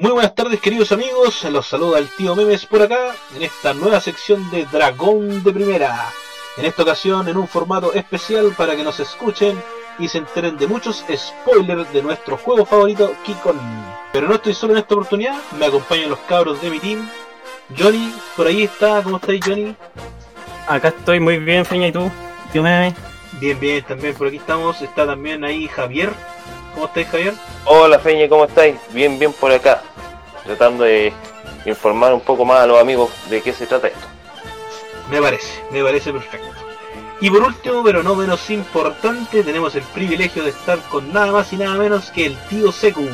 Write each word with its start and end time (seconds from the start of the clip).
Muy 0.00 0.12
buenas 0.12 0.36
tardes 0.36 0.60
queridos 0.60 0.92
amigos, 0.92 1.42
los 1.50 1.66
saluda 1.66 1.98
el 1.98 2.08
tío 2.08 2.36
Memes 2.36 2.66
por 2.66 2.80
acá 2.82 3.16
en 3.34 3.42
esta 3.42 3.74
nueva 3.74 4.00
sección 4.00 4.48
de 4.52 4.64
Dragón 4.66 5.42
de 5.42 5.52
Primera. 5.52 6.06
En 6.56 6.66
esta 6.66 6.84
ocasión 6.84 7.28
en 7.28 7.36
un 7.36 7.48
formato 7.48 7.92
especial 7.92 8.54
para 8.56 8.76
que 8.76 8.84
nos 8.84 9.00
escuchen 9.00 9.60
y 9.98 10.06
se 10.06 10.18
enteren 10.18 10.56
de 10.56 10.68
muchos 10.68 11.04
spoilers 11.12 11.92
de 11.92 12.02
nuestro 12.02 12.36
juego 12.36 12.64
favorito, 12.64 13.12
Kikon. 13.24 13.58
Pero 14.12 14.28
no 14.28 14.36
estoy 14.36 14.54
solo 14.54 14.74
en 14.74 14.78
esta 14.78 14.94
oportunidad, 14.94 15.36
me 15.58 15.66
acompañan 15.66 16.10
los 16.10 16.20
cabros 16.20 16.62
de 16.62 16.70
mi 16.70 16.78
team. 16.78 17.10
Johnny, 17.76 18.14
por 18.36 18.46
ahí 18.46 18.62
está, 18.62 19.02
¿cómo 19.02 19.16
estáis 19.16 19.44
Johnny? 19.44 19.74
Acá 20.68 20.88
estoy 20.96 21.18
muy 21.18 21.38
bien, 21.38 21.64
Feña, 21.64 21.88
¿y 21.88 21.92
tú? 21.92 22.08
Tío 22.52 22.62
Meme. 22.62 22.94
Bien, 23.40 23.58
bien, 23.58 23.84
también 23.84 24.14
por 24.14 24.28
aquí 24.28 24.36
estamos. 24.36 24.80
Está 24.80 25.06
también 25.06 25.42
ahí 25.42 25.66
Javier. 25.66 26.12
¿Cómo 26.74 26.86
estáis 26.86 27.08
Javier? 27.08 27.34
Hola 27.64 27.98
Feña, 27.98 28.28
¿cómo 28.28 28.44
estáis? 28.44 28.76
Bien, 28.90 29.18
bien 29.18 29.32
por 29.32 29.52
acá. 29.52 29.82
Tratando 30.44 30.84
de 30.84 31.12
informar 31.64 32.14
un 32.14 32.20
poco 32.20 32.44
más 32.44 32.60
a 32.60 32.66
los 32.66 32.80
amigos 32.80 33.10
de 33.28 33.42
qué 33.42 33.52
se 33.52 33.66
trata 33.66 33.88
esto. 33.88 34.06
Me 35.10 35.20
parece, 35.20 35.62
me 35.70 35.82
parece 35.82 36.12
perfecto. 36.12 36.48
Y 37.20 37.30
por 37.30 37.42
último, 37.42 37.82
pero 37.82 38.02
no 38.02 38.14
menos 38.14 38.48
importante, 38.50 39.42
tenemos 39.42 39.74
el 39.74 39.82
privilegio 39.82 40.44
de 40.44 40.50
estar 40.50 40.78
con 40.82 41.12
nada 41.12 41.32
más 41.32 41.52
y 41.52 41.56
nada 41.56 41.76
menos 41.76 42.10
que 42.12 42.26
el 42.26 42.36
tío 42.48 42.70
Seku, 42.70 43.08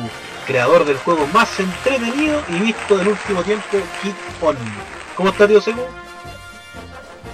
creador 0.45 0.85
del 0.85 0.97
juego 0.97 1.25
más 1.33 1.59
entretenido 1.59 2.39
y 2.49 2.59
visto 2.59 2.97
del 2.97 3.07
último 3.07 3.41
tiempo, 3.41 3.77
Kick 4.03 4.15
On. 4.41 4.55
¿Cómo 5.15 5.29
está 5.29 5.47
tío 5.47 5.59
Seku? 5.59 5.81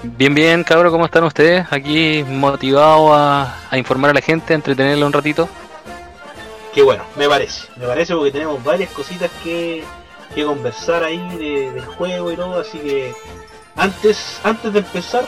Bien, 0.04 0.34
bien, 0.34 0.64
cabrón, 0.64 0.92
¿cómo 0.92 1.06
están 1.06 1.26
ustedes? 1.26 1.68
Aquí 1.72 2.24
motivado 2.26 3.14
a, 3.14 3.56
a 3.70 3.78
informar 3.78 4.12
a 4.12 4.14
la 4.14 4.22
gente, 4.22 4.54
a 4.54 4.56
entretenerla 4.56 5.06
un 5.06 5.14
ratito. 5.14 5.50
Qué 6.74 6.82
bueno, 6.82 7.04
me 7.18 7.28
parece, 7.28 7.68
me 7.78 7.86
parece 7.86 8.16
porque 8.16 8.32
tenemos 8.32 8.64
varias 8.64 8.90
cositas 8.92 9.30
que, 9.44 9.84
que 10.34 10.46
conversar 10.46 11.04
ahí 11.04 11.18
de- 11.38 11.82
juego 11.98 12.32
y 12.32 12.36
todo, 12.38 12.60
así 12.62 12.80
que 12.80 13.14
antes, 13.76 14.40
antes 14.44 14.72
de 14.72 14.80
empezar, 14.80 15.26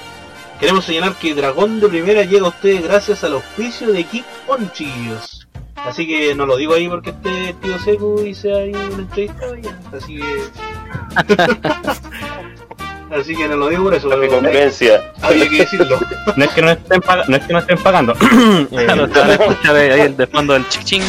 queremos 0.59 0.85
señalar 0.85 1.15
que 1.15 1.33
Dragón 1.35 1.79
de 1.81 1.89
Primera 1.89 2.23
llega 2.23 2.45
a 2.45 2.49
ustedes 2.49 2.83
gracias 2.83 3.23
al 3.25 3.33
auspicio 3.33 3.91
de 3.91 4.03
Keep 4.05 4.25
On, 4.47 4.71
chiquillos. 4.71 5.47
Así 5.75 6.07
que 6.07 6.33
no 6.33 6.45
lo 6.45 6.55
digo 6.55 6.75
ahí 6.75 6.87
porque 6.87 7.09
esté 7.09 7.53
tío 7.61 7.77
Seco 7.79 8.23
y 8.23 8.33
sea 8.33 8.57
ahí 8.59 8.71
una 8.73 9.01
entrevista, 9.03 9.45
así 9.91 10.17
que... 10.17 10.43
así 13.15 13.35
que 13.35 13.47
no 13.47 13.55
lo 13.57 13.69
digo 13.69 13.83
por 13.83 13.93
eso, 13.93 14.07
La 14.09 14.15
recompensa. 14.17 15.13
había 15.21 15.49
que 15.49 15.57
decirlo. 15.57 15.99
No 16.35 16.45
es 16.45 16.51
que 16.51 16.61
no 16.61 16.71
estén, 16.71 17.01
paga- 17.01 17.25
no 17.27 17.35
es 17.37 17.45
que 17.45 17.53
no 17.53 17.59
estén 17.59 17.77
pagando. 17.77 18.13
Eh, 18.71 19.37
escuchar 19.39 19.75
ahí 19.75 20.01
el 20.01 20.17
de 20.17 20.27
fondo 20.27 20.53
del 20.53 20.67
chichín. 20.69 21.03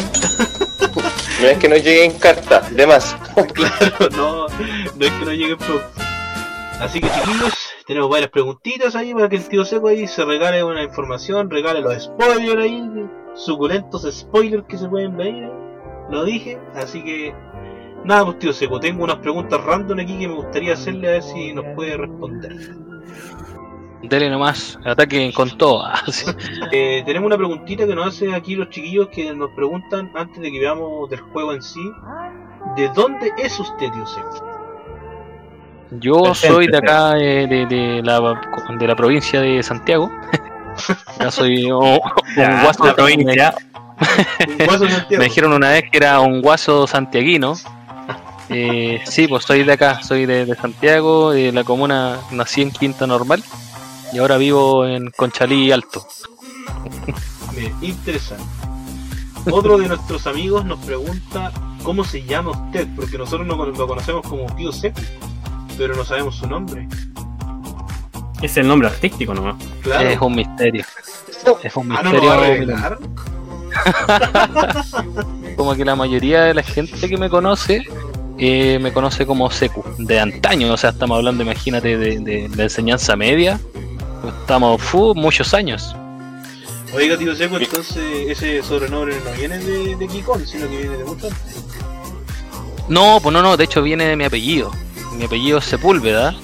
No 1.41 1.47
es 1.47 1.57
que 1.57 1.67
no 1.69 1.75
llegue 1.75 2.05
en 2.05 2.11
carta, 2.19 2.61
de 2.71 2.87
más. 2.87 3.15
Claro, 3.53 4.09
no, 4.15 4.47
no 4.47 5.05
es 5.05 5.11
que 5.11 5.25
no 5.25 5.31
llegue 5.31 5.57
pro. 5.57 5.81
Así 6.79 6.99
que 6.99 7.09
chiquillos, 7.09 7.53
tenemos 7.87 8.09
varias 8.09 8.29
preguntitas 8.29 8.95
ahí 8.95 9.13
para 9.13 9.29
que 9.29 9.37
el 9.37 9.47
tío 9.47 9.63
Seco 9.65 9.87
ahí 9.87 10.07
se 10.07 10.25
regale 10.25 10.63
una 10.63 10.83
información, 10.83 11.49
regale 11.49 11.81
los 11.81 12.03
spoilers 12.03 12.61
ahí, 12.61 12.83
suculentos 13.35 14.07
spoilers 14.11 14.65
que 14.67 14.77
se 14.77 14.87
pueden 14.87 15.15
ver. 15.17 15.33
Lo 16.09 16.23
dije, 16.25 16.59
así 16.75 17.03
que 17.03 17.33
nada 18.05 18.25
pues 18.25 18.39
tío 18.39 18.53
Seco, 18.53 18.79
tengo 18.79 19.03
unas 19.03 19.17
preguntas 19.17 19.61
random 19.63 19.99
aquí 19.99 20.17
que 20.17 20.27
me 20.27 20.35
gustaría 20.35 20.73
hacerle 20.73 21.07
a 21.07 21.11
ver 21.11 21.23
si 21.23 21.53
nos 21.53 21.65
puede 21.75 21.97
responder. 21.97 22.75
Dele 24.03 24.29
nomás, 24.29 24.77
ataque 24.85 25.31
con 25.33 25.57
todo. 25.57 25.83
Así. 26.07 26.25
Eh, 26.71 27.03
tenemos 27.05 27.27
una 27.27 27.37
preguntita 27.37 27.87
que 27.87 27.95
nos 27.95 28.07
hacen 28.07 28.33
aquí 28.33 28.55
los 28.55 28.69
chiquillos 28.69 29.09
que 29.09 29.33
nos 29.33 29.49
preguntan 29.51 30.11
antes 30.15 30.41
de 30.41 30.51
que 30.51 30.59
veamos 30.59 31.09
del 31.09 31.21
juego 31.21 31.53
en 31.53 31.61
sí. 31.61 31.91
¿De 32.75 32.89
dónde 32.89 33.31
es 33.37 33.59
usted, 33.59 33.91
tío 33.91 34.05
Seco? 34.05 34.55
Yo 35.91 36.33
soy 36.33 36.67
de 36.67 36.77
acá, 36.77 37.17
eh, 37.17 37.47
de, 37.47 37.65
de 37.65 38.01
la, 38.03 38.41
de 38.77 38.87
la 38.87 38.95
provincia 38.95 39.41
de 39.41 39.61
Santiago. 39.63 40.09
Ya 41.21 41.31
soy 41.31 41.71
un, 41.71 41.99
guaso 42.35 42.93
provincia. 42.97 43.55
De 44.57 44.65
Santiago. 44.65 45.05
Me 45.11 45.23
dijeron 45.23 45.53
una 45.53 45.69
vez 45.69 45.85
que 45.89 45.97
era 45.97 46.19
un 46.19 46.41
guaso 46.41 46.85
santiaguino. 46.85 47.53
Eh, 48.49 49.01
sí, 49.05 49.27
pues 49.27 49.45
soy 49.45 49.63
de 49.63 49.73
acá, 49.73 50.01
soy 50.03 50.25
de, 50.25 50.45
de 50.45 50.55
Santiago, 50.55 51.31
de 51.31 51.51
la 51.51 51.63
comuna, 51.63 52.19
nací 52.31 52.61
en 52.61 52.71
Quinta 52.71 53.07
Normal 53.07 53.43
y 54.13 54.19
ahora 54.19 54.37
vivo 54.37 54.85
en 54.85 55.09
Conchalí 55.11 55.71
Alto. 55.71 56.05
Bien, 57.55 57.73
interesante. 57.81 58.43
Otro 59.51 59.77
de 59.77 59.87
nuestros 59.87 60.25
amigos 60.27 60.65
nos 60.65 60.79
pregunta 60.79 61.51
cómo 61.83 62.03
se 62.03 62.23
llama 62.23 62.51
usted, 62.51 62.87
porque 62.95 63.17
nosotros 63.17 63.47
no 63.47 63.63
lo 63.63 63.87
conocemos 63.87 64.25
como 64.27 64.45
tío 64.55 64.71
Seco, 64.71 64.99
pero 65.77 65.95
no 65.95 66.03
sabemos 66.03 66.35
su 66.35 66.47
nombre. 66.47 66.87
Es 68.41 68.57
el 68.57 68.67
nombre 68.67 68.87
artístico 68.87 69.33
nomás. 69.33 69.55
Claro. 69.81 70.09
Es 70.09 70.19
un 70.19 70.35
misterio. 70.35 70.85
Es 71.63 71.75
un 71.75 71.91
ah, 71.91 72.01
no 72.03 72.11
misterio. 72.11 72.39
revelar. 72.39 72.99
como 75.57 75.75
que 75.75 75.85
la 75.85 75.95
mayoría 75.95 76.43
de 76.43 76.53
la 76.53 76.63
gente 76.63 77.07
que 77.07 77.17
me 77.17 77.29
conoce 77.29 77.85
eh, 78.37 78.79
me 78.81 78.91
conoce 78.91 79.25
como 79.25 79.49
Secu, 79.49 79.83
de 79.97 80.19
antaño, 80.19 80.73
o 80.73 80.77
sea, 80.77 80.91
estamos 80.91 81.17
hablando, 81.17 81.43
imagínate, 81.43 81.97
de, 81.97 82.19
de 82.19 82.49
la 82.55 82.63
enseñanza 82.63 83.15
media, 83.15 83.59
estamos 84.41 84.81
fu, 84.81 85.13
muchos 85.15 85.53
años. 85.53 85.95
Oiga, 86.93 87.17
tío 87.17 87.35
Seco, 87.35 87.57
entonces 87.57 88.29
ese 88.29 88.63
sobrenombre 88.63 89.17
no 89.25 89.31
viene 89.37 89.57
de, 89.57 89.95
de 89.95 90.07
Kikon, 90.07 90.47
sino 90.47 90.69
que 90.69 90.77
viene 90.77 90.97
de 90.97 91.03
mucho 91.03 91.27
antes. 91.27 91.63
No, 92.87 93.19
pues 93.21 93.33
no, 93.33 93.41
no, 93.41 93.57
de 93.57 93.63
hecho 93.63 93.81
viene 93.81 94.05
de 94.05 94.15
mi 94.15 94.23
apellido, 94.23 94.71
mi 95.17 95.25
apellido 95.25 95.57
es 95.57 95.65
Sepúlveda, 95.65 96.35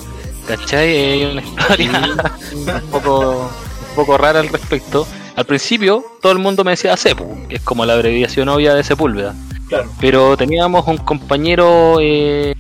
¿cachai? 0.48 0.90
Hay 0.90 1.24
una 1.26 1.42
historia 1.42 2.16
un 2.54 2.92
poco, 2.92 3.50
un 3.90 3.96
poco 3.96 4.18
rara 4.18 4.40
al 4.40 4.50
respecto. 4.50 5.08
Al 5.36 5.46
principio 5.46 6.04
todo 6.22 6.32
el 6.34 6.40
mundo 6.40 6.64
me 6.64 6.72
decía 6.72 6.98
Sepu, 6.98 7.48
que 7.48 7.56
es 7.56 7.62
como 7.62 7.86
la 7.86 7.94
abreviación 7.94 8.50
obvia 8.50 8.74
de 8.74 8.84
Sepúlveda. 8.84 9.34
Claro. 9.72 9.90
pero 10.02 10.36
teníamos 10.36 10.86
un 10.86 10.98
compañero 10.98 11.96
eh, 12.02 12.54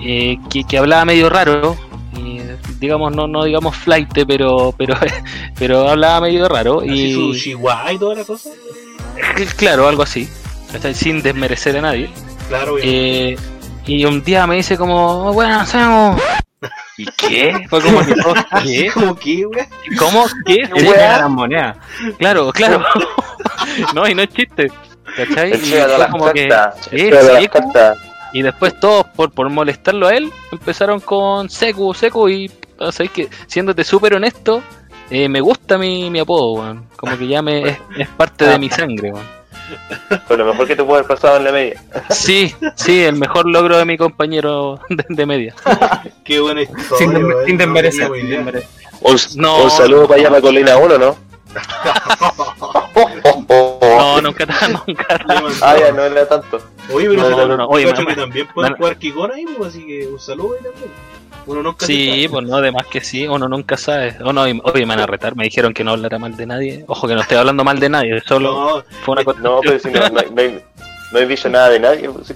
eh, 0.00 0.36
que, 0.50 0.64
que 0.64 0.78
hablaba 0.78 1.04
medio 1.04 1.30
raro 1.30 1.76
y, 2.16 2.40
digamos 2.80 3.14
no 3.14 3.28
no 3.28 3.44
digamos 3.44 3.76
flight 3.76 4.08
pero 4.26 4.74
pero 4.76 4.96
pero 5.58 5.88
hablaba 5.88 6.22
medio 6.22 6.48
raro 6.48 6.80
Así 6.80 7.12
su 7.14 7.32
y 7.32 7.38
chihuahua 7.40 7.92
y 7.92 7.98
toda 7.98 8.16
la 8.16 8.24
cosa. 8.24 8.50
claro 9.56 9.86
algo 9.86 10.02
así 10.02 10.28
sin 10.94 11.22
desmerecer 11.22 11.76
a 11.76 11.82
nadie 11.82 12.10
Claro. 12.48 12.76
Eh, 12.82 13.36
y 13.86 14.04
un 14.04 14.24
día 14.24 14.44
me 14.48 14.56
dice 14.56 14.76
como 14.76 15.32
bueno 15.32 15.60
hacemos 15.60 16.20
¿y 16.98 17.06
qué? 17.16 17.64
fue 17.70 17.80
como 17.80 18.04
que, 18.04 18.14
oh, 18.26 18.34
¿qué? 18.64 18.90
como 18.92 19.14
que, 19.14 19.46
wea. 19.46 19.68
¿cómo? 19.98 20.26
¿qué? 20.44 20.68
Era 20.74 21.28
moneda. 21.28 21.76
claro 22.18 22.52
claro 22.52 22.82
no 23.94 24.08
y 24.08 24.16
no 24.16 24.22
es 24.22 24.30
chiste 24.30 24.68
¿cachai? 25.16 25.52
El 25.52 25.58
Y 25.60 25.62
chico 25.64 25.76
de 25.76 25.82
fue 25.84 25.98
las 25.98 26.10
como 26.10 26.32
que, 26.32 26.48
cartas. 26.48 26.88
¿qué? 26.88 26.96
El 26.96 27.02
chico 27.04 27.16
de 27.16 27.32
las 27.32 27.42
¿Seco? 27.42 27.58
cartas. 27.58 27.98
Y 28.32 28.42
después 28.42 28.80
todos, 28.80 29.06
por, 29.08 29.30
por 29.32 29.48
molestarlo 29.50 30.06
a 30.06 30.14
él, 30.14 30.32
empezaron 30.50 31.00
con 31.00 31.50
Seku, 31.50 31.92
Seku 31.92 32.28
y, 32.28 32.50
o 32.78 32.90
sea, 32.90 33.06
que 33.06 33.28
siéndote 33.46 33.84
súper 33.84 34.14
honesto, 34.14 34.62
eh, 35.10 35.28
me 35.28 35.40
gusta 35.40 35.76
mi, 35.76 36.10
mi 36.10 36.20
apodo, 36.20 36.52
weón. 36.52 36.86
Como 36.96 37.18
que 37.18 37.26
ya 37.26 37.42
me, 37.42 37.68
es, 37.68 37.78
es 37.98 38.08
parte 38.08 38.46
de 38.46 38.58
mi 38.58 38.70
sangre, 38.70 39.12
weón. 39.12 39.42
Fue 40.26 40.36
lo 40.36 40.44
mejor 40.46 40.66
que 40.66 40.76
te 40.76 40.82
puede 40.82 41.00
haber 41.00 41.08
pasado 41.08 41.36
en 41.36 41.44
la 41.44 41.52
media. 41.52 41.82
Sí, 42.10 42.54
sí, 42.74 43.04
el 43.04 43.16
mejor 43.16 43.46
logro 43.46 43.78
de 43.78 43.84
mi 43.84 43.96
compañero 43.96 44.80
de, 44.88 45.04
de 45.08 45.26
media. 45.26 45.54
Qué 46.24 46.40
buena 46.40 46.62
historia. 46.62 46.96
Sin, 46.98 47.10
sin 47.46 47.58
no 49.36 49.64
un 49.64 49.70
saludo 49.70 50.08
para 50.08 50.20
allá 50.20 50.28
para 50.30 50.40
Colina 50.40 50.76
1, 50.76 50.98
¿no? 50.98 51.16
No, 53.98 54.20
nunca, 54.20 54.46
nunca. 54.86 55.18
Le 55.26 55.34
mandó- 55.34 55.50
Ah, 55.62 55.76
ya, 55.78 55.92
no 55.92 56.02
era 56.04 56.28
tanto. 56.28 56.60
Oye, 56.92 57.08
pero 57.08 57.30
No, 57.30 57.46
no, 57.46 57.56
no, 57.56 57.66
oye, 57.68 57.92
que 57.92 58.14
también 58.16 58.46
pueden 58.54 58.74
jugar 58.76 58.96
Kikon 58.98 59.32
ahí, 59.32 59.44
pues, 59.56 59.70
así 59.70 59.86
que 59.86 60.06
un 60.06 60.18
saludo 60.20 60.54
ahí 60.56 60.64
también. 60.64 60.90
Uno 61.44 61.60
nunca 61.62 61.84
Sí, 61.86 62.28
pues 62.30 62.46
no, 62.46 62.56
además 62.56 62.86
que 62.88 63.00
sí, 63.00 63.26
uno 63.26 63.48
nunca 63.48 63.76
sabe. 63.76 64.16
Oh, 64.24 64.32
no, 64.32 64.46
y- 64.46 64.60
oye, 64.64 64.80
me 64.86 64.94
van 64.94 65.00
a 65.00 65.06
retar, 65.06 65.34
me 65.34 65.44
dijeron 65.44 65.74
que 65.74 65.82
no 65.82 65.90
hablara 65.92 66.18
mal 66.18 66.36
de 66.36 66.46
nadie. 66.46 66.84
Ojo 66.86 67.08
que 67.08 67.14
no 67.14 67.20
estoy 67.22 67.36
hablando 67.38 67.64
mal 67.64 67.80
de 67.80 67.88
nadie, 67.88 68.20
solo 68.26 68.52
No, 68.52 68.84
fue 69.04 69.12
una 69.12 69.24
cosa. 69.24 69.40
No, 69.40 69.60
pero 69.60 69.78
si 69.78 69.90
no, 69.90 70.00
no, 70.00 70.08
no, 70.10 70.40
hay- 70.40 70.62
no 71.10 71.18
he 71.18 71.26
dicho 71.26 71.48
nada 71.48 71.68
de 71.70 71.80
nadie. 71.80 72.08
pues, 72.08 72.32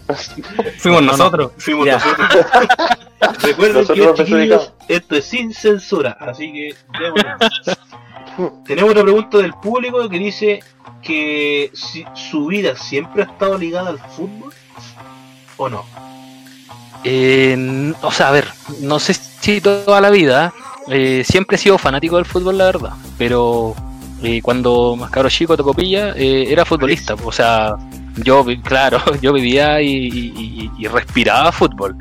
Fuimos 0.78 1.02
No, 1.02 1.12
no. 1.12 1.16
nosotros. 1.18 1.52
fuimos 1.58 1.86
Ya. 1.86 1.94
nosotros. 1.98 2.46
Recuerden 3.42 3.76
Nosotros 3.80 4.20
que 4.86 4.94
esto 4.94 5.16
es 5.16 5.24
sin 5.24 5.54
censura, 5.54 6.16
así 6.20 6.52
que. 6.52 6.74
Tenemos 8.66 8.90
otra 8.90 9.02
pregunta 9.02 9.38
del 9.38 9.54
público 9.54 10.08
que 10.08 10.18
dice 10.18 10.60
que 11.02 11.70
si 11.74 12.04
su 12.14 12.46
vida 12.46 12.76
siempre 12.76 13.22
ha 13.22 13.26
estado 13.26 13.56
ligada 13.56 13.90
al 13.90 13.98
fútbol 13.98 14.52
o 15.56 15.68
no. 15.68 15.84
Eh, 17.04 17.92
o 18.02 18.10
sea, 18.10 18.28
a 18.28 18.32
ver, 18.32 18.48
no 18.80 18.98
sé 18.98 19.14
si 19.14 19.60
toda 19.60 20.00
la 20.00 20.10
vida, 20.10 20.52
eh, 20.88 21.22
siempre 21.24 21.56
he 21.56 21.58
sido 21.58 21.78
fanático 21.78 22.16
del 22.16 22.24
fútbol, 22.24 22.58
la 22.58 22.64
verdad, 22.64 22.92
pero 23.16 23.74
eh, 24.22 24.42
cuando 24.42 24.96
más 24.96 25.10
cabro 25.10 25.30
chico 25.30 25.56
tocó 25.56 25.72
pilla, 25.72 26.14
eh, 26.16 26.46
era 26.48 26.64
futbolista, 26.64 27.14
o 27.14 27.32
sea, 27.32 27.76
yo, 28.16 28.44
claro, 28.64 29.00
yo 29.22 29.32
vivía 29.32 29.80
y 29.80 30.70
respiraba 30.88 31.52
fútbol. 31.52 31.96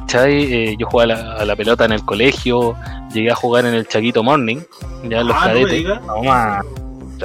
¿Cachai? 0.00 0.52
Eh, 0.52 0.76
yo 0.78 0.86
jugaba 0.86 1.14
a 1.14 1.16
la, 1.16 1.32
a 1.34 1.44
la 1.44 1.56
pelota 1.56 1.84
en 1.84 1.92
el 1.92 2.04
colegio, 2.04 2.76
llegué 3.12 3.30
a 3.30 3.34
jugar 3.34 3.64
en 3.66 3.74
el 3.74 3.86
Chaguito 3.86 4.22
Morning, 4.22 4.58
ya 5.08 5.20
en 5.20 5.28
los 5.28 5.36
Ah, 5.36 5.44
cadetes. 5.46 5.84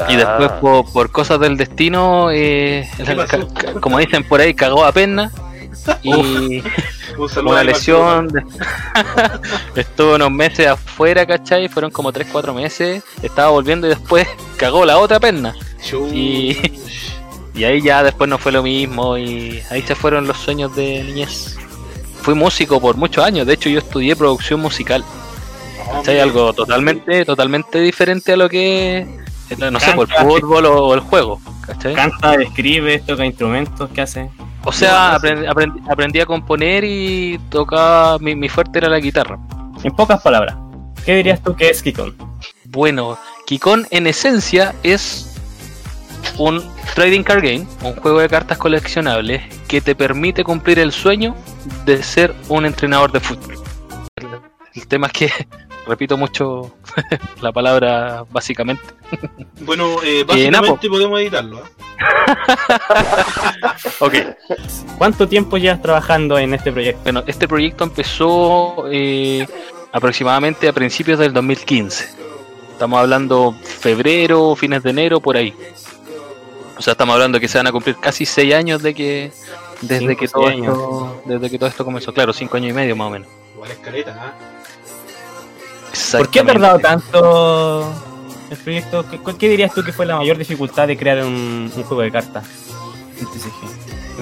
Y 0.07 0.15
después 0.15 0.51
por, 0.61 0.91
por 0.93 1.11
cosas 1.11 1.39
del 1.39 1.57
destino, 1.57 2.29
eh, 2.31 2.87
como 3.81 3.97
dicen 3.97 4.23
por 4.23 4.39
ahí, 4.39 4.53
cagó 4.53 4.85
a 4.85 4.91
pena. 4.91 5.31
Y 6.03 6.61
Un 7.17 7.47
una 7.47 7.63
lesión. 7.63 8.29
Estuve 9.75 10.15
unos 10.15 10.31
meses 10.31 10.67
afuera, 10.67 11.25
¿cachai? 11.25 11.67
Fueron 11.67 11.89
como 11.91 12.13
3-4 12.13 12.53
meses. 12.53 13.03
Estaba 13.21 13.49
volviendo 13.49 13.87
y 13.87 13.89
después 13.89 14.27
cagó 14.57 14.85
la 14.85 14.97
otra 14.99 15.19
perna. 15.19 15.55
Y- 16.13 16.55
Y 17.55 17.63
ahí 17.65 17.81
ya 17.81 18.03
después 18.03 18.29
no 18.29 18.37
fue 18.37 18.51
lo 18.51 18.61
mismo. 18.63 19.17
Y 19.17 19.61
ahí 19.69 19.81
se 19.81 19.95
fueron 19.95 20.27
los 20.27 20.37
sueños 20.37 20.73
de 20.75 21.03
niñez. 21.03 21.57
Fui 22.21 22.33
músico 22.35 22.79
por 22.79 22.97
muchos 22.97 23.23
años. 23.23 23.47
De 23.47 23.53
hecho, 23.53 23.69
yo 23.69 23.79
estudié 23.79 24.15
producción 24.15 24.59
musical. 24.59 25.03
¿Cachai? 25.91 26.19
Algo 26.19 26.53
totalmente, 26.53 27.25
totalmente 27.25 27.79
diferente 27.79 28.33
a 28.33 28.37
lo 28.37 28.49
que. 28.49 29.07
No 29.71 29.79
sé, 29.79 29.93
por 29.93 30.07
el 30.07 30.15
fútbol 30.25 30.65
o, 30.67 30.87
o 30.87 30.93
el 30.93 30.99
juego. 30.99 31.41
¿Cachai? 31.65 31.95
Canta, 31.95 32.35
escribe, 32.35 32.99
toca 32.99 33.25
instrumentos, 33.25 33.89
¿qué 33.93 34.01
hace? 34.01 34.29
O 34.65 34.71
sea, 34.71 35.15
aprendí, 35.15 35.47
aprendí- 35.47 35.81
aprendí 35.91 36.19
a 36.19 36.25
componer 36.25 36.83
y 36.83 37.39
tocaba. 37.49 38.19
Mi, 38.19 38.35
mi 38.35 38.49
fuerte 38.49 38.79
era 38.79 38.89
la 38.89 38.99
guitarra. 38.99 39.39
En 39.83 39.95
pocas 39.95 40.21
palabras, 40.21 40.55
¿qué 41.05 41.15
dirías 41.15 41.41
tú 41.41 41.55
que 41.55 41.69
es 41.69 41.81
Kikon? 41.81 42.15
Bueno, 42.65 43.17
Kikon 43.47 43.87
en 43.89 44.05
esencia 44.05 44.75
es 44.83 45.33
un 46.37 46.61
trading 46.93 47.23
card 47.23 47.41
game, 47.41 47.65
un 47.83 47.95
juego 47.95 48.19
de 48.19 48.27
cartas 48.29 48.57
coleccionables 48.57 49.41
que 49.67 49.79
te 49.81 49.95
permite 49.95 50.43
cumplir 50.43 50.77
el 50.79 50.91
sueño 50.91 51.35
de 51.85 52.03
ser 52.03 52.33
un 52.47 52.65
entrenador 52.65 53.11
de 53.11 53.19
fútbol. 53.19 53.55
El, 54.15 54.27
el 54.75 54.87
tema 54.87 55.07
es 55.07 55.13
que 55.13 55.31
repito 55.87 56.17
mucho 56.17 56.75
la 57.41 57.51
palabra 57.51 58.25
básicamente. 58.31 58.83
Bueno, 59.61 60.01
eh, 60.03 60.21
Eh, 60.21 60.23
básicamente 60.23 60.89
podemos 60.89 61.19
editarlo. 61.19 61.63
¿ah? 61.63 61.69
Ok, 63.99 64.13
¿Cuánto 64.97 65.27
tiempo 65.27 65.57
llevas 65.57 65.81
trabajando 65.81 66.37
en 66.37 66.53
este 66.53 66.71
proyecto? 66.71 67.01
bueno, 67.03 67.23
este 67.27 67.47
proyecto 67.47 67.83
empezó 67.83 68.85
eh, 68.91 69.45
aproximadamente 69.91 70.67
a 70.67 70.73
principios 70.73 71.19
del 71.19 71.33
2015. 71.33 72.09
Estamos 72.71 72.99
hablando 72.99 73.53
febrero, 73.61 74.55
fines 74.55 74.83
de 74.83 74.89
enero, 74.91 75.19
por 75.19 75.35
ahí. 75.35 75.53
O 76.77 76.81
sea, 76.81 76.91
estamos 76.93 77.13
hablando 77.13 77.39
que 77.39 77.49
se 77.49 77.57
van 77.57 77.67
a 77.67 77.71
cumplir 77.73 77.97
casi 77.97 78.25
seis 78.25 78.53
años 78.53 78.81
de 78.81 78.93
que 78.93 79.31
desde 79.81 79.99
Cinco, 79.99 80.19
que 80.19 80.27
todo 80.27 80.47
años. 80.47 80.67
esto, 80.77 81.21
desde 81.25 81.49
que 81.49 81.57
todo 81.59 81.69
esto 81.69 81.85
comenzó. 81.85 82.13
Claro, 82.13 82.33
cinco 82.33 82.57
años 82.57 82.71
y 82.71 82.73
medio 82.73 82.95
más 82.95 83.07
o 83.07 83.09
menos. 83.11 83.27
Igual 83.55 83.71
escaleta, 83.71 84.15
¿ah? 84.19 84.33
¿Por 86.17 86.29
qué 86.29 86.39
ha 86.39 86.45
tardado 86.45 86.79
tanto 86.79 87.93
el 88.49 88.57
proyecto? 88.57 89.05
¿Qué, 89.09 89.19
qué 89.37 89.49
dirías 89.49 89.73
tú 89.73 89.83
que 89.83 89.91
fue 89.91 90.05
la 90.05 90.15
mayor 90.17 90.37
dificultad 90.37 90.87
de 90.87 90.97
crear 90.97 91.23
un, 91.25 91.71
un 91.75 91.83
juego 91.83 92.01
de 92.01 92.11
cartas? 92.11 92.45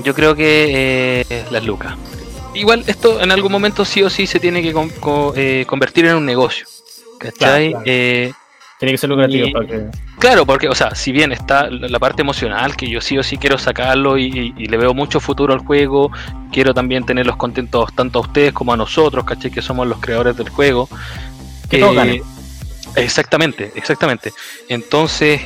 Yo 0.03 0.13
creo 0.13 0.35
que 0.35 1.23
eh, 1.29 1.45
las 1.51 1.63
lucas. 1.63 1.95
Igual 2.53 2.83
esto 2.87 3.21
en 3.21 3.31
algún 3.31 3.51
momento 3.51 3.85
sí 3.85 4.01
o 4.03 4.09
sí 4.09 4.25
se 4.25 4.39
tiene 4.39 4.61
que 4.63 4.73
con- 4.73 4.91
eh, 5.35 5.65
convertir 5.67 6.05
en 6.05 6.15
un 6.15 6.25
negocio. 6.25 6.65
¿Cachai? 7.19 7.71
Claro, 7.71 7.83
claro. 7.83 8.37
Eh, 8.77 8.79
Tiene 8.79 8.91
que 8.93 8.97
ser 8.99 9.09
lucrativo 9.09 9.47
Y- 9.47 9.51
para 9.51 9.65
que... 9.67 9.85
Claro, 10.19 10.45
porque, 10.45 10.67
o 10.69 10.75
sea, 10.75 10.93
si 10.95 11.11
bien 11.11 11.31
está 11.31 11.69
la 11.69 11.99
parte 11.99 12.21
emocional, 12.21 12.75
que 12.75 12.87
yo 12.89 13.01
sí 13.01 13.17
o 13.17 13.23
sí 13.23 13.37
quiero 13.37 13.57
sacarlo 13.57 14.17
y, 14.17 14.25
y- 14.25 14.53
y 14.63 14.67
le 14.67 14.77
veo 14.77 14.93
mucho 14.93 15.19
futuro 15.19 15.53
al 15.53 15.59
juego, 15.59 16.11
quiero 16.51 16.73
también 16.73 17.03
tenerlos 17.05 17.37
contentos 17.37 17.93
tanto 17.93 18.19
a 18.19 18.21
ustedes 18.23 18.53
como 18.53 18.73
a 18.73 18.77
nosotros, 18.77 19.25
¿cachai? 19.25 19.51
Que 19.51 19.61
somos 19.61 19.87
los 19.87 19.99
creadores 19.99 20.37
del 20.37 20.49
juego. 20.49 20.87
Que 21.69 21.79
todos 21.79 21.93
Eh, 21.93 21.95
ganen. 21.95 22.21
Exactamente, 22.95 23.71
exactamente. 23.75 24.31
Entonces, 24.69 25.41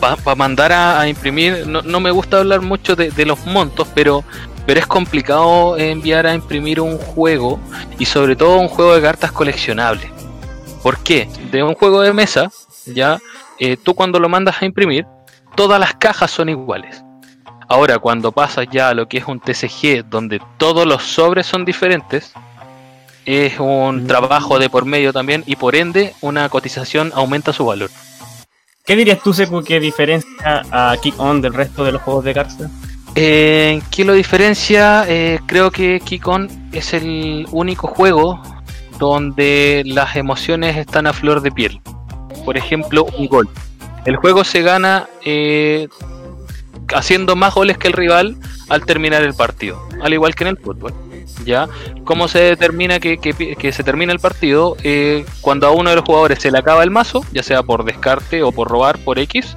para 0.00 0.34
mandar 0.36 0.72
a, 0.72 1.00
a 1.00 1.08
imprimir, 1.08 1.66
no, 1.66 1.82
no 1.82 2.00
me 2.00 2.10
gusta 2.10 2.38
hablar 2.38 2.60
mucho 2.60 2.94
de, 2.96 3.10
de 3.10 3.24
los 3.24 3.44
montos, 3.46 3.88
pero, 3.94 4.22
pero 4.66 4.78
es 4.78 4.86
complicado 4.86 5.76
enviar 5.78 6.26
a 6.26 6.34
imprimir 6.34 6.80
un 6.80 6.98
juego 6.98 7.58
y 7.98 8.04
sobre 8.04 8.36
todo 8.36 8.58
un 8.58 8.68
juego 8.68 8.94
de 8.94 9.00
cartas 9.02 9.32
coleccionable. 9.32 10.10
¿Por 10.86 10.98
qué? 10.98 11.28
De 11.50 11.64
un 11.64 11.74
juego 11.74 12.00
de 12.00 12.12
mesa, 12.12 12.48
ya, 12.86 13.18
eh, 13.58 13.76
tú 13.76 13.96
cuando 13.96 14.20
lo 14.20 14.28
mandas 14.28 14.62
a 14.62 14.66
imprimir, 14.66 15.04
todas 15.56 15.80
las 15.80 15.94
cajas 15.96 16.30
son 16.30 16.48
iguales. 16.48 17.02
Ahora, 17.68 17.98
cuando 17.98 18.30
pasas 18.30 18.68
ya 18.70 18.90
a 18.90 18.94
lo 18.94 19.08
que 19.08 19.18
es 19.18 19.24
un 19.26 19.40
TCG, 19.40 20.04
donde 20.08 20.40
todos 20.58 20.86
los 20.86 21.02
sobres 21.02 21.44
son 21.44 21.64
diferentes, 21.64 22.32
es 23.24 23.58
un 23.58 24.04
Mm. 24.04 24.06
trabajo 24.06 24.60
de 24.60 24.70
por 24.70 24.84
medio 24.84 25.12
también 25.12 25.42
y 25.44 25.56
por 25.56 25.74
ende 25.74 26.14
una 26.20 26.48
cotización 26.48 27.10
aumenta 27.16 27.52
su 27.52 27.66
valor. 27.66 27.90
¿Qué 28.84 28.94
dirías 28.94 29.20
tú, 29.24 29.34
Seku, 29.34 29.64
que 29.64 29.80
diferencia 29.80 30.62
a 30.70 30.96
Kick 31.02 31.18
On 31.18 31.42
del 31.42 31.52
resto 31.52 31.82
de 31.82 31.90
los 31.90 32.02
juegos 32.02 32.24
de 32.24 32.32
cartas? 32.32 32.70
Eh, 33.16 33.82
¿Qué 33.90 34.04
lo 34.04 34.12
diferencia? 34.12 35.04
Eh, 35.08 35.40
creo 35.46 35.72
que 35.72 35.98
Kikon 35.98 36.48
es 36.70 36.94
el 36.94 37.48
único 37.50 37.88
juego 37.88 38.40
donde 38.98 39.82
las 39.86 40.16
emociones 40.16 40.76
están 40.76 41.06
a 41.06 41.12
flor 41.12 41.40
de 41.40 41.50
piel. 41.52 41.80
Por 42.44 42.56
ejemplo, 42.56 43.04
un 43.18 43.26
gol. 43.26 43.48
El 44.04 44.16
juego 44.16 44.44
se 44.44 44.62
gana 44.62 45.08
eh, 45.24 45.88
haciendo 46.94 47.36
más 47.36 47.54
goles 47.54 47.78
que 47.78 47.88
el 47.88 47.92
rival 47.92 48.36
al 48.68 48.84
terminar 48.84 49.22
el 49.22 49.34
partido, 49.34 49.80
al 50.02 50.12
igual 50.12 50.34
que 50.34 50.44
en 50.44 50.48
el 50.48 50.58
fútbol. 50.58 50.94
¿Ya? 51.44 51.68
¿Cómo 52.04 52.28
se 52.28 52.40
determina 52.40 52.98
que, 52.98 53.18
que- 53.18 53.72
se 53.72 53.84
termina 53.84 54.12
el 54.12 54.18
partido? 54.18 54.76
Eh, 54.82 55.24
cuando 55.40 55.66
a 55.66 55.70
uno 55.70 55.90
de 55.90 55.96
los 55.96 56.04
jugadores 56.04 56.40
se 56.40 56.50
le 56.50 56.58
acaba 56.58 56.82
el 56.82 56.90
mazo, 56.90 57.24
ya 57.32 57.42
sea 57.42 57.62
por 57.62 57.84
descarte 57.84 58.42
o 58.42 58.52
por 58.52 58.68
robar 58.68 58.98
por 58.98 59.18
X, 59.18 59.56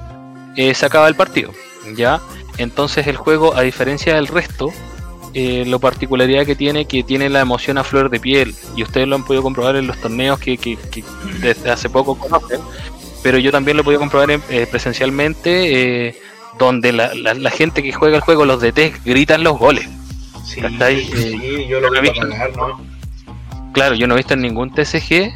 eh, 0.56 0.74
se 0.74 0.86
acaba 0.86 1.08
el 1.08 1.14
partido. 1.16 1.52
¿Ya? 1.96 2.20
Entonces 2.58 3.06
el 3.06 3.16
juego, 3.16 3.54
a 3.56 3.62
diferencia 3.62 4.14
del 4.14 4.26
resto, 4.28 4.70
eh, 5.34 5.64
lo 5.66 5.78
particularidad 5.78 6.44
que 6.46 6.56
tiene 6.56 6.84
que 6.86 7.02
tiene 7.02 7.28
la 7.28 7.40
emoción 7.40 7.78
a 7.78 7.84
flor 7.84 8.10
de 8.10 8.18
piel 8.20 8.54
y 8.76 8.82
ustedes 8.82 9.06
lo 9.08 9.16
han 9.16 9.24
podido 9.24 9.42
comprobar 9.42 9.76
en 9.76 9.86
los 9.86 9.96
torneos 10.00 10.38
que, 10.40 10.56
que- 10.58 10.76
que 10.90 11.04
desde 11.40 11.70
hace 11.70 11.88
poco 11.88 12.16
conocen, 12.18 12.60
pero 13.22 13.38
yo 13.38 13.52
también 13.52 13.76
lo 13.76 13.82
he 13.82 13.84
podido 13.84 14.00
comprobar 14.00 14.30
en- 14.30 14.42
eh, 14.50 14.66
presencialmente 14.70 16.08
eh, 16.08 16.16
donde 16.58 16.92
la, 16.92 17.14
la- 17.14 17.34
la 17.34 17.50
gente 17.50 17.82
que 17.82 17.92
juega 17.92 18.16
el 18.16 18.22
juego, 18.22 18.44
los 18.44 18.60
DT, 18.60 18.92
gritan 19.04 19.42
los 19.44 19.58
goles. 19.58 19.88
Sí, 20.44 20.60
yo 21.68 21.80
lo 21.80 21.90
Lo 21.90 22.00
voy 22.00 22.08
he 22.08 22.56
¿no? 22.56 22.80
Claro, 23.72 23.94
yo 23.94 24.06
no 24.06 24.14
he 24.14 24.16
visto 24.16 24.34
en 24.34 24.40
ningún 24.42 24.72
TCG 24.74 25.32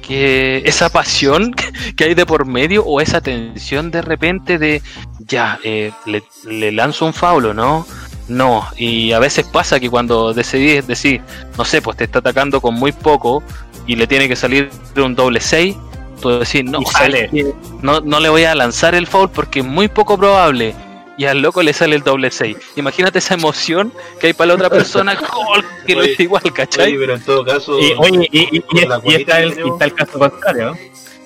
que 0.00 0.62
esa 0.64 0.88
pasión 0.90 1.54
que 1.96 2.04
hay 2.04 2.14
de 2.14 2.24
por 2.24 2.46
medio 2.46 2.84
o 2.84 3.00
esa 3.00 3.20
tensión 3.20 3.90
de 3.90 4.00
repente 4.00 4.58
de 4.58 4.80
ya, 5.18 5.58
eh, 5.64 5.90
le, 6.06 6.22
le 6.46 6.72
lanzo 6.72 7.04
un 7.04 7.12
faulo, 7.12 7.52
¿no? 7.52 7.86
No, 8.28 8.66
y 8.76 9.12
a 9.12 9.18
veces 9.18 9.46
pasa 9.46 9.80
que 9.80 9.88
cuando 9.88 10.34
decidís 10.34 10.86
decir, 10.86 11.22
no 11.56 11.64
sé, 11.64 11.80
pues 11.80 11.96
te 11.96 12.04
está 12.04 12.18
atacando 12.18 12.60
con 12.60 12.74
muy 12.74 12.92
poco 12.92 13.42
y 13.86 13.96
le 13.96 14.06
tiene 14.06 14.28
que 14.28 14.36
salir 14.36 14.70
un 14.96 15.14
doble 15.14 15.40
6, 15.40 15.74
tú 16.20 16.38
decís, 16.38 16.62
no, 16.64 16.80
Y 16.82 16.84
¿sabes 16.86 17.30
sale. 17.30 17.54
no, 17.80 18.00
no 18.00 18.20
le 18.20 18.28
voy 18.28 18.44
a 18.44 18.54
lanzar 18.54 18.94
el 18.94 19.06
foul 19.06 19.30
porque 19.30 19.60
es 19.60 19.64
muy 19.64 19.88
poco 19.88 20.18
probable. 20.18 20.74
Y 21.16 21.24
al 21.24 21.40
loco 21.42 21.62
le 21.64 21.72
sale 21.72 21.96
el 21.96 22.02
doble 22.02 22.30
6. 22.30 22.56
Imagínate 22.76 23.18
esa 23.18 23.34
emoción 23.34 23.92
que 24.20 24.28
hay 24.28 24.32
para 24.34 24.48
la 24.48 24.54
otra 24.54 24.70
persona 24.70 25.16
que 25.86 25.94
lo 25.96 26.02
Oye, 26.02 26.12
es 26.12 26.20
igual, 26.20 26.42
¿cachai? 26.54 26.88
Oye, 26.92 26.98
pero 26.98 27.14
en 27.14 27.22
todo 27.24 27.44
caso. 27.44 27.76
Y, 27.80 27.92
oye, 27.98 28.28
y, 28.30 28.56
y- 28.58 28.64
y- 28.70 28.86
la 28.86 29.00
y 29.04 29.14
está, 29.14 29.42
el, 29.42 29.54
cualita 29.54 29.62
que 29.62 29.68
y 29.68 29.70
está 29.72 29.84
el 29.86 29.94
caso 29.94 30.18
contrario. 30.18 30.76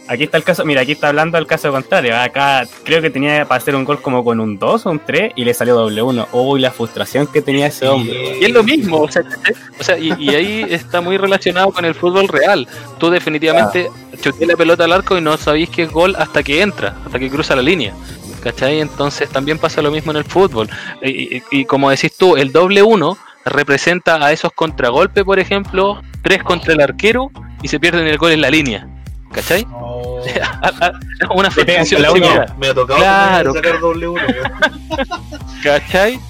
Aquí 0.09 0.25
está 0.25 0.37
el 0.37 0.42
caso, 0.44 0.64
mira, 0.64 0.80
aquí 0.82 0.92
está 0.92 1.09
hablando 1.09 1.38
del 1.38 1.47
caso 1.47 1.71
contrario. 1.71 2.16
Acá 2.18 2.64
creo 2.85 3.00
que 3.00 3.09
tenía 3.09 3.44
para 3.47 3.59
hacer 3.59 3.75
un 3.76 3.85
gol 3.85 4.02
como 4.02 4.25
con 4.25 4.40
un 4.40 4.59
2 4.59 4.87
o 4.87 4.90
un 4.90 4.99
3 4.99 5.32
y 5.37 5.44
le 5.44 5.54
salió 5.54 5.75
doble 5.75 6.02
1. 6.02 6.28
Uy, 6.32 6.61
la 6.61 6.71
frustración 6.71 7.26
que 7.28 7.40
tenía 7.40 7.68
ese 7.68 7.87
hombre. 7.88 8.38
Y 8.40 8.44
es 8.44 8.50
lo 8.50 8.62
mismo, 8.62 8.99
o 8.99 9.11
sea, 9.11 9.23
¿cachai? 9.23 9.54
o 9.80 9.85
sea, 9.85 9.99
y, 9.99 10.12
y 10.18 10.30
ahí 10.35 10.66
está 10.68 11.00
muy 11.00 11.16
relacionado 11.16 11.71
con 11.71 11.85
el 11.85 11.94
fútbol 11.94 12.28
real. 12.28 12.66
Tú 12.99 13.11
definitivamente 13.11 13.88
chuté 14.21 14.44
la 14.44 14.56
pelota 14.56 14.85
al 14.85 14.92
arco 14.92 15.16
y 15.16 15.21
no 15.21 15.37
sabéis 15.37 15.71
que 15.71 15.85
es 15.85 15.90
gol 15.90 16.14
hasta 16.18 16.42
que 16.42 16.61
entra, 16.62 16.97
hasta 17.06 17.18
que 17.18 17.30
cruza 17.30 17.54
la 17.56 17.62
línea. 17.62 17.94
¿Cachai? 18.42 18.80
Entonces 18.80 19.28
también 19.30 19.59
pasa 19.59 19.80
lo 19.82 19.92
mismo 19.92 20.11
en 20.11 20.18
el 20.18 20.25
fútbol. 20.25 20.68
Y, 21.00 21.37
y- 21.37 21.42
y 21.52 21.64
como 21.64 21.88
decís 21.90 22.12
tú, 22.16 22.37
el 22.37 22.50
doble 22.52 22.82
uno 22.82 23.16
representa 23.44 24.16
a 24.25 24.32
esos 24.32 24.52
contragolpes, 24.52 25.23
por 25.25 25.38
ejemplo, 25.38 26.02
tres 26.23 26.42
contra 26.42 26.73
el 26.75 26.80
arquero 26.80 27.30
y 27.62 27.68
se 27.68 27.78
pierden 27.80 28.06
el 28.06 28.18
gol 28.18 28.32
en 28.32 28.40
la 28.40 28.50
línea. 28.50 28.88
¿Cachai? 29.33 29.65
No, 29.65 30.12
Una 31.35 31.51
con 31.51 32.03
la 32.03 32.55
me 32.59 32.69
ha 32.69 32.75
tocado 32.75 32.99
Claro. 32.99 33.53
sacar 33.55 33.81
doble 33.81 34.09
uno. 34.09 34.23
¿Cachai? 35.62 36.21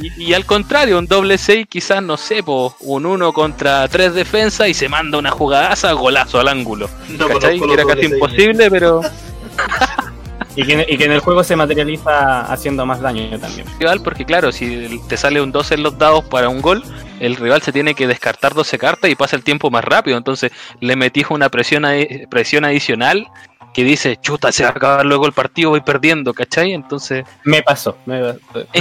Y, 0.00 0.24
y 0.24 0.34
al 0.34 0.44
contrario, 0.44 0.98
un 0.98 1.06
doble 1.06 1.38
6 1.38 1.66
quizás, 1.68 2.02
no 2.02 2.16
sé, 2.16 2.42
po, 2.42 2.76
un 2.80 3.06
1 3.06 3.32
contra 3.32 3.88
3 3.88 4.14
defensas 4.14 4.68
y 4.68 4.74
se 4.74 4.88
manda 4.88 5.18
una 5.18 5.30
jugadaza, 5.30 5.92
golazo 5.92 6.38
al 6.38 6.48
ángulo. 6.48 6.88
No 7.08 7.28
¿Cachai? 7.28 7.60
era 7.72 7.84
casi 7.84 8.06
imposible, 8.06 8.70
pero... 8.70 9.00
Y 10.56 10.64
que, 10.64 10.86
y 10.88 10.96
que 10.96 11.04
en 11.04 11.12
el 11.12 11.20
juego 11.20 11.44
se 11.44 11.54
materializa 11.54 12.40
haciendo 12.50 12.86
más 12.86 13.00
daño 13.00 13.38
también. 13.38 13.66
rival 13.78 14.00
porque 14.02 14.24
claro, 14.24 14.50
si 14.52 15.00
te 15.08 15.16
sale 15.16 15.40
un 15.40 15.52
12 15.52 15.74
en 15.74 15.82
los 15.82 15.98
dados 15.98 16.24
para 16.24 16.48
un 16.48 16.62
gol, 16.62 16.82
el 17.20 17.36
rival 17.36 17.60
se 17.62 17.72
tiene 17.72 17.94
que 17.94 18.06
descartar 18.06 18.54
12 18.54 18.78
cartas 18.78 19.10
y 19.10 19.14
pasa 19.14 19.36
el 19.36 19.44
tiempo 19.44 19.70
más 19.70 19.84
rápido, 19.84 20.16
entonces 20.16 20.50
le 20.80 20.96
metís 20.96 21.26
una 21.30 21.50
presión, 21.50 21.84
adi- 21.84 22.26
presión 22.28 22.64
adicional 22.64 23.26
que 23.74 23.84
dice, 23.84 24.16
chuta, 24.16 24.50
se 24.52 24.62
va 24.62 24.70
a 24.70 24.72
acabar 24.72 25.04
luego 25.04 25.26
el 25.26 25.32
partido, 25.34 25.68
voy 25.70 25.82
perdiendo, 25.82 26.32
¿cachai? 26.32 26.72
Entonces, 26.72 27.26
Me 27.44 27.62
pasó. 27.62 27.98
me- 28.06 28.20
Lo 28.22 28.32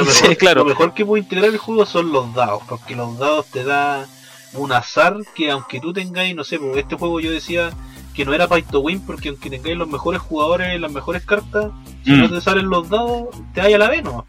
Sí, 0.05 0.21
mejor, 0.23 0.37
claro. 0.37 0.59
lo 0.63 0.69
mejor 0.69 0.93
que 0.93 1.05
puede 1.05 1.23
integrar 1.23 1.49
el 1.49 1.57
juego 1.57 1.85
son 1.85 2.13
los 2.13 2.33
dados, 2.33 2.63
porque 2.69 2.95
los 2.95 3.19
dados 3.19 3.47
te 3.47 3.65
da 3.65 4.05
un 4.53 4.71
azar 4.71 5.17
que 5.35 5.51
aunque 5.51 5.81
tú 5.81 5.91
tengáis, 5.91 6.33
no 6.33 6.45
sé, 6.45 6.57
porque 6.59 6.79
este 6.79 6.95
juego 6.95 7.19
yo 7.19 7.29
decía 7.31 7.71
que 8.15 8.25
no 8.25 8.33
era 8.33 8.47
pay 8.47 8.61
to 8.63 8.79
win, 8.79 8.99
porque 9.05 9.29
aunque 9.29 9.49
tengáis 9.49 9.75
los 9.77 9.87
mejores 9.87 10.21
jugadores, 10.21 10.79
las 10.79 10.91
mejores 10.91 11.25
cartas, 11.25 11.71
si 12.03 12.11
Mm. 12.11 12.19
no 12.21 12.29
te 12.29 12.41
salen 12.41 12.69
los 12.69 12.89
dados, 12.89 13.27
te 13.53 13.61
vaya 13.61 13.75
a 13.75 13.79
la 13.79 13.89
vez 13.89 14.03
nomás, 14.03 14.25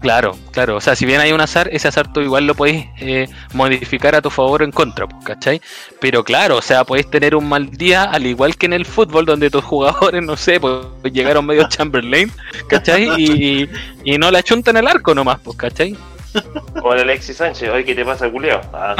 claro, 0.00 0.36
claro, 0.50 0.76
o 0.76 0.80
sea, 0.80 0.96
si 0.96 1.06
bien 1.06 1.20
hay 1.20 1.30
un 1.32 1.40
azar, 1.40 1.68
ese 1.70 1.86
azar 1.86 2.12
tú 2.12 2.20
igual 2.22 2.44
lo 2.46 2.56
podéis 2.56 2.86
eh, 2.98 3.28
modificar 3.54 4.16
a 4.16 4.20
tu 4.22 4.30
favor 4.30 4.62
o 4.62 4.64
en 4.64 4.72
contra, 4.72 5.06
pues, 5.06 5.24
¿cachai? 5.24 5.60
Pero 6.00 6.24
claro, 6.24 6.56
o 6.56 6.62
sea, 6.62 6.82
podéis 6.84 7.08
tener 7.08 7.36
un 7.36 7.48
mal 7.48 7.70
día, 7.70 8.02
al 8.04 8.26
igual 8.26 8.56
que 8.56 8.66
en 8.66 8.72
el 8.72 8.84
fútbol, 8.84 9.26
donde 9.26 9.48
tus 9.48 9.62
jugadores, 9.64 10.20
no 10.24 10.36
sé, 10.36 10.58
pues 10.58 10.84
llegaron 11.12 11.46
medio 11.46 11.66
Chamberlain, 11.68 12.32
¿cachai? 12.68 13.08
Y, 13.16 13.68
y 14.04 14.18
no 14.18 14.30
la 14.32 14.42
chuntan 14.42 14.76
el 14.76 14.88
arco 14.88 15.14
nomás, 15.14 15.38
pues, 15.40 15.56
¿cachai? 15.56 15.96
Como 16.80 16.94
el 16.94 17.00
Alexis 17.00 17.36
Sánchez, 17.36 17.70
oye, 17.70 17.84
¿qué 17.84 17.94
te 17.94 18.04
pasa, 18.04 18.30
culeo? 18.30 18.60
Ah, 18.72 18.96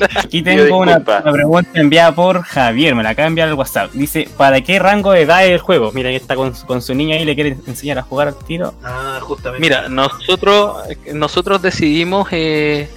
Aquí 0.16 0.42
tengo 0.42 0.78
una, 0.78 1.00
pregunta 1.00 1.70
enviada 1.74 2.12
por 2.14 2.42
Javier, 2.42 2.94
me 2.94 3.02
la 3.02 3.10
acaba 3.10 3.24
de 3.24 3.28
enviar 3.28 3.48
al 3.48 3.54
WhatsApp. 3.54 3.92
Dice, 3.92 4.28
¿para 4.36 4.60
qué 4.60 4.78
rango 4.78 5.12
de 5.12 5.22
edad 5.22 5.44
es 5.44 5.52
el 5.52 5.58
juego? 5.58 5.92
Mira, 5.92 6.08
ahí 6.08 6.16
está 6.16 6.34
con, 6.34 6.52
con 6.52 6.82
su 6.82 6.94
niña 6.94 7.16
y 7.16 7.24
le 7.24 7.34
quiere 7.34 7.56
enseñar 7.66 7.98
a 7.98 8.02
jugar 8.02 8.28
al 8.28 8.36
tiro. 8.36 8.74
Ah, 8.82 9.18
justamente. 9.22 9.60
Mira, 9.60 9.88
nosotros, 9.88 10.76
nosotros 11.12 11.62
decidimos 11.62 12.28
eh, 12.32 12.88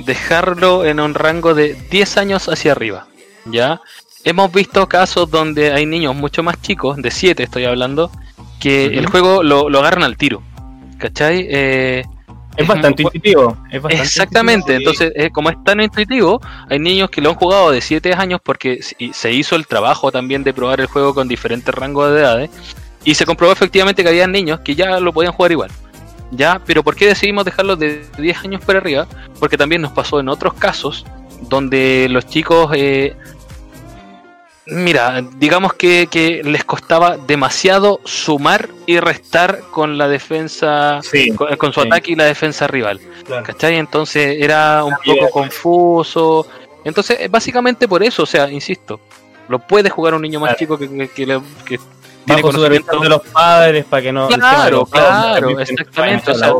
dejarlo 0.00 0.84
en 0.84 1.00
un 1.00 1.14
rango 1.14 1.54
de 1.54 1.74
10 1.90 2.16
años 2.16 2.48
hacia 2.48 2.72
arriba, 2.72 3.06
¿ya? 3.46 3.80
Hemos 4.24 4.52
visto 4.52 4.86
casos 4.86 5.30
donde 5.30 5.72
hay 5.72 5.86
niños 5.86 6.14
mucho 6.14 6.42
más 6.42 6.60
chicos, 6.60 6.96
de 6.98 7.10
7 7.10 7.42
estoy 7.42 7.64
hablando, 7.64 8.10
que 8.60 8.86
el 8.86 9.06
juego 9.06 9.42
lo, 9.42 9.70
lo 9.70 9.78
agarran 9.78 10.02
al 10.02 10.16
tiro, 10.16 10.42
¿cachai? 10.98 11.46
Eh, 11.48 12.04
Es 12.56 12.66
bastante 12.66 13.02
intuitivo. 13.02 13.56
es 13.70 13.80
bastante 13.80 14.02
Exactamente, 14.06 14.72
intuitivo, 14.74 14.90
entonces 14.90 15.12
eh, 15.16 15.30
como 15.30 15.50
es 15.50 15.56
tan 15.64 15.80
intuitivo, 15.80 16.40
hay 16.68 16.78
niños 16.78 17.08
que 17.10 17.20
lo 17.20 17.30
han 17.30 17.36
jugado 17.36 17.70
de 17.70 17.80
7 17.80 18.12
años 18.12 18.40
porque 18.42 18.82
se- 18.82 18.96
se 19.12 19.32
hizo 19.32 19.56
el 19.56 19.66
trabajo 19.66 20.10
también 20.12 20.42
de 20.44 20.52
probar 20.52 20.80
el 20.80 20.86
juego 20.86 21.14
con 21.14 21.28
diferentes 21.28 21.72
rangos 21.74 22.12
de 22.12 22.20
edades 22.20 22.50
y 23.04 23.14
se 23.14 23.24
comprobó 23.24 23.52
efectivamente 23.52 24.02
que 24.02 24.08
había 24.08 24.26
niños 24.26 24.60
que 24.60 24.74
ya 24.74 25.00
lo 25.00 25.12
podían 25.12 25.32
jugar 25.32 25.52
igual. 25.52 25.70
Ya, 26.32 26.60
pero 26.64 26.82
¿por 26.84 26.94
qué 26.94 27.06
decidimos 27.06 27.44
dejarlo 27.44 27.74
de 27.76 28.04
10 28.18 28.38
años 28.44 28.62
para 28.64 28.78
arriba? 28.78 29.06
Porque 29.38 29.56
también 29.56 29.82
nos 29.82 29.92
pasó 29.92 30.20
en 30.20 30.28
otros 30.28 30.54
casos 30.54 31.04
donde 31.48 32.06
los 32.10 32.26
chicos, 32.26 32.70
eh, 32.74 33.16
mira, 34.70 35.22
digamos 35.36 35.74
que, 35.74 36.08
que 36.10 36.42
les 36.44 36.64
costaba 36.64 37.16
demasiado 37.16 38.00
sumar 38.04 38.68
y 38.86 38.98
restar 39.00 39.60
con 39.70 39.98
la 39.98 40.08
defensa, 40.08 41.00
Sí, 41.02 41.30
con, 41.34 41.54
con 41.56 41.72
su 41.72 41.80
sí. 41.82 41.86
ataque 41.86 42.12
y 42.12 42.16
la 42.16 42.24
defensa 42.24 42.66
rival. 42.66 43.00
Claro. 43.24 43.44
¿Cachai? 43.44 43.76
Entonces 43.76 44.36
era 44.40 44.84
un 44.84 44.94
poco 45.04 45.30
confuso. 45.30 46.46
Entonces, 46.84 47.18
eh, 47.20 47.28
básicamente 47.28 47.86
por 47.86 48.02
eso, 48.02 48.22
o 48.22 48.26
sea, 48.26 48.50
insisto, 48.50 49.00
lo 49.48 49.58
puede 49.58 49.90
jugar 49.90 50.14
un 50.14 50.22
niño 50.22 50.40
más 50.40 50.56
Claro. 50.56 50.58
chico 50.58 50.78
que, 50.78 51.08
que, 51.08 51.40
que 51.66 51.80
tiene 52.26 52.42
Bajo 52.42 52.52
supervisión 52.52 52.86
conocimiento. 52.86 53.02
de 53.02 53.08
los 53.08 53.32
padres 53.32 53.84
para 53.86 54.02
que 54.02 54.12
no... 54.12 54.28
Claro, 54.28 54.86
padres 54.86 55.08
claro, 55.08 55.60
exactamente, 55.60 56.30
o 56.30 56.34
sea. 56.34 56.52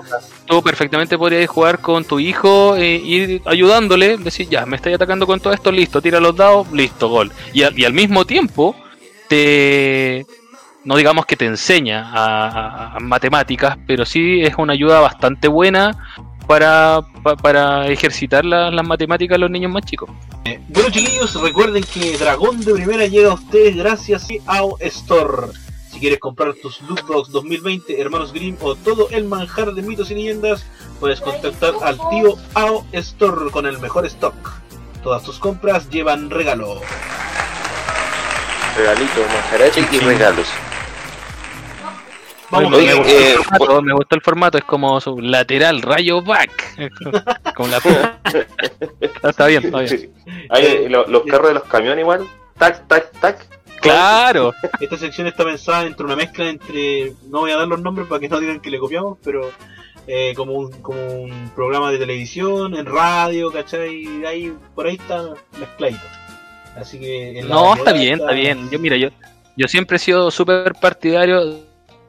Tú 0.47 0.63
perfectamente 0.63 1.17
podrías 1.17 1.49
jugar 1.49 1.79
con 1.79 2.05
tu 2.05 2.19
hijo, 2.19 2.75
eh, 2.77 2.97
ir 2.97 3.41
ayudándole, 3.47 4.17
decir, 4.17 4.49
ya, 4.49 4.67
me 4.67 4.77
estáis 4.77 4.97
atacando 4.97 5.27
con 5.27 5.39
todo 5.39 5.53
esto, 5.53 5.71
listo, 5.71 6.03
tira 6.03 6.19
los 6.19 6.35
dados, 6.35 6.71
listo, 6.73 7.09
gol. 7.09 7.31
Y, 7.53 7.63
a- 7.63 7.71
y 7.77 7.85
al 7.85 7.93
mismo 7.93 8.25
tiempo, 8.25 8.75
te... 9.29 10.27
No 10.83 10.97
digamos 10.97 11.27
que 11.27 11.37
te 11.37 11.45
enseña 11.45 12.11
a, 12.11 12.49
a- 12.49 12.97
a 12.97 13.01
matemáticas, 13.01 13.77
pero 13.87 14.07
sí 14.07 14.41
es 14.43 14.55
una 14.57 14.73
ayuda 14.73 14.99
bastante 15.01 15.47
buena 15.47 15.93
para, 16.51 17.01
pa- 17.23 17.37
para 17.37 17.87
ejercitar 17.87 18.45
la- 18.45 18.73
las 18.73 18.85
matemáticas 18.85 19.37
a 19.37 19.39
los 19.39 19.49
niños 19.53 19.71
más 19.71 19.85
chicos. 19.85 20.11
Bueno 20.69 20.91
chiquillos, 20.91 21.41
recuerden 21.41 21.85
que 21.85 22.19
Dragón 22.19 22.61
de 22.65 22.75
Primera 22.75 23.07
llega 23.07 23.31
a 23.31 23.35
ustedes 23.35 23.77
gracias 23.77 24.27
a 24.49 24.57
AO 24.59 24.77
Store. 24.81 25.47
Si 25.93 26.01
quieres 26.01 26.19
comprar 26.19 26.55
tus 26.55 26.81
Lootbox 26.83 27.31
2020, 27.31 28.01
Hermanos 28.01 28.33
Grimm 28.33 28.57
o 28.63 28.75
todo 28.75 29.09
el 29.11 29.27
manjar 29.27 29.73
de 29.75 29.83
mitos 29.83 30.11
y 30.11 30.15
leyendas, 30.17 30.65
puedes 30.99 31.21
contactar 31.21 31.75
al 31.85 31.97
tío 32.11 32.37
AO 32.55 32.85
Store 32.93 33.51
con 33.53 33.67
el 33.67 33.79
mejor 33.79 34.05
stock. 34.07 34.35
Todas 35.05 35.23
tus 35.23 35.39
compras 35.39 35.89
llevan 35.89 36.31
regalo. 36.31 36.81
regalitos, 38.77 39.25
manjarache 39.33 39.87
y 39.93 39.99
regalos. 40.01 40.49
Vamos 42.51 42.73
Oye, 42.73 42.91
a 42.91 42.97
me, 42.97 43.01
ver. 43.03 43.05
gustó 43.05 43.13
eh, 43.13 43.33
el 43.33 43.45
formato, 43.45 43.83
me 43.83 43.93
gustó 43.93 44.15
el 44.17 44.21
formato, 44.23 44.59
es 44.59 44.65
como 44.65 45.01
su 45.01 45.19
lateral, 45.21 45.83
rayo 45.83 46.21
back. 46.23 46.91
Con 47.55 47.71
la 47.71 47.81
P. 47.81 47.91
Está 49.29 49.47
bien, 49.47 49.65
está 49.67 49.79
bien. 49.81 49.89
Sí. 49.89 50.11
Hay, 50.49 50.89
lo- 50.89 51.07
los 51.07 51.23
carros 51.25 51.49
de 51.49 51.55
los 51.55 51.65
camiones 51.65 52.01
igual, 52.03 52.27
tac, 52.59 52.87
tac, 52.89 53.13
tac. 53.21 53.47
Claro, 53.81 54.53
Esta 54.79 54.97
sección 54.99 55.27
está 55.27 55.45
pensada 55.45 55.87
entre 55.87 56.05
una 56.05 56.17
mezcla 56.17 56.49
entre. 56.49 57.13
No 57.29 57.41
voy 57.41 57.51
a 57.53 57.57
dar 57.57 57.67
los 57.69 57.81
nombres 57.81 58.07
para 58.09 58.21
que 58.21 58.29
no 58.29 58.39
digan 58.41 58.61
que 58.61 58.71
le 58.71 58.79
copiamos, 58.79 59.17
pero. 59.25 59.51
eh, 60.07 60.35
como, 60.37 60.55
un, 60.55 60.71
como 60.83 61.01
un 61.23 61.51
programa 61.55 61.91
de 61.93 61.99
televisión, 61.99 62.75
en 62.75 62.85
radio, 62.85 63.51
¿cachai? 63.53 64.25
Ahí, 64.27 64.53
por 64.75 64.87
ahí 64.87 64.97
está 64.97 65.31
mezcladito. 65.59 66.03
Así 66.77 66.99
que. 66.99 67.39
en 67.39 67.49
la 67.49 67.55
No, 67.55 67.75
está 67.75 67.93
bien, 67.93 68.19
está 68.21 68.33
bien. 68.33 68.69
Yo, 68.71 68.79
mira, 68.79 68.97
yo, 68.97 69.09
yo 69.57 69.69
siempre 69.69 69.97
he 69.97 70.01
sido 70.01 70.31
súper 70.31 70.75
partidario 70.75 71.61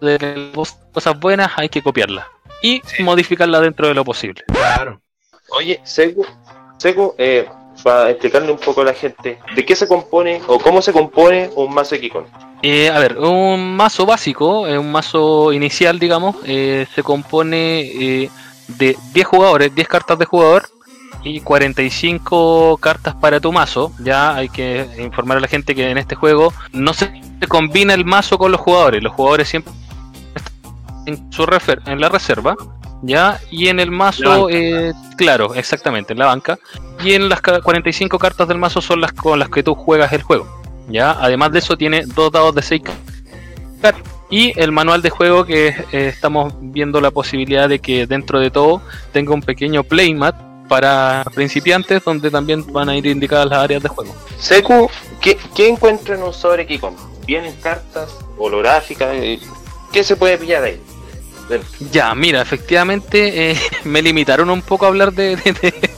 de 0.01 0.17
que 0.17 0.51
las 0.55 0.77
cosas 0.91 1.19
buenas 1.19 1.51
hay 1.55 1.69
que 1.69 1.81
copiarlas 1.81 2.25
y 2.61 2.81
modificarlas 2.99 3.61
dentro 3.61 3.87
de 3.87 3.93
lo 3.93 4.03
posible. 4.03 4.43
Claro. 4.47 5.01
Oye, 5.49 5.79
Seco, 5.83 6.25
Seco, 6.77 7.15
eh, 7.17 7.47
para 7.83 8.09
explicarle 8.09 8.51
un 8.51 8.57
poco 8.57 8.81
a 8.81 8.85
la 8.85 8.93
gente, 8.93 9.39
¿de 9.55 9.65
qué 9.65 9.75
se 9.75 9.87
compone 9.87 10.41
o 10.47 10.59
cómo 10.59 10.81
se 10.81 10.93
compone 10.93 11.49
un 11.55 11.73
mazo 11.73 11.95
de 11.95 12.01
Kikon? 12.01 12.25
Eh, 12.63 12.89
a 12.89 12.99
ver, 12.99 13.17
un 13.17 13.75
mazo 13.75 14.05
básico, 14.05 14.67
eh, 14.67 14.77
un 14.77 14.91
mazo 14.91 15.51
inicial, 15.51 15.97
digamos, 15.97 16.35
eh, 16.45 16.85
se 16.93 17.01
compone 17.01 17.81
eh, 17.81 18.29
de 18.67 18.95
10 19.13 19.27
jugadores, 19.27 19.73
10 19.73 19.87
cartas 19.87 20.19
de 20.19 20.25
jugador 20.25 20.69
y 21.23 21.39
45 21.41 22.77
cartas 22.77 23.15
para 23.15 23.39
tu 23.39 23.51
mazo. 23.51 23.91
Ya 23.99 24.35
hay 24.35 24.49
que 24.49 24.87
informar 24.99 25.37
a 25.37 25.41
la 25.41 25.47
gente 25.47 25.73
que 25.73 25.89
en 25.89 25.97
este 25.97 26.15
juego 26.15 26.53
no 26.71 26.93
se 26.93 27.11
combina 27.47 27.93
el 27.93 28.05
mazo 28.05 28.37
con 28.37 28.51
los 28.51 28.61
jugadores. 28.61 29.01
Los 29.01 29.13
jugadores 29.13 29.49
siempre 29.49 29.73
en, 31.05 31.31
su 31.31 31.45
refer- 31.45 31.81
en 31.85 31.99
la 31.99 32.09
reserva. 32.09 32.55
Ya, 33.03 33.39
y 33.49 33.67
en 33.69 33.79
el 33.79 33.89
mazo, 33.89 34.47
eh, 34.49 34.93
claro, 35.17 35.55
exactamente, 35.55 36.13
en 36.13 36.19
la 36.19 36.27
banca. 36.27 36.59
Y 37.03 37.13
en 37.13 37.29
las 37.29 37.41
ca- 37.41 37.59
45 37.61 38.19
cartas 38.19 38.47
del 38.47 38.59
mazo 38.59 38.79
son 38.81 39.01
las 39.01 39.11
con 39.13 39.39
las 39.39 39.49
que 39.49 39.63
tú 39.63 39.73
juegas 39.73 40.13
el 40.13 40.21
juego. 40.21 40.47
Ya, 40.87 41.11
además 41.11 41.51
de 41.51 41.59
eso 41.59 41.77
tiene 41.77 42.03
dos 42.05 42.31
dados 42.31 42.53
de 42.53 42.61
6 42.61 42.81
cartas 43.81 44.03
y 44.29 44.53
el 44.59 44.71
manual 44.71 45.01
de 45.01 45.09
juego 45.09 45.45
que 45.45 45.67
eh, 45.69 46.07
estamos 46.07 46.53
viendo 46.59 47.01
la 47.01 47.11
posibilidad 47.11 47.67
de 47.67 47.79
que 47.79 48.05
dentro 48.07 48.39
de 48.39 48.49
todo 48.51 48.81
tenga 49.11 49.33
un 49.33 49.41
pequeño 49.41 49.83
playmat 49.83 50.35
para 50.69 51.25
principiantes 51.33 52.01
donde 52.05 52.29
también 52.31 52.63
van 52.71 52.87
a 52.87 52.95
ir 52.95 53.05
indicadas 53.07 53.47
las 53.47 53.59
áreas 53.59 53.83
de 53.83 53.89
juego. 53.89 54.15
Seku, 54.37 54.89
¿qué, 55.19 55.37
qué 55.55 55.67
encuentra 55.69 56.15
en 56.15 56.23
un 56.23 56.33
sobre 56.33 56.65
Kikon? 56.65 56.95
¿Vienen 57.25 57.53
cartas 57.61 58.15
holográficas? 58.37 59.09
Eh, 59.91 59.93
¿Qué 59.93 60.03
se 60.03 60.15
puede 60.15 60.37
pillar 60.37 60.63
ahí? 60.63 60.79
Ya, 61.91 62.15
mira, 62.15 62.41
efectivamente 62.41 63.51
eh, 63.51 63.57
me 63.83 64.01
limitaron 64.01 64.49
un 64.49 64.61
poco 64.61 64.85
a 64.85 64.87
hablar 64.87 65.11
de, 65.13 65.35
de, 65.35 65.51
de- 65.53 65.91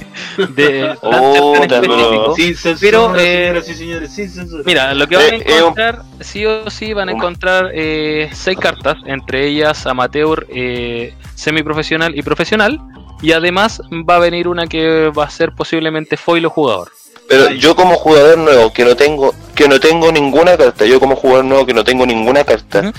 de 0.48 0.80
tan- 0.96 0.98
Oh, 1.04 1.56
específico. 1.56 2.34
Sin 2.36 2.56
censura, 2.56 2.78
Pero, 2.82 3.16
eh, 3.18 3.20
señoras 3.62 3.70
y 3.70 3.74
señores, 3.76 4.12
sin 4.16 4.30
censura. 4.32 4.64
Mira, 4.66 4.94
lo 4.96 5.08
que 5.08 5.16
van 5.16 5.26
a 5.26 5.28
Eh, 5.36 5.44
eh, 5.46 5.52
un- 5.54 5.58
encontrar, 5.60 6.02
sí 6.22 6.46
o 6.46 6.70
sí, 6.72 6.94
van 6.94 7.10
a 7.10 7.12
encontrar 7.12 7.70
eh, 7.76 8.30
seis 8.34 8.58
cartas, 8.58 8.98
entre 9.06 9.48
ellas 9.48 9.86
amateur, 9.86 10.48
eh, 10.50 11.14
semiprofesional 11.36 12.18
y 12.18 12.24
profesional. 12.24 12.80
Y 13.22 13.32
además 13.32 13.80
va 13.92 14.16
a 14.18 14.20
venir 14.20 14.48
una 14.48 14.66
que 14.68 15.10
va 15.10 15.26
a 15.26 15.30
ser 15.30 15.52
posiblemente 15.54 16.18
foil 16.18 16.46
o 16.48 16.50
jugador. 16.50 16.92
Pero 17.30 17.52
yo 17.52 17.74
como 17.76 17.96
jugador 17.96 18.38
nuevo 18.38 18.74
que 18.74 18.84
no 18.84 18.96
tengo 18.98 19.34
que 19.56 19.68
no 19.70 19.80
tengo 19.80 20.12
ninguna 20.12 20.58
carta, 20.58 20.86
yo 20.86 21.00
como 21.00 21.16
jugador 21.16 21.46
nuevo 21.46 21.66
que 21.66 21.74
no 21.74 21.84
tengo 21.86 22.06
ninguna 22.06 22.44
carta. 22.44 22.92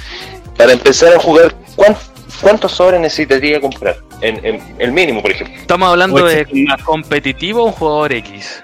Para 0.57 0.73
empezar 0.73 1.15
a 1.15 1.19
jugar, 1.21 1.55
¿cuán- 1.77 1.97
¿cuántos 2.41 2.73
sobres 2.73 3.01
necesitaría 3.01 3.61
comprar? 3.61 3.97
En, 4.21 4.45
en 4.45 4.75
el 4.79 4.93
mínimo, 4.93 5.21
por 5.23 5.31
ejemplo. 5.33 5.57
Estamos 5.57 5.89
hablando 5.89 6.25
de 6.25 6.47
competitivo 6.85 7.63
o 7.63 7.67
un 7.67 7.73
jugador 7.73 8.13
X. 8.13 8.63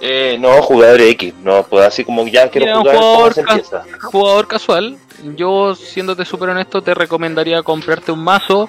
Eh, 0.00 0.36
no, 0.38 0.60
jugador 0.62 1.00
X, 1.00 1.32
no, 1.42 1.62
pues 1.62 1.86
así 1.86 2.04
como 2.04 2.26
ya 2.26 2.50
quiero 2.50 2.66
Mira, 2.66 2.76
un 2.78 2.82
jugar, 2.82 2.96
¿cómo 2.96 3.08
jugador 3.14 3.34
se 3.34 3.40
empieza? 3.40 3.84
Jugador 4.02 4.48
casual, 4.48 4.98
yo 5.36 5.74
siéndote 5.74 6.24
súper 6.24 6.50
honesto 6.50 6.82
te 6.82 6.92
recomendaría 6.94 7.62
comprarte 7.62 8.10
un 8.12 8.18
mazo 8.22 8.68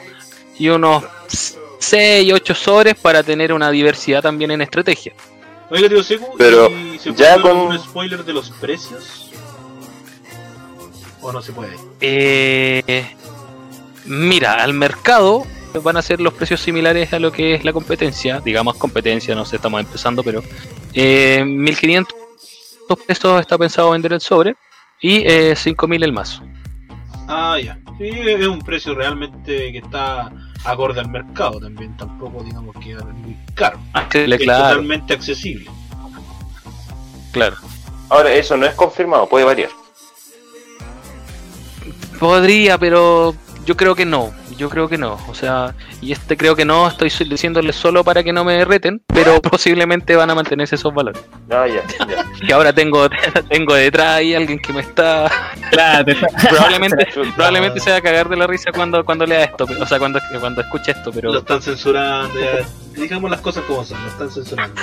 y 0.58 0.70
unos 0.70 1.04
6, 1.80 2.32
8 2.34 2.56
sobres 2.56 2.96
para 2.96 3.22
tener 3.24 3.52
una 3.52 3.70
diversidad 3.72 4.22
también 4.22 4.52
en 4.52 4.62
estrategia. 4.62 5.14
Oiga, 5.72 5.90
tío 5.90 6.04
Secu, 6.04 6.36
Pero 6.38 6.70
¿y 6.70 7.00
se 7.00 7.14
ya 7.16 7.42
con- 7.42 7.58
un 7.58 7.80
spoiler 7.80 8.24
de 8.24 8.32
los 8.34 8.52
precios? 8.52 9.25
¿O 11.26 11.32
no 11.32 11.42
se 11.42 11.54
puede? 11.54 11.76
Eh, 12.02 13.04
mira, 14.06 14.64
al 14.64 14.74
mercado 14.74 15.44
van 15.84 15.98
a 15.98 16.04
ser 16.04 16.22
los 16.22 16.34
precios 16.34 16.62
similares 16.62 17.14
a 17.14 17.20
lo 17.20 17.32
que 17.32 17.56
es 17.56 17.66
la 17.66 17.74
competencia, 17.74 18.40
digamos 18.42 18.76
competencia, 18.76 19.34
no 19.34 19.44
sé, 19.44 19.56
estamos 19.56 19.80
empezando, 19.82 20.22
pero 20.22 20.44
eh, 20.94 21.44
1500 21.44 22.16
pesos 23.08 23.42
está 23.42 23.58
pensado 23.58 23.90
vender 23.90 24.14
el 24.14 24.22
sobre 24.22 24.56
y 25.02 25.24
eh, 25.26 25.56
5000 25.56 26.04
el 26.04 26.14
mazo. 26.14 26.44
Ah, 27.28 27.58
ya. 27.60 27.80
Sí, 27.98 28.08
es 28.08 28.46
un 28.46 28.60
precio 28.60 28.94
realmente 28.94 29.72
que 29.72 29.80
está 29.80 30.32
acorde 30.64 31.00
al 31.00 31.10
mercado 31.10 31.60
también. 31.60 31.98
Tampoco 31.98 32.44
digamos 32.44 32.76
que 32.76 32.92
es 32.92 33.04
muy 33.04 33.36
caro. 33.56 33.80
Accesible, 33.94 34.36
Es 34.36 34.42
claro, 34.44 34.64
totalmente 34.70 35.14
accesible. 35.16 35.72
claro. 37.32 37.56
Ahora, 38.10 38.32
eso 38.32 38.56
no 38.56 38.68
es 38.68 38.76
confirmado, 38.76 39.28
puede 39.28 39.44
variar. 39.44 39.72
Podría, 42.26 42.78
pero 42.80 43.36
yo 43.66 43.78
creo 43.78 43.94
que 43.96 44.06
no. 44.06 44.34
Yo 44.58 44.70
creo 44.70 44.88
que 44.88 44.98
no. 44.98 45.20
O 45.28 45.36
sea, 45.36 45.76
y 46.02 46.12
este 46.14 46.38
creo 46.38 46.56
que 46.56 46.64
no, 46.66 46.88
estoy 46.88 47.10
diciéndole 47.30 47.74
solo 47.74 48.04
para 48.06 48.24
que 48.24 48.32
no 48.32 48.44
me 48.46 48.64
reten, 48.66 49.02
pero 49.06 49.42
posiblemente 49.42 50.16
van 50.16 50.30
a 50.30 50.36
mantenerse 50.36 50.76
esos 50.76 50.94
valores. 50.94 51.22
Ah, 51.52 51.68
ya, 51.68 51.84
ya. 52.08 52.26
Que 52.48 52.54
ahora 52.54 52.72
tengo, 52.74 53.08
tengo 53.50 53.74
detrás 53.76 54.08
ahí 54.16 54.34
alguien 54.34 54.58
que 54.60 54.72
me 54.74 54.80
está 54.82 55.30
Claro, 55.72 56.06
te- 56.06 56.16
probablemente 56.50 57.08
probablemente 57.36 57.80
se 57.82 57.92
va 57.92 57.98
a 57.98 58.02
cagar 58.02 58.30
de 58.30 58.38
la 58.38 58.48
risa 58.48 58.72
cuando 58.74 59.04
cuando 59.04 59.26
lea 59.26 59.44
esto 59.44 59.66
o 59.80 59.86
sea 59.86 60.00
cuando 60.00 60.20
cuando 60.40 60.62
escuche 60.62 60.92
esto 60.92 61.10
Lo 61.10 61.14
pero 61.14 61.38
están 61.38 61.62
censurando. 61.62 62.40
ya. 62.40 62.66
Digamos 63.00 63.30
las 63.30 63.42
cosas 63.42 63.64
como 63.66 63.84
son. 63.84 64.02
Lo 64.02 64.08
están 64.10 64.32
censurando. 64.32 64.82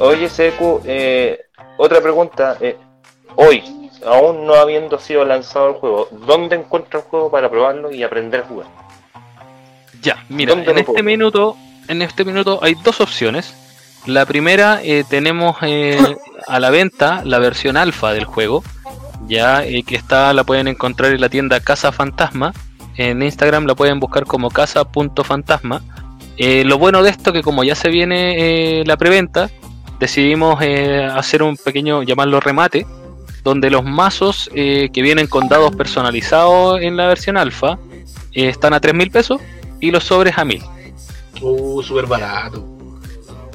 Oye, 0.00 0.28
Seku, 0.28 0.82
eh, 0.84 1.40
otra 1.78 2.00
pregunta. 2.02 2.56
eh, 2.60 2.76
hoy, 3.36 3.62
aún 4.06 4.46
no 4.46 4.54
habiendo 4.54 4.98
sido 4.98 5.24
lanzado 5.24 5.68
el 5.68 5.74
juego, 5.74 6.08
¿dónde 6.10 6.56
encuentra 6.56 7.00
el 7.00 7.06
juego 7.06 7.30
para 7.30 7.50
probarlo 7.50 7.92
y 7.92 8.02
aprender 8.02 8.40
a 8.40 8.44
jugar? 8.44 8.66
ya 10.02 10.24
mira 10.28 10.54
¿Dónde 10.54 10.70
en 10.70 10.78
este 10.78 10.92
puedo? 10.92 11.04
minuto 11.04 11.56
en 11.88 12.02
este 12.02 12.24
minuto 12.24 12.58
hay 12.62 12.74
dos 12.74 13.00
opciones 13.00 13.54
la 14.04 14.26
primera 14.26 14.80
eh, 14.82 15.04
tenemos 15.08 15.56
eh, 15.62 15.96
a 16.46 16.60
la 16.60 16.70
venta 16.70 17.22
la 17.24 17.38
versión 17.38 17.76
alfa 17.76 18.12
del 18.12 18.24
juego 18.24 18.62
ya 19.26 19.64
eh, 19.64 19.84
que 19.84 19.96
está 19.96 20.32
la 20.32 20.44
pueden 20.44 20.68
encontrar 20.68 21.12
en 21.12 21.20
la 21.20 21.28
tienda 21.28 21.60
Casa 21.60 21.92
Fantasma 21.92 22.52
en 22.96 23.22
Instagram 23.22 23.66
la 23.66 23.74
pueden 23.74 24.00
buscar 24.00 24.26
como 24.26 24.50
casa.fantasma 24.50 25.80
lo 26.38 26.78
bueno 26.78 27.04
de 27.04 27.10
esto 27.10 27.32
que 27.32 27.42
como 27.42 27.62
ya 27.62 27.76
se 27.76 27.88
viene 27.88 28.82
la 28.84 28.96
preventa 28.96 29.48
decidimos 30.00 30.60
hacer 31.14 31.44
un 31.44 31.56
pequeño 31.56 32.02
llamarlo 32.02 32.40
remate 32.40 32.84
donde 33.42 33.70
los 33.70 33.84
mazos 33.84 34.50
eh, 34.54 34.88
que 34.92 35.02
vienen 35.02 35.26
con 35.26 35.48
dados 35.48 35.74
personalizados 35.74 36.80
en 36.80 36.96
la 36.96 37.06
versión 37.08 37.36
alfa 37.36 37.78
eh, 38.32 38.48
están 38.48 38.72
a 38.74 38.80
3 38.80 38.94
mil 38.94 39.10
pesos 39.10 39.40
y 39.80 39.90
los 39.90 40.04
sobres 40.04 40.38
a 40.38 40.44
1000 40.44 40.62
Uh, 41.40 41.82
súper 41.82 42.06
barato. 42.06 42.64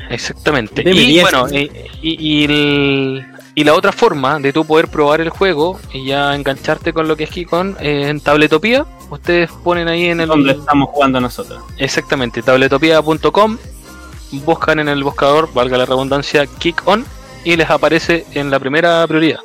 Exactamente. 0.10 0.82
Y 0.86 0.94
10. 0.94 1.22
bueno, 1.24 1.48
eh, 1.52 1.88
y, 2.02 2.42
y 2.42 2.44
el- 2.46 3.26
y 3.56 3.64
la 3.64 3.74
otra 3.74 3.92
forma 3.92 4.38
de 4.40 4.54
tú 4.54 4.66
poder 4.66 4.88
probar 4.88 5.20
el 5.20 5.30
juego 5.30 5.80
y 5.92 6.06
ya 6.06 6.36
engancharte 6.36 6.94
con 6.94 7.08
lo 7.08 7.16
que 7.18 7.24
es 7.24 7.30
Kikon 7.32 7.76
eh, 7.80 8.08
en 8.10 8.20
Tabletopía, 8.20 8.86
ustedes 9.10 9.50
ponen 9.64 9.88
ahí 9.88 10.06
en 10.10 10.20
el... 10.22 10.28
donde 10.28 10.52
estamos 10.52 10.90
jugando 10.92 11.20
nosotros. 11.20 11.64
Exactamente, 11.78 12.44
tabletopia.com, 12.44 13.58
buscan 14.46 14.80
en 14.80 14.90
el 14.90 15.04
buscador, 15.04 15.50
valga 15.54 15.76
la 15.78 15.86
redundancia, 15.86 16.46
Kick 16.46 16.84
On 16.86 17.04
y 17.46 17.56
les 17.56 17.68
aparece 17.70 18.26
en 18.34 18.52
la 18.52 18.60
primera 18.60 19.08
prioridad. 19.08 19.40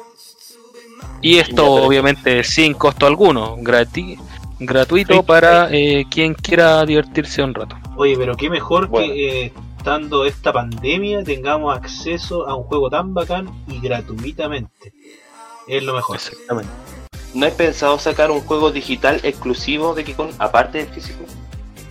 Y 1.23 1.39
esto 1.39 1.65
obviamente 1.73 2.43
sin 2.45 2.75
costo 2.75 3.07
alguno, 3.07 3.57
grati- 3.59 4.19
gratuito 4.59 5.15
Sí. 5.15 5.23
para 5.27 5.69
eh, 5.71 6.05
quien 6.11 6.35
quiera 6.35 6.85
divertirse 6.85 7.43
un 7.43 7.55
rato. 7.55 7.77
Oye, 7.97 8.17
pero 8.19 8.35
qué 8.37 8.51
mejor 8.51 8.89
Bueno. 8.89 9.13
que 9.15 9.47
eh, 9.47 9.53
estando 9.79 10.25
esta 10.25 10.53
pandemia 10.53 11.23
tengamos 11.25 11.77
acceso 11.77 12.49
a 12.49 12.55
un 12.57 12.65
juego 12.65 12.91
tan 12.91 13.15
bacán 13.15 13.49
y 13.69 13.81
gratuitamente. 13.81 14.93
Es 15.69 15.83
lo 15.83 15.95
mejor. 15.95 16.17
Exactamente. 16.17 16.71
¿No 17.35 17.47
has 17.47 17.53
pensado 17.55 17.99
sacar 17.99 18.31
un 18.31 18.41
juego 18.41 18.71
digital 18.73 19.21
exclusivo 19.23 19.95
de 19.95 20.05
Kikon, 20.05 20.31
aparte 20.39 20.79
del 20.79 20.89
físico? 20.89 21.21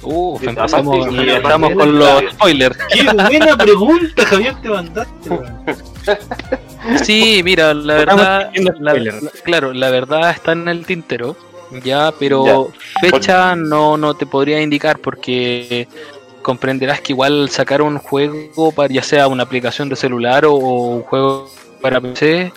Uf, 0.04 0.44
Y 0.44 0.48
empezamos, 0.50 1.08
aparte- 1.08 1.26
y 1.26 1.30
estamos 1.30 1.74
con 1.74 2.00
los 2.00 2.24
spoilers. 2.34 2.78
¡Qué 2.92 3.04
buena 3.04 3.58
pregunta, 3.58 4.26
Javier, 4.26 4.56
te 4.62 4.70
mandaste! 4.70 5.30
Sí, 7.04 7.42
mira, 7.44 7.74
la 7.74 7.96
verdad, 7.96 8.52
claro, 9.44 9.74
la 9.74 9.90
verdad 9.90 10.32
está 10.32 10.52
en 10.52 10.68
el 10.68 10.86
tintero, 10.86 11.36
ya, 11.84 12.12
pero 12.18 12.72
fecha 13.00 13.56
no, 13.56 13.98
no 13.98 14.14
te 14.14 14.26
podría 14.26 14.62
indicar 14.62 15.00
porque 15.00 15.88
comprenderás 16.42 17.02
que 17.02 17.14
igual 17.14 17.50
sacar 17.50 17.82
un 17.82 17.98
juego 17.98 18.72
para 18.72 18.94
ya 18.94 19.04
sea 19.04 19.28
una 19.28 19.44
aplicación 19.44 19.90
de 19.90 19.96
celular 19.96 20.46
o, 20.46 20.54
un 20.56 21.04
juego 21.04 21.50
para 21.82 22.02
PC 22.02 22.52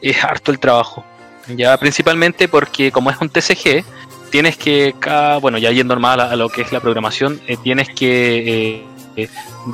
es 0.00 0.24
harto 0.24 0.50
el 0.50 0.58
trabajo. 0.58 1.04
Ya 1.48 1.76
principalmente 1.76 2.48
porque 2.48 2.90
como 2.90 3.10
es 3.10 3.20
un 3.20 3.28
TCG, 3.28 3.84
tienes 4.30 4.56
que 4.56 4.94
cada, 4.98 5.38
bueno, 5.38 5.58
ya 5.58 5.70
yendo 5.70 5.94
más 5.96 6.18
a, 6.18 6.36
lo 6.36 6.48
que 6.48 6.62
es 6.62 6.72
la 6.72 6.80
programación, 6.80 7.40
eh, 7.46 7.56
tienes 7.62 7.88
que 7.88 8.76
eh, 8.76 8.84
eh, 9.16 9.28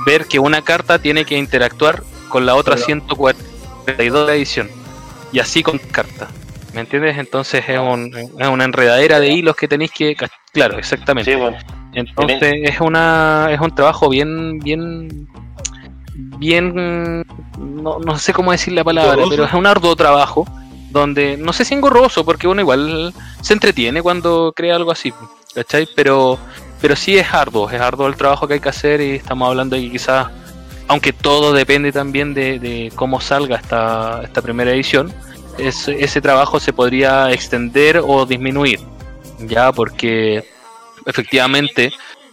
ver 0.04 0.26
que 0.26 0.38
una 0.38 0.62
carta 0.62 0.98
tiene 0.98 1.24
que 1.24 1.36
interactuar 1.36 2.02
con 2.28 2.46
la 2.46 2.54
otra 2.54 2.76
140 2.76 3.59
32 3.84 4.26
de 4.26 4.34
edición. 4.34 4.70
Y 5.32 5.38
así 5.38 5.62
con 5.62 5.78
cartas. 5.78 6.28
¿Me 6.74 6.80
entiendes? 6.80 7.18
Entonces 7.18 7.64
es, 7.68 7.78
un, 7.78 8.14
es 8.14 8.48
una 8.48 8.64
enredadera 8.64 9.18
de 9.20 9.28
hilos 9.28 9.56
que 9.56 9.68
tenéis 9.68 9.90
que... 9.90 10.16
Claro, 10.52 10.78
exactamente. 10.78 11.36
Entonces 11.92 12.40
es 12.62 12.80
una 12.80 13.48
es 13.50 13.60
un 13.60 13.74
trabajo 13.74 14.08
bien 14.08 14.60
bien 14.60 15.28
bien 16.38 17.24
no, 17.58 17.98
no 17.98 18.18
sé 18.18 18.32
cómo 18.32 18.52
decir 18.52 18.74
la 18.74 18.84
palabra, 18.84 19.24
pero 19.28 19.44
es 19.44 19.52
un 19.52 19.66
arduo 19.66 19.96
trabajo 19.96 20.46
donde 20.90 21.36
no 21.36 21.52
sé 21.52 21.64
si 21.64 21.74
engorroso 21.74 22.24
porque 22.24 22.48
uno 22.48 22.60
igual 22.60 23.12
se 23.40 23.52
entretiene 23.52 24.02
cuando 24.02 24.52
crea 24.54 24.76
algo 24.76 24.92
así, 24.92 25.12
¿cachai? 25.54 25.88
Pero 25.94 26.38
pero 26.80 26.96
sí 26.96 27.18
es 27.18 27.32
arduo, 27.34 27.68
es 27.68 27.80
arduo 27.80 28.06
el 28.06 28.16
trabajo 28.16 28.46
que 28.46 28.54
hay 28.54 28.60
que 28.60 28.68
hacer 28.68 29.00
y 29.00 29.16
estamos 29.16 29.48
hablando 29.48 29.76
de 29.76 29.90
quizás 29.90 30.28
aunque 30.90 31.12
todo 31.12 31.52
depende 31.52 31.92
también 31.92 32.34
de, 32.34 32.90
cómo 32.96 33.20
salga 33.20 33.54
esta, 33.54 34.22
esta 34.24 34.42
primera 34.42 34.72
edición, 34.72 35.14
ese, 35.56 36.20
trabajo 36.20 36.58
se 36.58 36.72
podría 36.72 37.30
extender 37.30 38.02
o 38.04 38.26
disminuir, 38.26 38.80
ya 39.38 39.70
porque 39.70 40.44
efectivamente, 41.06 41.92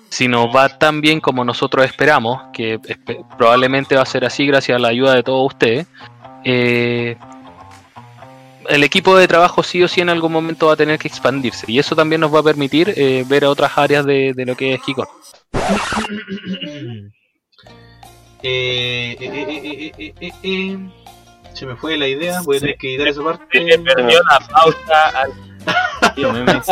si 0.09 0.27
nos 0.27 0.47
va 0.47 0.69
tan 0.69 1.01
bien 1.01 1.19
como 1.19 1.45
nosotros 1.45 1.85
esperamos, 1.85 2.41
que 2.51 2.79
probablemente 3.37 3.95
va 3.95 4.01
a 4.01 4.07
ser 4.07 4.25
así 4.25 4.47
gracias 4.47 4.75
a 4.75 4.79
la 4.79 4.87
ayuda 4.87 5.13
de 5.13 5.21
todos 5.21 5.53
ustedes, 5.53 5.85
eh, 6.43 7.15
el 8.69 8.83
equipo 8.83 9.15
de 9.15 9.27
trabajo 9.27 9.61
sí 9.61 9.83
o 9.83 9.87
sí 9.87 10.01
en 10.01 10.09
algún 10.09 10.31
momento 10.31 10.65
va 10.65 10.73
a 10.73 10.77
tener 10.77 10.97
que 10.97 11.07
expandirse 11.07 11.71
y 11.71 11.77
eso 11.77 11.95
también 11.95 12.21
nos 12.21 12.33
va 12.33 12.39
a 12.39 12.43
permitir 12.43 12.91
eh, 12.97 13.23
ver 13.27 13.45
otras 13.45 13.77
áreas 13.77 14.03
de, 14.03 14.33
de 14.33 14.45
lo 14.47 14.55
que 14.57 14.73
es 14.73 14.81
Kikon. 14.81 15.05
Eh, 18.43 19.15
eh, 19.19 19.25
eh, 19.25 19.45
eh, 19.49 19.91
eh, 19.97 20.13
eh, 20.19 20.31
eh. 20.43 20.77
Se 21.53 21.65
me 21.65 21.75
fue 21.75 21.97
la 21.97 22.07
idea, 22.07 22.41
voy 22.41 22.57
a 22.57 22.59
tener 22.59 22.77
que 22.77 22.89
editar 22.95 23.07
esa 23.07 23.23
parte. 23.23 23.45
Se 23.51 23.79
perdió 23.79 24.19
la 24.29 24.39
pausa 24.47 25.21
al... 25.21 25.33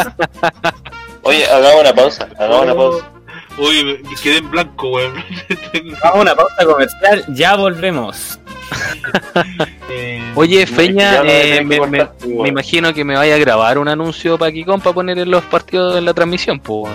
Oye, 1.24 1.46
hagamos 1.48 1.82
una 1.82 1.94
pausa, 1.94 2.30
hagamos 2.38 2.62
una 2.64 2.76
pausa. 2.76 3.12
Uy, 3.58 4.00
me 4.04 4.16
quedé 4.22 4.38
en 4.38 4.52
blanco, 4.52 4.90
weón. 4.92 5.14
A 6.04 6.14
una 6.14 6.36
pausa 6.36 6.66
comercial, 6.66 7.26
ya 7.30 7.56
volvemos. 7.56 8.40
Eh, 9.90 10.32
Oye, 10.36 10.66
Feña, 10.66 11.22
eh, 11.24 11.62
me, 11.64 11.66
me- 11.66 11.78
cortar, 12.00 12.16
me 12.28 12.34
weón. 12.34 12.48
imagino 12.48 12.92
que 12.94 13.06
me 13.06 13.16
vaya 13.16 13.36
a 13.36 13.38
grabar 13.38 13.78
un 13.78 13.88
anuncio 13.88 14.38
para 14.38 14.52
Kikon 14.52 14.82
para 14.82 14.94
poner 14.96 15.20
en 15.20 15.30
los 15.30 15.44
partidos 15.46 15.96
en 15.98 16.04
la 16.06 16.14
transmisión, 16.14 16.60
pues. 16.60 16.92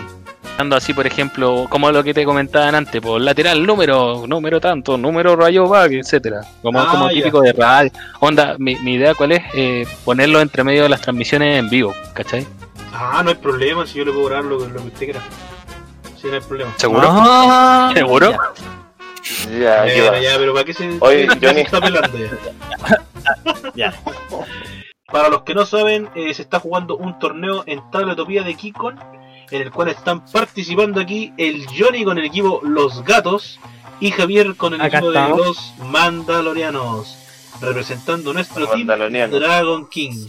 Dando 0.60 0.76
así, 0.76 0.92
por 0.92 1.06
ejemplo, 1.06 1.64
como 1.70 1.90
lo 1.90 2.04
que 2.04 2.12
te 2.12 2.22
comentaban 2.26 2.74
antes, 2.74 3.00
pues 3.00 3.22
lateral 3.22 3.64
número, 3.66 4.24
número 4.26 4.60
tanto, 4.60 4.98
número 4.98 5.34
rayo 5.34 5.66
back, 5.66 5.92
etcétera. 5.92 6.42
Como, 6.60 6.78
Ah, 6.78 6.88
como 6.90 7.08
típico 7.08 7.40
de 7.40 7.54
radio. 7.54 7.90
Onda, 8.20 8.56
mi, 8.58 8.76
mi 8.76 8.96
idea 8.96 9.14
cuál 9.14 9.32
es 9.32 9.42
eh, 9.54 9.86
ponerlo 10.04 10.38
entre 10.38 10.62
medio 10.62 10.82
de 10.82 10.90
las 10.90 11.00
transmisiones 11.00 11.58
en 11.58 11.70
vivo, 11.70 11.94
¿cachai? 12.12 12.46
Ah, 12.92 13.22
no 13.24 13.30
hay 13.30 13.36
problema, 13.36 13.86
si 13.86 13.96
yo 14.00 14.04
le 14.04 14.12
puedo 14.12 14.26
grabar 14.26 14.44
lo, 14.44 14.58
que- 14.58 14.68
lo 14.68 14.80
que 14.82 14.86
usted 14.88 15.04
quiera. 15.06 15.20
Sí, 16.20 16.26
no 16.26 16.34
hay 16.34 16.40
problema. 16.40 16.74
¿Seguro? 16.76 17.08
Ah, 17.10 17.90
¿Seguro? 17.94 18.32
Ya, 19.58 19.86
Eh, 19.86 20.20
ya, 20.22 20.36
pero 20.36 20.52
¿para 20.52 20.64
qué 20.66 20.74
se, 20.74 20.90
Oye, 21.00 21.26
ya 21.26 21.32
se 21.40 21.46
Johnny. 21.46 21.60
está 21.62 21.80
pelando 21.80 22.18
ya? 23.74 23.94
para 25.10 25.30
los 25.30 25.40
que 25.42 25.54
no 25.54 25.64
saben, 25.64 26.10
eh, 26.14 26.34
se 26.34 26.42
está 26.42 26.60
jugando 26.60 26.98
un 26.98 27.18
torneo 27.18 27.64
en 27.66 27.80
Tabletopía 27.90 28.42
de 28.42 28.54
Kikon, 28.54 29.00
en 29.50 29.62
el 29.62 29.70
cual 29.70 29.88
están 29.88 30.24
participando 30.26 31.00
aquí 31.00 31.32
el 31.36 31.66
Johnny 31.66 32.04
con 32.04 32.18
el 32.18 32.24
equipo 32.24 32.60
Los 32.62 33.04
Gatos 33.04 33.58
y 34.00 34.10
Javier 34.12 34.56
con 34.56 34.74
el 34.74 34.80
Acá 34.80 34.98
equipo 34.98 35.12
de 35.12 35.28
los 35.28 35.74
Mandalorianos, 35.90 37.16
representando 37.60 38.32
nuestro 38.32 38.60
Los 38.60 38.70
team. 38.72 38.86
Dragon 39.30 39.88
King. 39.88 40.26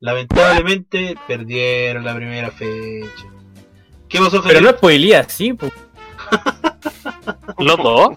Lamentablemente 0.00 1.16
perdieron 1.26 2.04
la 2.04 2.14
primera 2.14 2.50
fecha. 2.50 3.26
¿Qué 4.08 4.18
pasó, 4.18 4.42
Pero 4.42 4.54
Javier? 4.54 4.62
no 4.62 4.70
spoilía, 4.70 5.28
sí, 5.28 5.52
pues. 5.52 5.72
Los 7.58 7.76
dos. 7.76 8.10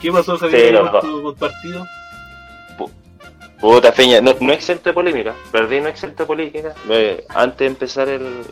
¿Qué 0.00 0.12
pasó, 0.12 0.38
Javier, 0.38 0.66
Sí, 0.68 0.72
los 0.72 0.92
dos. 0.92 1.00
tu 1.04 1.22
con 1.22 1.34
tu 1.34 1.40
partido? 1.40 1.84
Puta 3.60 3.90
feña, 3.92 4.20
no, 4.20 4.34
no 4.38 4.52
exento 4.52 4.90
de 4.90 4.94
polémica, 4.94 5.34
perdí 5.50 5.80
no 5.80 5.88
exento 5.88 6.24
de 6.24 6.26
polémica. 6.26 6.74
Antes 7.30 7.58
de 7.58 7.66
empezar 7.66 8.08
el, 8.08 8.42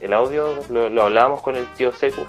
el, 0.00 0.12
audio, 0.12 0.58
lo, 0.68 1.02
hablábamos 1.02 1.40
con 1.40 1.56
el 1.56 1.66
tío 1.74 1.92
Secu. 1.92 2.26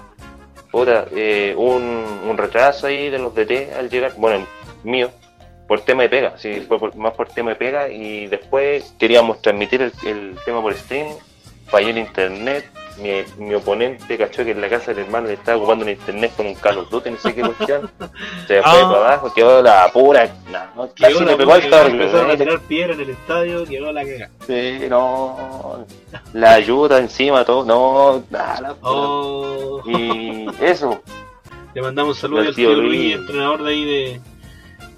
Puta, 0.70 1.06
eh, 1.14 1.54
un, 1.56 2.04
un 2.28 2.38
retraso 2.38 2.86
ahí 2.86 3.10
de 3.10 3.18
los 3.18 3.34
DT 3.34 3.74
al 3.78 3.90
llegar, 3.90 4.12
bueno, 4.16 4.46
el 4.84 4.90
mío, 4.90 5.10
por 5.68 5.80
tema 5.82 6.02
de 6.04 6.08
pega, 6.08 6.38
sí, 6.38 6.64
fue 6.66 6.78
por- 6.78 6.94
más 6.96 7.12
por 7.14 7.28
tema 7.28 7.50
de 7.50 7.56
pega 7.56 7.88
y 7.88 8.28
después 8.28 8.94
queríamos 8.98 9.42
transmitir 9.42 9.82
el, 9.82 9.92
el 10.06 10.36
tema 10.44 10.62
por 10.62 10.72
streaming, 10.72 11.14
falló 11.66 11.88
el 11.88 11.98
internet, 11.98 12.64
mi, 12.98 13.22
mi 13.38 13.54
oponente 13.54 14.18
cachó 14.18 14.44
que 14.44 14.50
en 14.50 14.60
la 14.60 14.68
casa 14.68 14.92
del 14.92 15.04
hermano 15.04 15.28
le 15.28 15.34
estaba 15.34 15.58
ocupando 15.58 15.84
el 15.84 15.92
internet 15.92 16.32
con 16.36 16.46
un 16.46 16.54
Call 16.54 16.78
of 16.78 16.90
Duty, 16.90 17.10
no 17.10 17.18
sé 17.18 17.34
qué 17.34 17.42
cuestión, 17.42 17.90
se 18.46 18.62
fue 18.62 18.72
Ah. 18.80 18.88
para 18.90 18.98
abajo, 19.14 19.32
quedó 19.34 19.62
la 19.62 19.90
pura, 19.92 20.28
no, 20.76 20.92
Quedó 20.94 21.20
le 21.20 21.26
la 21.32 21.36
pegó 21.36 21.52
al 21.54 21.62
puta, 21.62 21.76
carro, 21.78 21.88
empezaron 21.90 22.30
a 22.30 22.32
eh. 22.34 22.36
tirar 22.36 22.60
piedra 22.60 22.92
en 22.94 23.00
el 23.00 23.10
estadio, 23.10 23.64
quedó 23.64 23.92
la 23.92 24.04
caga. 24.04 24.30
Sí, 24.46 24.78
no. 24.88 25.86
La 26.34 26.54
ayuda 26.54 26.98
encima, 26.98 27.44
todo. 27.44 27.64
No, 27.64 28.22
nada. 28.30 28.76
Oh. 28.82 29.82
Y 29.86 30.46
eso. 30.60 31.02
Le 31.74 31.82
mandamos 31.82 32.16
un 32.16 32.20
saludo 32.20 32.40
al 32.40 32.54
tío 32.54 32.72
Luis, 32.74 32.88
Luis. 32.88 33.14
entrenador 33.14 33.62
de 33.62 33.70
ahí 33.70 33.84
de. 33.84 34.20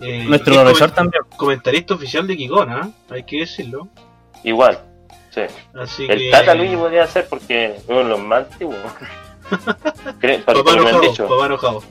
eh, 0.00 0.24
Nuestro 0.26 0.55
y 0.55 0.57
es 0.57 0.62
profesor 0.62 0.90
también. 0.92 1.22
Comentarista 1.37 1.94
oficial 1.94 2.26
de 2.26 2.37
Kikona, 2.37 2.87
¿eh? 2.88 3.14
hay 3.14 3.22
que 3.24 3.40
decirlo. 3.40 3.88
Igual. 4.42 4.78
Sí. 5.35 5.40
Así 5.75 6.07
El 6.09 6.18
que. 6.18 6.31
Tata 6.31 6.55
Luis 6.55 6.77
podría 6.77 7.07
ser 7.07 7.27
porque 7.29 7.77
es 7.77 7.85
uno 7.88 7.99
de 7.99 8.05
los 8.05 8.21
más 8.21 8.45
antiguos. 8.51 8.77
Papá 9.53 10.14
que 10.23 10.35
enojado, 10.37 11.12
papá 11.29 11.47
enojado. 11.47 11.83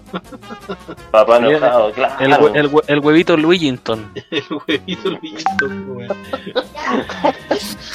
Papá 1.11 1.37
enojado, 1.37 1.91
claro. 1.91 2.47
El, 2.47 2.55
el, 2.55 2.71
el 2.87 2.99
huevito 2.99 3.37
Luigington. 3.37 4.11
El 4.31 4.43
huevito. 4.49 5.17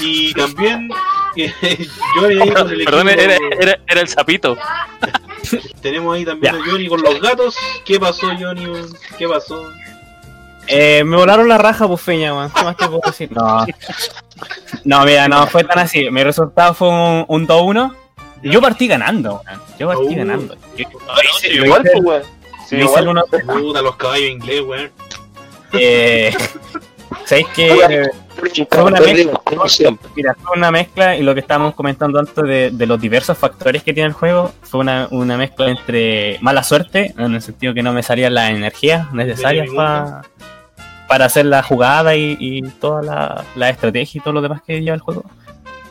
Y 0.01 0.33
también. 0.35 0.89
eh, 1.37 1.53
Johnny 2.21 2.41
ahí 2.41 2.51
con 2.51 2.71
el 2.71 2.85
Perdón, 2.85 3.09
equipo- 3.09 3.23
era, 3.23 3.37
era, 3.61 3.79
era 3.89 4.01
el 4.01 4.09
sapito. 4.09 4.57
Tenemos 5.81 6.15
ahí 6.17 6.25
también 6.25 6.55
Ya. 6.55 6.61
a 6.61 6.65
Johnny 6.65 6.89
con 6.89 7.03
los 7.03 7.21
gatos. 7.21 7.57
¿Qué 7.85 7.99
pasó, 7.99 8.29
Johnny? 8.39 8.67
¿Qué 9.19 9.27
pasó? 9.29 9.69
Eh, 10.69 11.03
me 11.05 11.17
volaron 11.17 11.49
la 11.49 11.59
raja, 11.59 11.87
bufeña, 11.87 12.35
weón. 12.35 12.51
¿Qué 12.53 12.63
más 12.65 12.77
te 12.77 12.87
puedo 12.87 13.01
decir? 13.05 13.31
No. 13.33 13.65
No, 14.85 15.05
mira, 15.05 15.29
no 15.29 15.47
fue 15.47 15.65
tan 15.65 15.79
así. 15.81 16.11
Mi 16.11 16.23
resultado 16.25 16.75
fue 16.75 16.89
un, 16.89 17.25
un 17.29 17.47
2-1. 17.47 17.95
Yo 18.43 18.61
partí 18.61 18.87
ganando, 18.87 19.43
weón. 19.47 19.61
Yo 19.79 19.89
partí 19.89 20.15
Uh. 20.15 20.17
ganando. 20.19 20.55
Yo, 20.77 20.87
Sí, 21.41 21.49
igual, 21.49 21.83
hice- 21.83 21.93
pues, 21.93 22.05
weón. 22.05 22.23
Sí, 22.69 22.77
lo 22.77 22.85
hice 22.85 23.01
igual. 23.01 23.03
el 23.03 23.09
uno- 23.09 23.25
Puta, 23.63 23.83
los 23.83 23.97
caballos 23.97 24.29
inglés, 24.31 24.61
weón. 24.63 24.91
eh, 25.73 26.35
¿Sabéis 27.25 27.47
que 27.55 28.09
fue 28.71 28.83
una 28.85 29.01
mezcla, 29.01 29.41
mira, 30.15 30.35
fue 30.35 30.57
una 30.57 30.71
mezcla 30.71 31.17
y 31.17 31.23
lo 31.23 31.35
que 31.35 31.41
estábamos 31.41 31.75
comentando 31.75 32.19
antes 32.19 32.35
de, 32.45 32.71
de 32.73 32.87
los 32.87 33.01
diversos 33.01 33.37
factores 33.39 33.83
que 33.83 33.93
tiene 33.95 34.09
el 34.09 34.13
juego 34.13 34.53
fue 34.63 34.81
una, 34.81 35.09
una 35.11 35.37
mezcla 35.37 35.69
entre 35.69 36.39
mala 36.41 36.63
suerte, 36.63 37.15
en 37.17 37.35
el 37.35 37.43
sentido 37.43 37.75
que 37.75 37.83
no 37.83 37.93
me 37.93 38.03
salían 38.03 38.35
las 38.35 38.51
energías 38.51 39.13
necesarias 39.13 39.65
De 39.67 39.71
mi 39.71 39.77
pa- 39.77 40.23
para 41.09 41.27
hacer 41.27 41.47
la 41.47 41.63
jugada 41.63 42.17
y, 42.17 42.63
toda 42.81 43.45
la, 43.55 43.71
estrategia 43.71 44.19
y 44.19 44.23
todo 44.23 44.35
lo 44.35 44.43
demás 44.43 44.63
que 44.63 44.81
lleva 44.81 44.95
el 44.95 45.01
juego. 45.01 45.25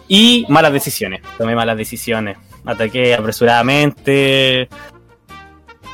Y 0.08 0.46
malas 0.50 0.74
decisiones, 0.74 1.22
tomé 1.38 1.56
malas 1.56 1.78
decisiones, 1.78 2.38
ataqué 2.66 3.16
apresuradamente. 3.16 4.70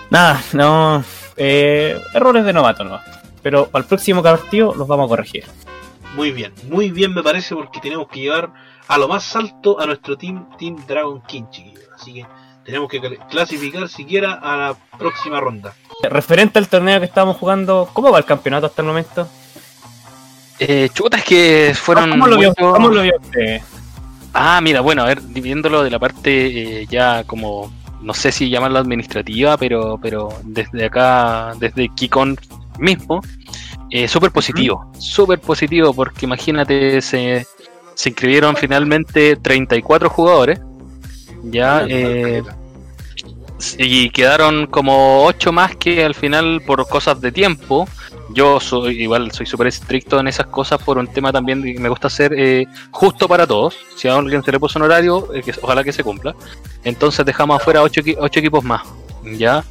Nada, 0.10 0.41
no. 0.53 1.03
eh, 1.38 1.99
errores 2.13 2.43
de 2.43 2.53
novato, 2.53 2.84
no. 2.84 2.99
Pero 3.41 3.69
el 3.73 3.86
próximo 3.86 4.21
partido 4.21 4.73
los 4.75 4.88
vamos 4.88 5.05
a 5.05 5.10
corregir. 5.10 5.45
Muy 6.15 6.31
bien, 6.31 6.51
muy 6.69 6.91
bien 6.91 7.13
me 7.13 7.23
parece 7.23 7.55
porque 7.55 7.79
tenemos 7.79 8.07
que 8.10 8.19
llevar 8.19 8.51
a 8.88 8.97
lo 8.97 9.07
más 9.07 9.34
alto 9.36 9.79
a 9.79 9.86
nuestro 9.86 10.17
team, 10.17 10.45
Team 10.57 10.75
Dragon 10.86 11.21
King, 11.21 11.43
chiquillos. 11.49 11.88
Así 11.95 12.13
que 12.13 12.25
tenemos 12.65 12.89
que 12.89 13.02
cl- 13.02 13.28
clasificar 13.30 13.88
siquiera 13.89 14.34
a 14.34 14.58
la 14.58 14.76
próxima 14.97 15.39
ronda. 15.39 15.74
Referente 16.04 16.60
al 16.60 16.67
torneo 16.67 17.00
que 17.00 17.06
estamos 17.06 17.38
jugando, 17.38 17.89
¿cómo 17.93 18.12
va 18.12 18.17
el 18.17 18.26
campeonato 18.26 18.65
hasta 18.67 18.82
el 18.82 18.88
momento? 18.88 19.28
Eh, 20.60 20.89
chutas 20.93 21.24
que 21.24 21.74
fueron. 21.76 22.12
¿Cómo 22.12 22.28
lo 22.28 22.38
vio, 22.38 22.54
cómo 22.54 22.89
lo 22.89 23.02
vio 23.02 23.13
usted? 23.19 23.62
Ah, 24.34 24.60
mira, 24.62 24.82
bueno, 24.82 25.02
a 25.04 25.06
ver, 25.08 25.21
viéndolo 25.21 25.84
de 25.84 25.89
la 25.89 26.00
parte 26.00 26.82
eh, 26.82 26.88
ya 26.89 27.24
como, 27.26 27.71
no 28.02 28.13
sé 28.13 28.32
si 28.32 28.50
llamarlo 28.50 28.80
administrativa, 28.80 29.58
pero, 29.58 30.00
pero 30.02 30.30
desde 30.43 30.86
acá, 30.86 31.54
desde 31.58 31.89
Kikon 31.89 32.38
mismo, 32.80 33.21
eh, 33.89 34.08
súper 34.08 34.32
positivo, 34.32 34.89
súper 34.97 35.41
positivo, 35.41 35.93
porque 35.93 36.26
imagínate, 36.26 37.02
se, 37.02 37.45
se 37.95 38.10
inscribieron 38.10 38.56
finalmente 38.56 39.36
34 39.36 40.10
jugadores, 40.10 40.62
ya, 41.43 41.86
eh, 41.88 42.43
y 43.77 44.10
quedaron 44.10 44.67
como 44.67 45.23
8 45.25 45.51
más 45.51 45.75
que 45.75 46.04
al 46.04 46.15
final 46.15 46.62
por 46.65 46.88
cosas 46.88 47.21
de 47.21 47.32
tiempo. 47.32 47.88
Yo 48.34 48.60
soy 48.60 49.01
igual 49.01 49.32
soy 49.32 49.45
súper 49.45 49.67
estricto 49.67 50.19
en 50.19 50.27
esas 50.27 50.47
cosas 50.47 50.82
por 50.82 50.97
un 50.97 51.08
tema 51.08 51.32
también 51.32 51.62
que 51.62 51.80
me 51.80 51.89
gusta 51.89 52.08
hacer 52.08 52.34
eh, 52.36 52.65
justo 52.91 53.27
para 53.27 53.45
todos. 53.45 53.75
Si 53.95 54.08
a 54.08 54.15
alguien 54.15 54.43
se 54.43 54.51
le 54.51 54.60
puso 54.60 54.80
un 54.80 54.86
horario, 54.86 55.34
eh, 55.34 55.41
que, 55.43 55.54
ojalá 55.62 55.84
que 55.84 55.91
se 55.91 56.04
cumpla. 56.04 56.36
Entonces 56.84 57.25
dejamos 57.25 57.60
afuera 57.62 57.82
8 57.82 58.01
equipos 58.34 58.63
más. 58.63 58.82
¿Ya? 59.23 59.63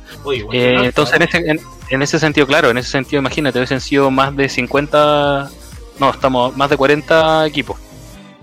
Eh, 0.53 0.83
entonces 0.85 1.17
en 1.17 1.23
ese, 1.23 1.39
en, 1.39 1.61
en 1.91 2.03
ese 2.03 2.19
sentido, 2.21 2.47
claro, 2.47 2.71
en 2.71 2.79
ese 2.79 2.91
sentido, 2.91 3.21
imagínate, 3.21 3.59
hubiesen 3.59 3.81
sido 3.81 4.11
más 4.11 4.37
de 4.37 4.49
50, 4.49 5.51
no, 5.99 6.11
estamos 6.11 6.57
más 6.57 6.71
de 6.71 6.77
40 6.77 7.47
equipos. 7.47 7.77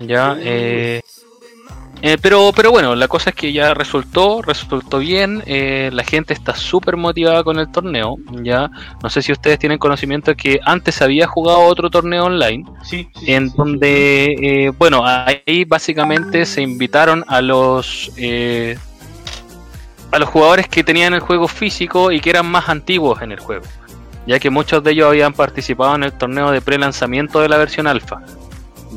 Ya, 0.00 0.36
eh, 0.38 1.00
eh, 2.02 2.16
pero, 2.20 2.52
pero 2.54 2.70
bueno, 2.70 2.94
la 2.94 3.08
cosa 3.08 3.30
es 3.30 3.36
que 3.36 3.52
ya 3.52 3.74
resultó, 3.74 4.40
resultó 4.42 4.98
bien, 4.98 5.42
eh, 5.46 5.90
la 5.92 6.04
gente 6.04 6.32
está 6.32 6.54
súper 6.54 6.96
motivada 6.96 7.42
con 7.42 7.58
el 7.58 7.70
torneo, 7.72 8.16
ya, 8.42 8.70
no 9.02 9.10
sé 9.10 9.22
si 9.22 9.32
ustedes 9.32 9.58
tienen 9.58 9.78
conocimiento 9.78 10.34
que 10.36 10.60
antes 10.64 11.02
había 11.02 11.26
jugado 11.26 11.60
otro 11.60 11.90
torneo 11.90 12.24
online, 12.24 12.64
Sí, 12.84 13.08
en 13.26 13.50
sí, 13.50 13.56
donde, 13.56 14.36
eh, 14.40 14.72
bueno, 14.78 15.02
ahí 15.04 15.64
básicamente 15.64 16.46
se 16.46 16.62
invitaron 16.62 17.24
a 17.26 17.40
los 17.40 18.12
eh, 18.16 18.78
a 20.10 20.18
los 20.18 20.28
jugadores 20.28 20.68
que 20.68 20.84
tenían 20.84 21.14
el 21.14 21.20
juego 21.20 21.48
físico 21.48 22.12
y 22.12 22.20
que 22.20 22.30
eran 22.30 22.46
más 22.46 22.68
antiguos 22.68 23.20
en 23.22 23.32
el 23.32 23.40
juego, 23.40 23.64
ya 24.26 24.38
que 24.38 24.50
muchos 24.50 24.82
de 24.82 24.92
ellos 24.92 25.08
habían 25.08 25.32
participado 25.32 25.94
en 25.96 26.04
el 26.04 26.12
torneo 26.12 26.50
de 26.50 26.60
pre-lanzamiento 26.60 27.40
de 27.40 27.48
la 27.48 27.58
versión 27.58 27.86
alfa. 27.86 28.22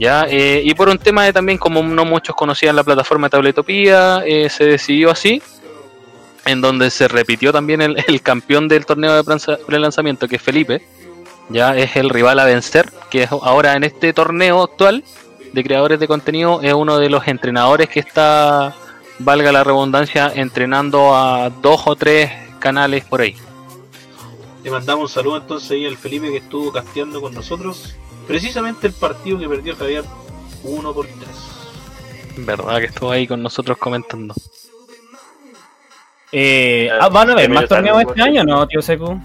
Ya, 0.01 0.25
eh, 0.27 0.63
y 0.65 0.73
por 0.73 0.89
un 0.89 0.97
tema 0.97 1.25
de 1.25 1.31
también, 1.31 1.59
como 1.59 1.83
no 1.83 2.05
muchos 2.05 2.35
conocían 2.35 2.75
la 2.75 2.83
plataforma 2.83 3.27
de 3.27 3.29
Tabletopía, 3.29 4.23
eh, 4.25 4.49
se 4.49 4.63
decidió 4.63 5.11
así, 5.11 5.43
en 6.43 6.59
donde 6.59 6.89
se 6.89 7.07
repitió 7.07 7.51
también 7.51 7.81
el, 7.83 8.21
campeón 8.23 8.67
del 8.67 8.87
torneo 8.87 9.21
de 9.21 9.57
pre-lanzamiento, 9.67 10.27
que 10.27 10.37
es 10.37 10.41
Felipe, 10.41 10.81
ya 11.49 11.77
es 11.77 11.95
el 11.97 12.09
rival 12.09 12.39
a 12.39 12.45
vencer, 12.45 12.91
que 13.11 13.27
ahora 13.29 13.75
en 13.75 13.83
este 13.83 14.11
torneo 14.11 14.63
actual 14.63 15.03
de 15.53 15.63
creadores 15.63 15.99
de 15.99 16.07
contenido 16.07 16.61
es 16.63 16.73
uno 16.73 16.97
de 16.97 17.07
los 17.07 17.27
entrenadores 17.27 17.87
que 17.87 17.99
está, 17.99 18.73
valga 19.19 19.51
la 19.51 19.63
redundancia, 19.63 20.31
entrenando 20.33 21.15
a 21.15 21.51
dos 21.51 21.83
o 21.85 21.95
tres 21.95 22.31
canales 22.57 23.05
por 23.05 23.21
ahí. 23.21 23.35
Le 24.63 24.71
mandamos 24.71 25.03
un 25.03 25.09
saludo 25.09 25.37
entonces 25.37 25.69
ahí 25.69 25.85
al 25.85 25.95
Felipe 25.95 26.31
que 26.31 26.37
estuvo 26.37 26.71
casteando 26.71 27.21
con 27.21 27.35
nosotros. 27.35 27.95
Precisamente 28.27 28.87
el 28.87 28.93
partido 28.93 29.37
que 29.39 29.47
perdió 29.49 29.75
Javier 29.75 30.03
1 30.63 30.93
por 30.93 31.05
3. 31.07 31.17
Verdad 32.45 32.79
que 32.79 32.85
estuvo 32.85 33.11
ahí 33.11 33.27
con 33.27 33.41
nosotros 33.43 33.77
comentando. 33.77 34.33
Eh, 36.31 36.89
ah, 36.99 37.09
¿Van 37.09 37.29
a 37.29 37.33
haber 37.33 37.49
más 37.49 37.67
torneos 37.67 38.01
este 38.07 38.21
año 38.21 38.43
no, 38.43 38.65
tío 38.67 38.81
Secu? 38.81 39.19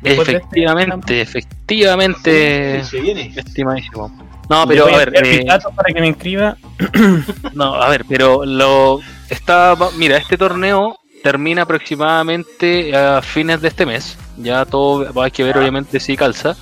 De 0.00 0.14
este- 0.14 0.32
Efectivamente, 0.36 1.20
efectivamente, 1.20 2.82
Se 2.84 3.00
viene. 3.00 3.32
estimadísimo. 3.36 4.10
No, 4.48 4.66
pero 4.66 4.86
a 4.86 4.96
ver, 4.96 5.12
eh, 5.24 5.46
para 5.76 5.92
que 5.94 6.00
me 6.00 6.08
inscriba. 6.08 6.56
No, 7.54 7.74
a 7.74 7.88
ver, 7.90 8.04
pero 8.08 8.44
lo 8.44 9.00
está, 9.28 9.76
mira, 9.96 10.16
este 10.16 10.36
torneo 10.38 10.98
termina 11.22 11.62
aproximadamente 11.62 12.96
a 12.96 13.20
fines 13.22 13.60
de 13.60 13.68
este 13.68 13.86
mes. 13.86 14.16
Ya 14.38 14.64
todo 14.64 15.12
va- 15.12 15.26
hay 15.26 15.30
que 15.30 15.44
ver 15.44 15.56
obviamente 15.58 16.00
si 16.00 16.16
calza. 16.16 16.56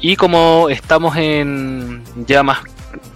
Y 0.00 0.16
como 0.16 0.68
estamos 0.68 1.16
en 1.16 2.02
ya 2.26 2.42
más 2.42 2.58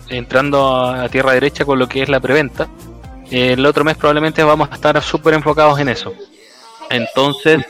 entrando 0.08 0.84
a, 0.86 1.08
tierra 1.08 1.32
derecha 1.32 1.64
con 1.64 1.78
lo 1.78 1.88
que 1.88 2.02
es 2.02 2.08
la 2.08 2.20
preventa, 2.20 2.68
el 3.30 3.64
otro 3.64 3.84
mes 3.84 3.96
probablemente 3.96 4.42
vamos 4.42 4.68
a 4.70 4.74
estar 4.74 5.00
súper 5.02 5.34
enfocados 5.34 5.78
en 5.78 5.88
eso. 5.88 6.12
Entonces, 6.90 7.64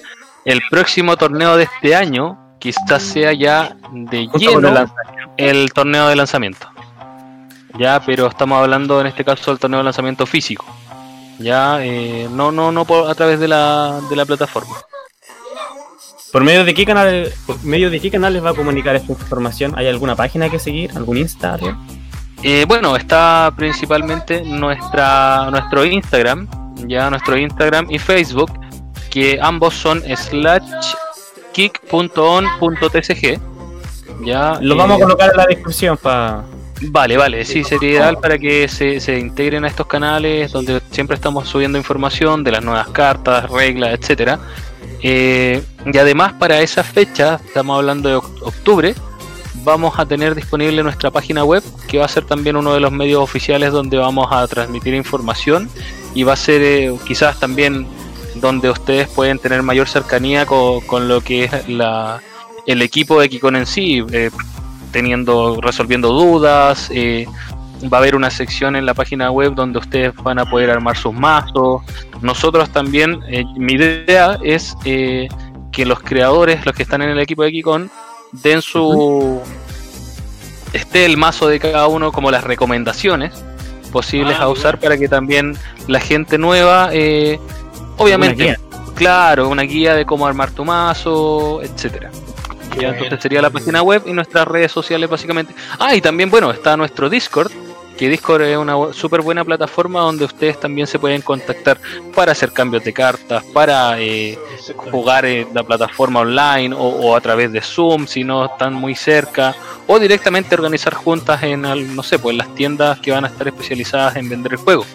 el 0.45 0.63
próximo 0.71 1.17
torneo 1.17 1.57
de 1.57 1.65
este 1.65 1.95
año 1.95 2.57
quizás 2.59 3.03
sea 3.03 3.33
ya 3.33 3.77
de 3.93 4.29
lleno 4.39 4.69
el 4.69 4.89
el 5.37 5.73
torneo 5.73 6.09
de 6.09 6.17
lanzamiento. 6.17 6.69
Ya, 7.79 8.01
pero 8.05 8.27
estamos 8.27 8.61
hablando 8.61 9.01
en 9.01 9.07
este 9.07 9.25
caso 9.25 9.51
del 9.51 9.61
torneo 9.61 9.79
de 9.79 9.85
lanzamiento 9.85 10.27
físico. 10.27 10.65
Ya, 11.39 11.83
eh, 11.83 12.29
no, 12.31 12.53
no, 12.53 12.73
no 12.73 12.85
por, 12.85 13.11
a 13.11 13.15
través 13.15 13.41
de 13.41 13.49
la, 13.49 14.01
de 14.11 14.17
la 14.17 14.27
plataforma. 14.27 14.77
¿Por 16.33 16.45
medio 16.45 16.65
de 16.65 16.75
qué 16.75 16.87
canal, 16.87 17.33
por 17.45 17.63
medio 17.65 17.91
de 17.91 17.99
qué 17.99 18.11
canales 18.11 18.45
va 18.45 18.51
a 18.51 18.55
comunicar 18.55 18.95
esta 18.95 19.13
información? 19.13 19.73
¿Hay 19.77 19.89
alguna 19.89 20.15
página 20.15 20.49
que 20.49 20.59
seguir? 20.59 20.93
¿Algún 20.95 21.17
Insta? 21.17 21.59
Eh, 22.43 22.65
bueno, 22.69 22.95
está 22.95 23.53
principalmente 23.57 24.43
nuestra, 24.43 25.51
nuestro 25.51 25.85
Instagram, 25.85 26.49
ya 26.87 27.11
nuestro 27.11 27.37
Instagram 27.37 27.91
y 27.91 27.99
Facebook, 27.99 28.53
que 29.11 29.39
ambos 29.43 29.75
son 29.75 30.03
slash 30.17 30.95
kick.on.tcg. 31.53 33.41
Ya, 34.25 34.59
Lo 34.61 34.75
eh, 34.75 34.79
vamos 34.79 34.99
a 34.99 35.01
colocar 35.03 35.31
en 35.31 35.37
la 35.37 35.47
descripción 35.47 35.97
para... 35.97 36.45
Vale, 36.83 37.17
vale, 37.19 37.45
sí, 37.45 37.63
sería 37.63 37.91
ideal 37.91 38.19
para 38.19 38.39
que 38.39 38.67
se, 38.67 39.01
se 39.01 39.19
integren 39.19 39.65
a 39.65 39.69
estos 39.69 39.87
canales 39.87 40.53
donde 40.53 40.81
siempre 40.91 41.15
estamos 41.15 41.47
subiendo 41.47 41.77
información 41.77 42.43
de 42.43 42.53
las 42.53 42.65
nuevas 42.65 42.89
cartas, 42.89 43.51
reglas, 43.51 43.99
etcétera. 43.99 44.39
Eh, 45.03 45.63
y 45.93 45.99
además 45.99 46.35
para 46.35 46.61
esa 46.61 46.83
fecha, 46.85 47.41
estamos 47.47 47.77
hablando 47.79 48.09
de 48.09 48.17
oc- 48.17 48.43
octubre, 48.43 48.95
vamos 49.63 49.99
a 49.99 50.07
tener 50.07 50.35
disponible 50.35 50.83
nuestra 50.83 51.11
página 51.11 51.45
web, 51.45 51.63
que 51.89 51.99
va 51.99 52.05
a 52.05 52.09
ser 52.09 52.25
también 52.25 52.57
uno 52.57 52.75
de 52.75 52.81
los 52.81 52.93
medios 52.93 53.23
oficiales 53.23 53.73
donde 53.73 53.97
vamos 53.97 54.29
a 54.31 54.47
transmitir 54.47 54.95
información 54.95 55.69
y 56.15 56.23
va 56.23 56.35
a 56.35 56.37
ser 56.37 56.63
eh, 56.63 56.93
quizás 57.07 57.39
también 57.41 57.87
donde 58.37 58.71
ustedes 58.71 59.09
pueden 59.09 59.39
tener 59.39 59.63
mayor 59.63 59.89
cercanía 59.89 60.47
co- 60.47 60.83
con, 60.87 61.09
lo 61.09 61.21
que 61.21 61.45
es 61.45 61.69
la, 61.69 62.21
el 62.67 62.81
equipo 62.83 63.21
de 63.21 63.29
Kikon 63.29 63.57
en 63.57 63.67
sí, 63.67 64.03
eh, 64.13 64.31
teniendo, 64.93 65.61
resolviendo 65.61 66.09
dudas. 66.13 66.91
Va 67.89 67.99
a 67.99 68.01
haber 68.01 68.15
una 68.15 68.31
sección 68.31 68.77
en 68.77 68.87
la 68.87 68.95
página 68.95 69.31
web 69.31 69.55
donde 69.55 69.79
ustedes 69.79 70.15
van 70.17 70.39
a 70.39 70.47
poder 70.47 70.71
armar 70.71 70.97
sus 70.97 71.15
mazos. 71.15 71.83
Nosotros 72.21 72.71
también, 72.71 73.21
eh, 73.29 73.45
mi 73.57 73.75
idea 73.75 74.39
es 74.43 74.77
eh, 74.85 75.29
que 75.73 75.87
los 75.87 76.01
creadores, 76.01 76.65
los 76.67 76.75
que 76.75 76.83
están 76.83 77.03
en 77.03 77.11
el 77.11 77.19
equipo 77.19 77.43
de 77.43 77.53
Kikon, 77.53 77.91
den 78.33 78.63
su. 78.63 79.41
esté 80.73 81.05
el 81.05 81.17
mazo 81.17 81.49
de 81.49 81.59
cada 81.59 81.87
uno 81.89 82.13
como 82.13 82.31
las 82.31 82.45
recomendaciones 82.45 83.45
posibles 83.91 84.37
Ah, 84.39 84.45
a 84.45 84.49
usar 84.49 84.79
para 84.79 84.97
que 84.97 85.09
también 85.09 85.57
la 85.89 86.01
gente 86.01 86.39
nueva, 86.39 86.91
eh, 86.93 87.41
obviamente, 87.97 88.57
claro, 88.95 89.49
una 89.49 89.63
guía 89.63 89.95
de 89.95 90.07
cómo 90.07 90.27
armar 90.27 90.51
tu 90.53 90.65
mazo, 90.65 91.61
etcétera. 91.63 92.11
Ya, 92.79 92.91
entonces 92.91 93.21
sería 93.21 93.43
la 93.43 93.51
página 93.51 93.83
web 93.83 94.03
y 94.07 94.13
nuestras 94.13 94.47
redes 94.47 94.71
sociales 94.71 95.11
básicamente. 95.11 95.53
Ah, 95.79 95.95
y 95.95 96.01
también, 96.01 96.31
bueno, 96.31 96.53
está 96.53 96.77
nuestro 96.77 97.11
Discord, 97.11 97.51
que 98.01 98.09
Discord 98.09 98.41
es 98.41 98.57
una 98.57 98.95
súper 98.95 99.21
buena 99.21 99.45
plataforma 99.45 100.01
donde 100.01 100.25
ustedes 100.25 100.59
también 100.59 100.87
se 100.87 100.99
pueden 100.99 101.21
contactar 101.21 101.79
para 102.15 102.33
hacer 102.33 102.51
cambios 102.51 102.83
de 102.83 102.95
cartas, 102.95 103.45
para 103.53 104.01
eh, 104.01 104.39
jugar 104.91 105.27
en 105.27 105.49
la 105.53 105.63
plataforma 105.63 106.21
online 106.21 106.75
o, 106.75 106.79
o 106.79 107.15
a 107.15 107.21
través 107.21 107.53
de 107.53 107.61
Zoom 107.61 108.07
si 108.07 108.25
no 108.25 108.47
están 108.47 108.73
muy 108.73 108.95
cerca, 108.95 109.55
o 109.87 109.99
directamente 109.99 110.55
organizar 110.55 110.95
juntas 110.95 111.43
en, 111.43 111.61
no 111.95 112.03
sé, 112.03 112.19
pues 112.19 112.33
en 112.33 112.39
las 112.39 112.55
tiendas 112.55 112.99
que 113.01 113.11
van 113.11 113.27
a 113.27 113.29
estar 113.29 113.47
especializadas 113.47 114.17
en 114.17 114.31
vender 114.31 114.53
el 114.53 114.59
juego. 114.59 114.87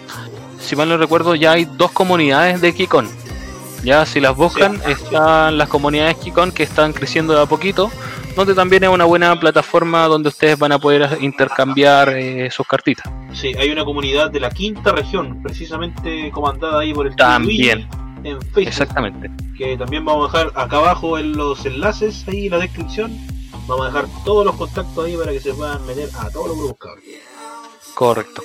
Si 0.58 0.74
mal 0.74 0.88
no 0.88 0.96
recuerdo, 0.96 1.36
ya 1.36 1.52
hay 1.52 1.64
dos 1.64 1.92
comunidades 1.92 2.60
de 2.60 2.74
Kikon. 2.74 3.08
Ya, 3.84 4.04
si 4.04 4.18
las 4.18 4.34
buscan, 4.34 4.82
están 4.84 5.58
las 5.58 5.68
comunidades 5.68 6.16
Kikon 6.16 6.50
que 6.50 6.64
están 6.64 6.92
creciendo 6.92 7.34
de 7.34 7.42
a 7.42 7.46
poquito, 7.46 7.88
donde 8.36 8.54
también 8.54 8.84
es 8.84 8.90
una 8.90 9.06
buena 9.06 9.40
plataforma 9.40 10.06
donde 10.06 10.28
ustedes 10.28 10.58
van 10.58 10.70
a 10.70 10.78
poder 10.78 11.18
intercambiar 11.22 12.10
eh, 12.10 12.50
sus 12.50 12.66
cartitas. 12.66 13.10
Sí, 13.32 13.54
hay 13.58 13.70
una 13.70 13.84
comunidad 13.84 14.30
de 14.30 14.40
la 14.40 14.50
quinta 14.50 14.92
región, 14.92 15.42
precisamente 15.42 16.30
comandada 16.30 16.80
ahí 16.80 16.92
por 16.92 17.06
el 17.06 17.16
También. 17.16 17.88
En 18.24 18.40
Facebook, 18.40 18.68
Exactamente. 18.68 19.30
que 19.56 19.76
también 19.76 20.04
vamos 20.04 20.34
a 20.34 20.38
dejar 20.38 20.52
acá 20.54 20.76
abajo 20.76 21.18
en 21.18 21.36
los 21.36 21.64
enlaces, 21.64 22.24
ahí 22.28 22.46
en 22.46 22.52
la 22.52 22.58
descripción. 22.58 23.16
Vamos 23.66 23.86
a 23.86 23.86
dejar 23.86 24.06
todos 24.24 24.44
los 24.44 24.54
contactos 24.54 25.06
ahí 25.06 25.16
para 25.16 25.32
que 25.32 25.40
se 25.40 25.54
puedan 25.54 25.84
meter 25.86 26.08
a 26.18 26.30
todos 26.30 26.48
los 26.48 26.58
grupos, 26.58 26.78
cabrón. 26.78 27.04
Correcto. 27.94 28.42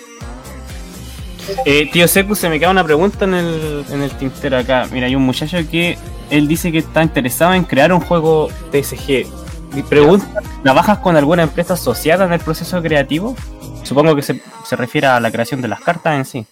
Eh, 1.65 1.89
tío 1.91 2.08
Secu, 2.08 2.36
se 2.36 2.47
me 2.47 2.60
queda 2.60 2.69
una 2.69 2.84
pregunta 2.84 3.25
en 3.25 3.34
el, 3.34 3.86
en 3.89 4.01
el 4.04 4.12
tintero 4.12 4.58
acá. 4.58 4.88
Mira, 4.91 5.08
hay 5.08 5.15
un 5.15 5.23
muchacho 5.23 5.58
que 5.69 5.97
él 6.30 6.47
dice 6.47 6.71
que 6.71 6.77
está 6.77 7.04
interesado 7.04 7.54
en 7.54 7.65
crear 7.65 7.91
un 7.91 7.99
juego 7.99 8.49
TSG. 8.71 9.51
Mi 9.73 9.84
pregunta, 9.84 10.27
¿trabajas 10.63 10.97
con 10.99 11.15
alguna 11.15 11.43
empresa 11.43 11.75
asociada 11.75 12.25
en 12.25 12.34
el 12.34 12.39
proceso 12.39 12.81
creativo? 12.81 13.36
Supongo 13.84 14.15
que 14.15 14.21
se, 14.21 14.41
se 14.65 14.75
refiere 14.75 15.07
a 15.07 15.19
la 15.19 15.31
creación 15.31 15.62
de 15.62 15.67
las 15.69 15.79
cartas 15.81 16.15
en 16.15 16.25
sí. 16.25 16.45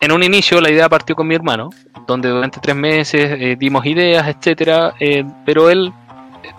en 0.00 0.12
un 0.12 0.22
inicio 0.22 0.60
la 0.60 0.70
idea 0.70 0.88
partió 0.88 1.14
con 1.14 1.26
mi 1.26 1.34
hermano, 1.34 1.70
donde 2.06 2.28
durante 2.28 2.58
tres 2.60 2.74
meses 2.76 3.30
eh, 3.38 3.56
dimos 3.58 3.84
ideas, 3.86 4.26
etcétera, 4.28 4.94
eh, 5.00 5.24
pero 5.44 5.68
él 5.70 5.92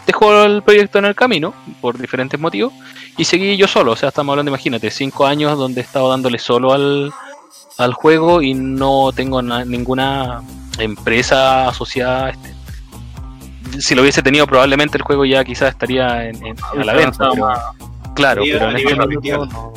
dejó 0.06 0.44
el 0.44 0.62
proyecto 0.62 1.00
en 1.00 1.06
el 1.06 1.16
camino 1.16 1.54
por 1.82 1.98
diferentes 1.98 2.40
motivos 2.40 2.74
y 3.18 3.26
seguí 3.26 3.58
yo 3.58 3.68
solo. 3.68 3.94
O 3.94 3.96
sea, 3.96 4.10
estamos 4.10 4.34
hablando, 4.34 4.50
imagínate, 4.52 4.92
cinco 4.92 5.26
años 5.26 5.58
donde 5.58 5.82
he 5.82 5.84
estado 5.84 6.10
dándole 6.10 6.38
solo 6.40 6.72
al, 6.74 7.12
al 7.78 7.94
juego 7.94 8.42
y 8.44 8.54
no 8.54 9.12
tengo 9.16 9.42
na- 9.42 9.66
ninguna 9.66 10.42
empresa 10.78 11.68
asociada 11.68 12.28
a 12.28 12.30
este. 12.30 12.57
Si 13.80 13.96
lo 13.96 14.02
hubiese 14.02 14.22
tenido, 14.22 14.46
probablemente 14.48 14.98
el 14.98 15.04
juego 15.04 15.26
ya 15.26 15.44
quizás 15.44 15.70
estaría 15.72 16.26
en, 16.30 16.46
en- 16.46 16.56
a 16.80 16.84
la 16.84 16.94
venta. 16.94 17.30
pero- 17.32 17.48
claro, 18.16 18.42
pero 18.44 18.70
en 18.72 18.76
este 18.78 18.96
momento. 18.96 19.74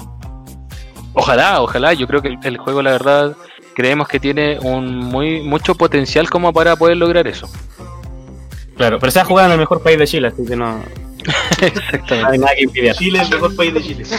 Ojalá, 1.12 1.60
ojalá. 1.62 1.92
Yo 1.94 2.06
creo 2.06 2.22
que 2.22 2.28
el, 2.28 2.38
el 2.44 2.56
juego, 2.58 2.82
la 2.82 2.92
verdad, 2.92 3.36
creemos 3.74 4.08
que 4.08 4.20
tiene 4.20 4.58
un 4.60 4.96
muy 4.98 5.40
mucho 5.42 5.74
potencial 5.74 6.30
como 6.30 6.52
para 6.52 6.76
poder 6.76 6.96
lograr 6.96 7.26
eso. 7.26 7.48
Claro, 8.76 8.98
pero 8.98 9.10
se 9.12 9.20
ha 9.20 9.24
jugado 9.24 9.48
en 9.48 9.52
el 9.54 9.58
mejor 9.58 9.82
país 9.82 9.98
de 9.98 10.06
Chile, 10.06 10.28
así 10.28 10.42
que 10.46 10.56
no, 10.56 10.76
no 10.78 10.82
Exactamente. 11.66 12.14
hay 12.32 12.38
nada 12.38 12.52
que 12.56 12.62
impedir. 12.62 12.92
Chile 12.94 13.18
es 13.20 13.24
el 13.28 13.34
mejor 13.34 13.56
país 13.56 13.74
de 13.74 13.82
Chile. 13.82 14.04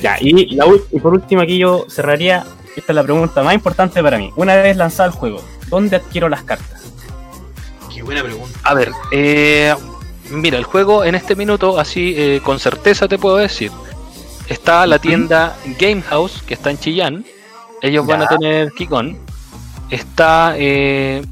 Ya, 0.00 0.16
y, 0.20 0.56
la 0.56 0.66
y 0.90 0.98
por 0.98 1.12
último 1.12 1.42
aquí 1.42 1.58
yo 1.58 1.86
cerraría, 1.88 2.44
esta 2.76 2.92
es 2.92 2.96
la 2.96 3.04
pregunta 3.04 3.40
más 3.44 3.54
importante 3.54 4.02
para 4.02 4.18
mí. 4.18 4.30
Una 4.34 4.56
vez 4.56 4.76
lanzado 4.76 5.08
el 5.10 5.14
juego, 5.14 5.40
¿dónde 5.68 5.94
adquiero 5.94 6.28
las 6.28 6.42
cartas? 6.42 6.91
Qué 8.02 8.06
buena 8.06 8.24
pregunta. 8.24 8.58
A 8.64 8.74
ver, 8.74 8.90
eh, 9.12 9.72
mira, 10.28 10.58
el 10.58 10.64
juego 10.64 11.04
en 11.04 11.14
este 11.14 11.36
minuto, 11.36 11.78
así 11.78 12.14
eh, 12.16 12.40
con 12.42 12.58
certeza 12.58 13.06
te 13.06 13.16
puedo 13.16 13.36
decir, 13.36 13.70
está 14.48 14.84
la 14.88 14.98
tienda 14.98 15.56
Game 15.78 16.02
House, 16.02 16.42
que 16.42 16.54
está 16.54 16.72
en 16.72 16.78
Chillán. 16.78 17.24
Ellos 17.80 18.04
van 18.04 18.22
a 18.22 18.26
tener 18.26 18.72
Kikon. 18.72 19.20
Está, 19.88 20.54
eh, 20.56 21.22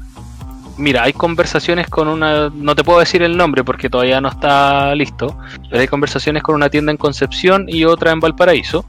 mira, 0.77 1.03
hay 1.03 1.11
conversaciones 1.11 1.89
con 1.89 2.07
una, 2.07 2.49
no 2.49 2.73
te 2.73 2.85
puedo 2.85 2.99
decir 2.99 3.21
el 3.21 3.35
nombre 3.35 3.65
porque 3.65 3.89
todavía 3.89 4.21
no 4.21 4.29
está 4.29 4.95
listo, 4.95 5.37
pero 5.69 5.81
hay 5.81 5.89
conversaciones 5.89 6.41
con 6.41 6.55
una 6.55 6.69
tienda 6.69 6.93
en 6.93 6.97
Concepción 6.97 7.65
y 7.67 7.83
otra 7.83 8.11
en 8.11 8.21
Valparaíso. 8.21 8.85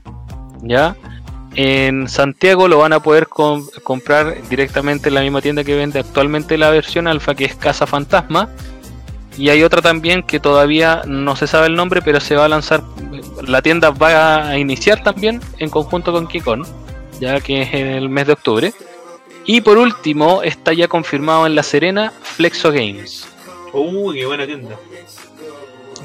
¿Ya? 0.63 0.95
En 1.55 2.09
Santiago 2.09 2.67
lo 2.67 2.79
van 2.79 2.93
a 2.95 3.01
poder 3.03 3.27
com- 3.29 3.67
comprar 3.83 4.37
directamente 4.49 5.09
en 5.11 5.15
la 5.15 5.21
misma 5.21 5.41
tienda 5.43 5.65
que 5.65 5.75
vende 5.77 5.99
actualmente 6.01 6.57
la 6.57 6.71
versión 6.71 7.07
alfa, 7.07 7.35
que 7.35 7.45
es 7.45 7.55
Casa 7.55 7.87
Fantasma. 7.87 8.49
Y 9.37 9.49
hay 9.49 9.63
otra 9.63 9.81
también 9.83 10.23
que 10.23 10.41
todavía 10.41 11.03
no 11.07 11.37
se 11.37 11.47
sabe 11.47 11.67
el 11.67 11.75
nombre, 11.75 12.01
pero 12.03 12.21
se 12.21 12.37
va 12.37 12.47
a 12.47 12.49
lanzar. 12.49 12.83
La 13.47 13.61
tienda 13.63 13.91
va 13.91 14.49
a 14.49 14.59
iniciar 14.59 15.03
también 15.03 15.41
en 15.59 15.69
conjunto 15.71 16.13
con 16.13 16.27
Kikon, 16.27 16.67
ya 17.21 17.41
que 17.41 17.63
es 17.63 17.75
en 17.75 17.87
el 17.89 18.09
mes 18.09 18.27
de 18.27 18.33
octubre. 18.35 18.73
Y 19.45 19.61
por 19.63 19.77
último, 19.79 20.43
está 20.43 20.73
ya 20.73 20.87
confirmado 20.89 21.47
en 21.47 21.55
La 21.55 21.63
Serena 21.63 22.13
Flexo 22.23 22.71
Games. 22.71 23.27
Uy, 23.73 24.19
qué 24.21 24.27
buena 24.27 24.47
tienda. 24.47 24.77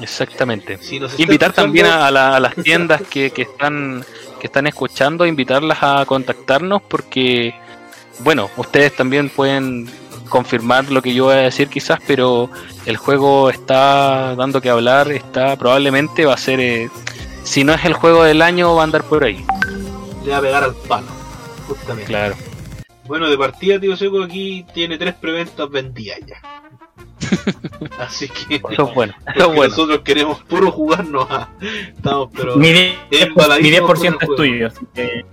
Exactamente. 0.00 0.78
Si 0.78 0.96
Invitar 0.96 1.50
escuchando- 1.50 1.52
también 1.54 1.86
a, 1.86 2.06
a 2.06 2.10
la- 2.10 2.36
a 2.36 2.40
las 2.40 2.54
tiendas 2.62 3.02
que, 3.02 3.30
que 3.30 3.42
están 3.42 4.04
que 4.38 4.46
están 4.46 4.66
escuchando, 4.66 5.26
invitarlas 5.26 5.78
a 5.82 6.04
contactarnos 6.06 6.82
porque, 6.82 7.54
bueno, 8.20 8.50
ustedes 8.56 8.94
también 8.96 9.28
pueden 9.30 9.88
confirmar 10.28 10.90
lo 10.90 11.02
que 11.02 11.14
yo 11.14 11.24
voy 11.24 11.34
a 11.34 11.38
decir 11.38 11.68
quizás, 11.68 12.00
pero 12.06 12.50
el 12.86 12.96
juego 12.96 13.50
está 13.50 14.34
dando 14.34 14.60
que 14.60 14.70
hablar, 14.70 15.10
está 15.10 15.56
probablemente 15.56 16.24
va 16.24 16.34
a 16.34 16.38
ser, 16.38 16.60
eh, 16.60 16.90
si 17.44 17.64
no 17.64 17.72
es 17.72 17.84
el 17.84 17.94
juego 17.94 18.24
del 18.24 18.42
año, 18.42 18.74
va 18.74 18.82
a 18.82 18.84
andar 18.84 19.02
por 19.04 19.24
ahí. 19.24 19.44
le 20.24 20.30
va 20.32 20.38
a 20.38 20.40
pegar 20.40 20.64
al 20.64 20.74
palo. 20.74 21.06
Justamente. 21.66 22.06
Claro. 22.06 22.34
Bueno, 23.06 23.28
de 23.28 23.38
partida, 23.38 23.80
tío 23.80 23.96
Seco 23.96 24.22
aquí 24.22 24.66
tiene 24.74 24.98
tres 24.98 25.14
preventas 25.14 25.68
vendidas 25.70 26.18
ya. 26.26 26.57
Así 27.98 28.28
que, 28.28 28.56
Eso 28.56 28.88
es 28.88 28.94
bueno, 28.94 29.14
eso 29.34 29.38
es 29.50 29.56
bueno. 29.56 29.64
nosotros 29.70 30.00
queremos 30.04 30.42
puro 30.44 30.70
jugarnos 30.70 31.26
a. 31.30 31.48
Estamos, 31.96 32.28
pero. 32.34 32.56
Mi 32.56 32.68
10%, 32.72 32.96
embaladísimo 33.10 33.88
mi 33.88 33.94
10% 33.94 33.96
con 33.96 34.06
el 34.06 34.12
es 34.12 34.18
juego. 34.18 34.36
tuyo. 34.36 34.66
así 34.68 34.86
que- 34.94 35.24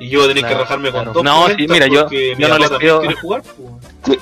Y 0.00 0.08
yo 0.08 0.20
voy 0.20 0.24
a 0.26 0.28
tener 0.28 0.42
que 0.44 0.48
Claro, 0.48 0.64
rajarme 0.64 0.90
con 0.90 1.00
claro. 1.02 1.12
dos. 1.12 1.22
No, 1.24 1.46
sí, 1.48 1.66
mira, 1.68 1.86
yo- 1.86 2.08
yo 2.10 2.48
no 2.48 2.58
les 2.58 2.70
pido- 2.70 3.02
jugar, 3.20 3.42
pues. 4.02 4.18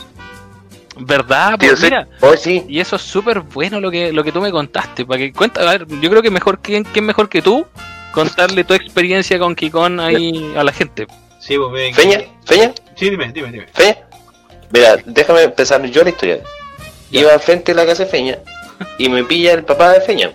¿Verdad? 0.99 1.57
Pues 1.59 1.79
sí. 1.79 1.85
mira, 1.87 2.07
Oh, 2.21 2.37
sí. 2.37 2.65
y 2.69 2.79
eso 2.79 2.97
es 2.97 3.03
súper 3.03 3.41
bueno 3.41 3.81
lo 3.81 3.91
que, 3.91 4.13
lo 4.13 4.23
que 4.23 4.31
tú 4.31 4.41
me 4.43 4.51
contaste. 4.51 5.07
Para 5.07 5.19
que 5.19 5.33
cuenta, 5.33 5.63
a 5.63 5.71
ver, 5.73 5.87
yo 5.89 6.11
creo 6.11 6.21
que 6.23 6.31
mejor 6.31 6.59
quién, 6.61 6.85
quién 6.85 7.07
mejor 7.07 7.29
que 7.31 7.41
tú 7.41 7.67
contarle 8.13 8.63
tu 8.65 8.75
experiencia 8.75 9.39
con 9.39 9.55
Kikon 9.55 9.99
ahí 10.01 10.53
a 10.55 10.63
la 10.63 10.71
gente. 10.73 11.07
Sí, 11.41 11.57
pues 11.57 11.73
ven. 11.73 11.95
Feña, 11.95 12.19
Feña, 12.45 12.73
Sí, 12.95 13.09
dime, 13.09 13.33
dime, 13.33 13.51
dime. 13.51 13.67
Feña. 13.73 13.97
Mira, 14.71 14.97
déjame 15.07 15.43
empezar 15.45 15.83
yo 15.87 16.03
la 16.05 16.11
historia. 16.11 16.41
Iba 17.13 17.33
al 17.33 17.41
frente 17.41 17.73
de 17.73 17.77
la 17.77 17.87
casa 17.87 18.05
de 18.05 18.11
Feña 18.11 18.39
y 18.99 19.09
me 19.09 19.23
pilla 19.25 19.53
el 19.53 19.65
papá 19.65 19.93
de 19.93 20.01
Feña. 20.01 20.33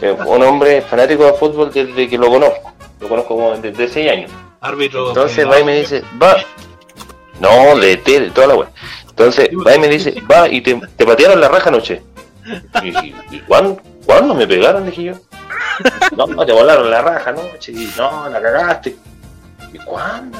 que 0.00 0.10
es 0.10 0.18
un 0.26 0.42
hombre 0.42 0.82
fanático 0.82 1.24
de 1.24 1.34
fútbol 1.34 1.70
desde 1.72 2.08
que 2.08 2.18
lo 2.18 2.28
conozco. 2.28 2.72
Lo 3.00 3.08
conozco 3.08 3.36
como 3.36 3.56
desde 3.56 3.88
6 3.88 4.10
años. 4.10 4.30
Árbitro. 4.60 5.08
Entonces 5.08 5.46
va 5.48 5.60
y 5.60 5.64
me 5.64 5.78
dice, 5.80 6.02
va. 6.20 6.36
No, 7.38 7.76
de 7.78 7.96
tele, 7.98 8.30
toda 8.30 8.46
la 8.48 8.54
wea. 8.54 8.68
Entonces 9.08 9.48
va 9.66 9.74
y 9.74 9.78
me 9.78 9.88
dice, 9.88 10.14
va 10.30 10.48
y 10.48 10.60
te, 10.60 10.80
te 10.96 11.04
patearon 11.06 11.40
la 11.40 11.48
raja 11.48 11.68
anoche. 11.68 12.02
Y, 12.82 12.88
y, 12.88 13.14
¿y 13.30 13.40
cuándo, 13.40 13.80
cuándo 14.06 14.34
me 14.34 14.46
pegaron? 14.46 14.86
Dije 14.86 15.02
yo. 15.04 15.14
No, 16.16 16.26
no, 16.26 16.46
te 16.46 16.52
volaron 16.52 16.90
la 16.90 17.02
raja 17.02 17.30
anoche. 17.30 17.72
Y 17.72 17.92
no, 17.96 18.28
la 18.28 18.40
cagaste. 18.40 18.96
¿Y 19.72 19.78
cuándo? 19.78 20.38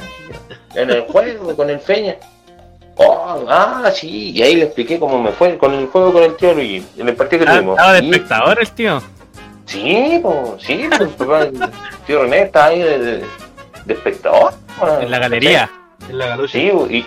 En 0.73 0.89
el 0.89 1.01
juego, 1.01 1.55
con 1.55 1.69
el 1.69 1.79
Feña. 1.79 2.15
Oh, 2.97 3.45
ah, 3.49 3.91
sí. 3.93 4.31
Y 4.31 4.41
ahí 4.41 4.55
le 4.55 4.63
expliqué 4.65 4.99
cómo 4.99 5.21
me 5.21 5.31
fue 5.31 5.57
con 5.57 5.73
el 5.73 5.87
juego 5.87 6.13
con 6.13 6.23
el 6.23 6.35
tío 6.35 6.53
Luigi, 6.53 6.85
en 6.97 7.09
el 7.09 7.15
partido 7.15 7.43
que 7.45 7.51
Ah, 7.51 7.55
tuvimos. 7.55 7.77
Estaba 7.77 7.93
de 7.93 7.99
espectador 7.99 8.59
el 8.61 8.71
tío. 8.71 9.01
Sí, 9.65 10.19
pues, 10.21 10.37
sí, 10.59 10.89
pues, 11.17 11.47
el 11.47 11.71
tío 12.05 12.21
René 12.23 12.43
está 12.43 12.65
ahí 12.67 12.79
de, 12.79 12.99
de, 12.99 13.23
de 13.85 13.93
espectador. 13.93 14.53
En 15.01 15.11
la 15.11 15.19
galería. 15.19 15.69
En 16.09 16.17
la 16.19 16.27
galocha. 16.27 16.53
Sí, 16.53 16.71
y 16.89 17.05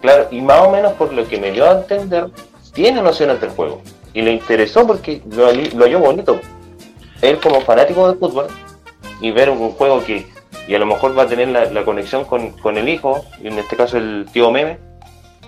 claro, 0.00 0.28
y 0.30 0.40
más 0.40 0.60
o 0.60 0.70
menos 0.70 0.92
por 0.92 1.12
lo 1.12 1.26
que 1.26 1.38
me 1.38 1.50
dio 1.50 1.68
a 1.68 1.72
entender, 1.80 2.28
tiene 2.72 3.02
nociones 3.02 3.40
del 3.40 3.50
juego. 3.50 3.82
Y 4.14 4.22
le 4.22 4.32
interesó 4.32 4.86
porque 4.86 5.22
lo, 5.30 5.50
lo 5.52 5.84
halló 5.84 5.98
bonito. 5.98 6.40
Él 7.20 7.38
como 7.38 7.60
fanático 7.62 8.10
de 8.12 8.18
fútbol 8.18 8.46
y 9.20 9.30
ver 9.30 9.50
un 9.50 9.70
juego 9.72 10.04
que, 10.04 10.26
y 10.68 10.74
a 10.74 10.78
lo 10.78 10.86
mejor 10.86 11.16
va 11.18 11.24
a 11.24 11.26
tener 11.26 11.48
la, 11.48 11.64
la 11.66 11.84
conexión 11.84 12.24
con, 12.24 12.50
con 12.58 12.76
el 12.78 12.88
hijo, 12.88 13.24
y 13.42 13.48
en 13.48 13.58
este 13.58 13.76
caso 13.76 13.96
el 13.96 14.26
tío 14.32 14.50
Meme, 14.50 14.78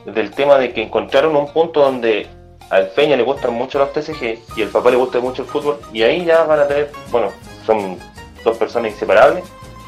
del 0.07 0.31
tema 0.31 0.59
de 0.59 0.73
que 0.73 0.83
encontraron 0.83 1.37
un 1.37 1.53
punto 1.53 1.81
donde 1.81 2.27
al 2.71 2.89
Feña 2.89 3.17
le 3.17 3.23
gustan 3.23 3.55
mucho 3.55 3.79
los 3.79 3.93
TCG 3.93 4.39
y 4.57 4.63
al 4.63 4.69
papá 4.69 4.91
le 4.91 4.97
gusta 4.97 5.21
mucho 5.21 5.43
el 5.43 5.49
fútbol, 5.49 5.79
y 5.93 6.03
ahí 6.03 6.25
ya 6.25 6.45
van 6.45 6.61
a 6.61 6.67
tener, 6.67 6.91
bueno, 7.11 7.31
son 7.67 7.99
dos 8.43 8.57
personas 8.57 8.93
inseparables, 8.93 9.45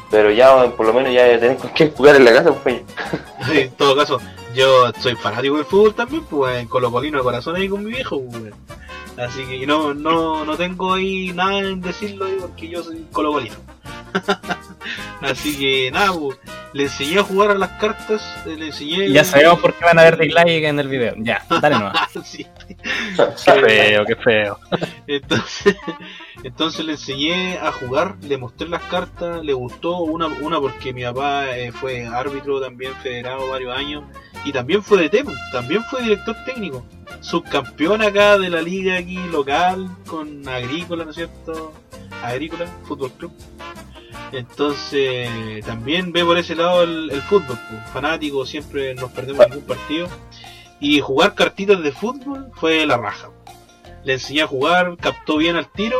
pero 0.09 0.31
ya 0.31 0.69
por 0.71 0.85
lo 0.85 0.93
menos 0.93 1.13
ya 1.13 1.23
tener 1.39 1.57
con 1.57 1.69
quién 1.71 1.91
jugar 1.91 2.15
en 2.15 2.25
la 2.25 2.33
casa, 2.33 2.53
pues. 2.53 2.81
Sí, 3.45 3.59
en 3.59 3.71
todo 3.71 3.95
caso, 3.95 4.19
yo 4.55 4.91
soy 4.99 5.15
fanático 5.15 5.57
del 5.57 5.65
fútbol 5.65 5.93
también, 5.93 6.23
pues 6.25 6.59
en 6.59 6.67
Colocolino 6.67 7.17
de 7.17 7.23
corazón 7.23 7.55
ahí 7.55 7.67
con 7.67 7.83
mi 7.83 7.91
viejo, 7.91 8.21
pues. 8.31 8.53
Así 9.17 9.45
que 9.45 9.65
no, 9.65 9.95
no, 9.95 10.45
no 10.45 10.55
tengo 10.55 10.93
ahí 10.93 11.31
nada 11.33 11.57
en 11.57 11.81
decirlo 11.81 12.27
porque 12.39 12.67
yo 12.67 12.83
soy 12.83 13.03
colocolino. 13.11 13.55
Así 15.21 15.57
que 15.57 15.91
nada, 15.91 16.13
pues, 16.13 16.37
le 16.73 16.83
enseñé 16.83 17.19
a 17.19 17.23
jugar 17.23 17.51
a 17.51 17.55
las 17.55 17.71
cartas, 17.71 18.21
eh, 18.45 18.55
le 18.57 18.67
enseñé. 18.67 19.11
Ya 19.11 19.23
sabemos 19.23 19.59
por 19.59 19.73
qué 19.73 19.85
van 19.85 19.99
a 19.99 20.03
ver 20.03 20.17
dislike 20.17 20.63
en 20.63 20.79
el 20.79 20.87
video. 20.87 21.13
Ya, 21.17 21.43
dale 21.49 21.79
nomás. 21.79 22.09
Sí. 22.23 22.45
Qué 22.65 23.51
feo, 23.53 24.05
qué 24.05 24.15
feo. 24.15 24.59
Entonces, 25.07 25.75
entonces 26.43 26.85
le 26.85 26.93
enseñé 26.93 27.57
a 27.57 27.71
jugar, 27.71 28.15
le 28.21 28.37
mostré 28.37 28.67
las 28.67 28.83
cartas, 28.83 29.43
le 29.43 29.53
gustó 29.53 29.99
una, 29.99 30.27
una 30.27 30.59
porque 30.59 30.93
mi 30.93 31.03
papá 31.03 31.57
eh, 31.57 31.71
fue 31.71 32.05
árbitro 32.05 32.61
también 32.61 32.93
federado 32.95 33.49
varios 33.49 33.75
años 33.75 34.03
y 34.45 34.51
también 34.51 34.83
fue 34.83 35.01
de 35.01 35.09
tema, 35.09 35.31
también 35.51 35.83
fue 35.83 36.03
director 36.03 36.35
técnico, 36.45 36.85
subcampeón 37.21 38.01
acá 38.01 38.37
de 38.37 38.49
la 38.49 38.61
liga 38.61 38.97
aquí 38.97 39.17
local 39.31 39.89
con 40.07 40.47
Agrícola, 40.47 41.05
¿no 41.05 41.11
es 41.11 41.15
cierto? 41.15 41.73
Agrícola, 42.23 42.65
Fútbol 42.83 43.11
Club. 43.13 43.31
Entonces 44.31 45.65
también 45.65 46.11
ve 46.11 46.23
por 46.23 46.37
ese 46.37 46.55
lado 46.55 46.83
el, 46.83 47.21
fútbol, 47.23 47.57
pues, 47.69 47.89
fanático, 47.91 48.45
siempre 48.45 48.93
nos 48.95 49.11
perdemos 49.11 49.47
ningún 49.49 49.65
partido. 49.65 50.07
Y 50.79 50.99
jugar 50.99 51.33
cartitas 51.33 51.81
de 51.81 51.91
fútbol 51.91 52.51
fue 52.55 52.85
la 52.85 52.97
raja 52.97 53.29
le 54.07 54.13
enseñé 54.13 54.43
a 54.43 54.47
jugar, 54.47 54.95
captó 54.97 55.35
bien 55.35 55.57
al 55.57 55.69
tiro 55.69 55.97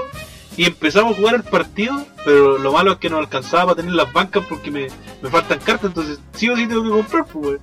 y 0.56 0.63
empezamos 0.63 1.12
a 1.12 1.16
jugar 1.18 1.36
el 1.36 1.44
partido, 1.44 2.06
pero 2.24 2.58
lo 2.58 2.72
malo 2.72 2.94
es 2.94 2.98
que 3.00 3.10
no 3.10 3.18
alcanzaba 3.18 3.66
para 3.66 3.76
tener 3.76 3.94
las 3.94 4.12
bancas 4.13 4.46
porque 4.48 4.72
me, 4.72 4.88
me 5.22 5.30
faltan 5.30 5.60
cartas, 5.60 5.90
entonces 5.90 6.20
sí 6.34 6.50
o 6.50 6.56
sí 6.56 6.68
tengo 6.68 6.84
que 6.84 6.90
comprar, 6.90 7.26
pues. 7.26 7.60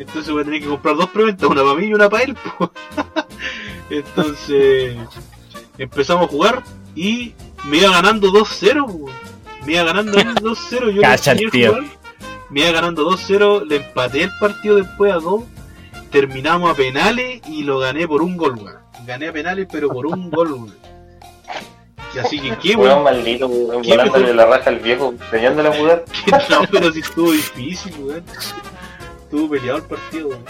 Entonces 0.00 0.30
voy 0.32 0.42
a 0.42 0.44
tener 0.44 0.60
que 0.60 0.68
comprar 0.68 0.96
dos 0.96 1.08
preventas, 1.10 1.48
una 1.48 1.62
para 1.62 1.74
mí 1.74 1.86
y 1.86 1.94
una 1.94 2.10
para 2.10 2.24
él, 2.24 2.36
pues. 2.58 2.70
Entonces 3.90 4.96
empezamos 5.78 6.26
a 6.26 6.28
jugar 6.28 6.64
y 6.96 7.34
me 7.64 7.78
iba 7.78 7.90
ganando 7.92 8.32
2-0, 8.32 8.98
pues. 9.00 9.14
Me 9.68 9.74
iba 9.74 9.84
ganando 9.84 10.16
ahí 10.18 10.24
2-0, 10.40 10.92
yo 10.94 11.02
Cacha 11.02 11.34
tío. 11.34 11.50
jugar, 11.74 11.84
me 12.48 12.60
iba 12.60 12.72
ganando 12.72 13.10
2-0, 13.10 13.66
le 13.66 13.76
empaté 13.76 14.22
el 14.22 14.30
partido 14.40 14.76
después 14.76 15.12
a 15.12 15.16
2, 15.16 15.42
terminamos 16.10 16.70
a 16.70 16.74
penales 16.74 17.42
y 17.46 17.64
lo 17.64 17.78
gané 17.78 18.08
por 18.08 18.22
un 18.22 18.36
gol, 18.38 18.54
weón. 18.54 18.78
Gané 19.06 19.28
a 19.28 19.32
penales, 19.32 19.66
pero 19.70 19.90
por 19.90 20.06
un 20.06 20.30
gol, 20.30 20.52
weón. 20.52 20.74
Y 22.14 22.18
así 22.18 22.40
que 22.40 22.56
qué, 22.56 22.74
Weón 22.74 23.02
weón. 23.02 23.04
maldito, 23.04 23.46
weón, 23.46 23.82
¿Qué 23.82 23.90
volándole 23.90 24.32
la 24.32 24.46
raja 24.46 24.70
al 24.70 24.78
viejo, 24.78 25.12
enseñándole 25.20 25.68
a 25.68 25.72
jugar. 25.76 26.04
Que 26.24 26.30
no, 26.54 26.62
pero 26.70 26.90
si 26.90 27.00
estuvo 27.00 27.32
difícil, 27.32 27.92
weón. 28.00 28.24
Estuvo 29.24 29.50
peleado 29.50 29.76
el 29.78 29.84
partido, 29.84 30.28
weón. 30.28 30.44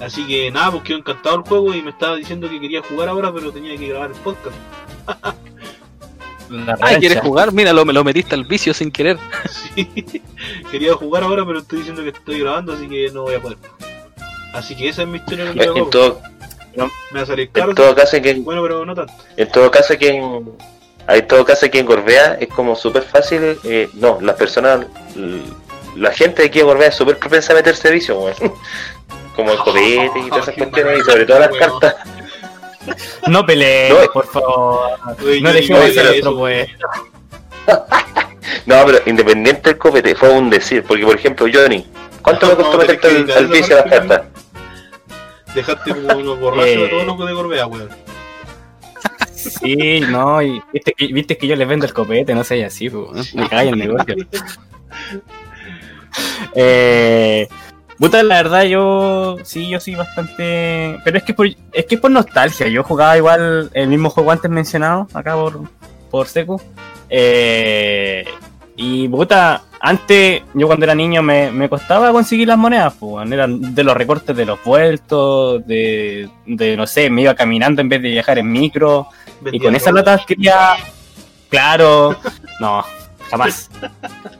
Así 0.00 0.26
que 0.26 0.50
nada, 0.50 0.70
pues 0.70 0.84
quedó 0.84 0.96
encantado 0.96 1.36
el 1.36 1.42
juego 1.42 1.74
y 1.74 1.82
me 1.82 1.90
estaba 1.90 2.16
diciendo 2.16 2.48
que 2.48 2.58
quería 2.58 2.80
jugar 2.80 3.10
ahora, 3.10 3.30
pero 3.34 3.52
tenía 3.52 3.76
que 3.76 3.88
grabar 3.88 4.10
el 4.10 4.16
podcast. 4.16 4.56
Ah. 6.80 6.96
¿quieres 6.98 7.20
jugar? 7.20 7.52
Mira, 7.52 7.72
lo, 7.72 7.84
lo 7.84 8.04
metiste 8.04 8.34
al 8.34 8.44
vicio 8.44 8.74
sin 8.74 8.90
querer. 8.90 9.18
Sí, 9.74 9.86
quería 10.70 10.94
jugar 10.94 11.22
ahora, 11.22 11.44
pero 11.46 11.60
estoy 11.60 11.78
diciendo 11.78 12.02
que 12.02 12.10
estoy 12.10 12.40
grabando, 12.40 12.72
así 12.72 12.88
que 12.88 13.10
no 13.12 13.22
voy 13.22 13.34
a 13.34 13.40
poder. 13.42 13.58
Así 14.52 14.74
que 14.76 14.88
esa 14.88 15.02
es 15.02 15.08
mi 15.08 15.18
historia 15.18 15.46
con 15.46 15.58
el 15.58 15.62
En 15.66 15.72
juego. 15.72 15.88
todo, 15.90 16.20
Me 17.12 17.18
va 17.18 17.22
a 17.22 17.26
salir 17.26 17.50
caro. 17.50 17.70
en 17.70 17.76
todo 17.76 17.94
caso 17.94 18.20
que 18.20 18.34
Bueno, 18.34 18.62
pero 18.62 18.84
no 18.84 18.94
tanto. 18.94 19.12
en 19.36 19.48
todo 19.52 19.70
caso 19.70 19.96
que 19.96 20.08
en, 20.08 20.50
en 21.08 21.26
todo 21.28 21.44
caso 21.44 21.70
que 21.70 21.78
en 21.78 21.86
Gorbea 21.86 22.34
es 22.40 22.48
como 22.48 22.74
súper 22.74 23.02
fácil, 23.04 23.56
eh, 23.64 23.88
no, 23.94 24.18
las 24.20 24.34
personas, 24.36 24.86
la 25.96 26.10
gente 26.12 26.42
de 26.42 26.48
aquí 26.48 26.58
de 26.58 26.64
Gorbea 26.64 26.88
es 26.88 26.94
súper 26.96 27.16
propensa 27.18 27.52
a 27.52 27.56
meterse 27.56 27.90
vicio, 27.90 28.18
weón. 28.18 28.34
Como 29.36 29.52
el 29.52 29.58
copete 29.58 30.10
y 30.18 30.28
todas 30.28 30.48
esas 30.48 30.54
cuestiones, 30.56 30.98
y 30.98 31.02
sobre 31.02 31.24
todo 31.24 31.38
las 31.38 31.50
cartas. 31.56 31.94
No 33.28 33.44
peleen, 33.44 33.92
No. 33.94 34.12
por 34.12 34.26
favor. 34.26 34.90
Oye, 35.22 35.40
No 35.40 35.52
dejemos 35.52 35.82
de 35.82 35.90
digo 35.90 36.02
ser 36.02 36.14
eso, 36.16 36.28
otro 36.30 36.38
pues. 36.38 36.68
No, 38.66 38.84
pero 38.86 38.98
independiente 39.06 39.70
del 39.70 39.78
copete, 39.78 40.14
fue 40.14 40.30
un 40.30 40.50
decir, 40.50 40.82
porque 40.84 41.04
por 41.04 41.14
ejemplo, 41.16 41.46
Johnny, 41.52 41.86
¿cuánto 42.22 42.46
No, 42.46 42.52
me 42.52 42.56
costó 42.56 42.72
no, 42.72 42.78
meterte 42.78 43.08
al, 43.08 43.30
al 43.30 43.48
de 43.50 43.60
las 43.60 43.68
cartas? 43.84 44.22
Dejaste 45.54 45.90
como 45.94 46.16
unos 46.18 46.40
borrachos 46.40 46.66
Eh. 46.68 46.78
de 46.78 46.88
todos 46.88 47.06
los 47.06 47.26
de 47.28 47.34
Corbea, 47.34 47.66
weón. 47.66 47.88
Sí, 49.34 50.00
no, 50.00 50.42
y 50.42 50.62
viste 50.72 50.92
que, 50.96 51.06
viste 51.08 51.36
que 51.38 51.46
yo 51.46 51.56
les 51.56 51.66
vendo 51.66 51.86
el 51.86 51.92
copete, 51.94 52.34
no 52.34 52.44
sé 52.44 52.64
así, 52.64 52.90
pues, 52.90 53.34
me 53.34 53.48
cae 53.48 53.68
el 53.68 53.78
negocio. 53.78 54.14
Eh, 56.54 57.46
puta, 58.00 58.22
la 58.22 58.42
verdad 58.42 58.64
yo 58.64 59.36
sí, 59.44 59.68
yo 59.68 59.78
soy 59.78 59.94
bastante... 59.94 60.98
Pero 61.04 61.18
es 61.18 61.22
que, 61.22 61.34
por, 61.34 61.46
es 61.46 61.86
que 61.86 61.94
es 61.94 62.00
por 62.00 62.10
nostalgia, 62.10 62.66
yo 62.66 62.82
jugaba 62.82 63.16
igual 63.16 63.70
el 63.74 63.88
mismo 63.88 64.10
juego 64.10 64.32
antes 64.32 64.50
mencionado, 64.50 65.06
acá 65.14 65.34
por, 65.34 65.60
por 66.10 66.26
Secu. 66.26 66.60
Eh, 67.10 68.24
y 68.76 69.06
puta, 69.08 69.62
antes 69.80 70.42
yo 70.54 70.66
cuando 70.66 70.84
era 70.84 70.94
niño 70.94 71.22
me, 71.22 71.50
me 71.50 71.68
costaba 71.68 72.10
conseguir 72.12 72.48
las 72.48 72.56
monedas, 72.56 72.94
pues, 72.98 73.30
eran 73.30 73.74
de 73.74 73.84
los 73.84 73.96
recortes 73.96 74.34
de 74.34 74.46
los 74.46 74.62
vueltos, 74.64 75.66
de, 75.66 76.28
de 76.46 76.76
no 76.76 76.86
sé, 76.86 77.10
me 77.10 77.22
iba 77.22 77.34
caminando 77.34 77.82
en 77.82 77.90
vez 77.90 78.00
de 78.00 78.08
viajar 78.08 78.38
en 78.38 78.50
micro. 78.50 79.08
Y 79.52 79.60
con 79.60 79.74
esa 79.76 79.90
plata 79.90 80.18
quería. 80.26 80.76
Claro, 81.50 82.16
no, 82.60 82.84
jamás. 83.30 83.70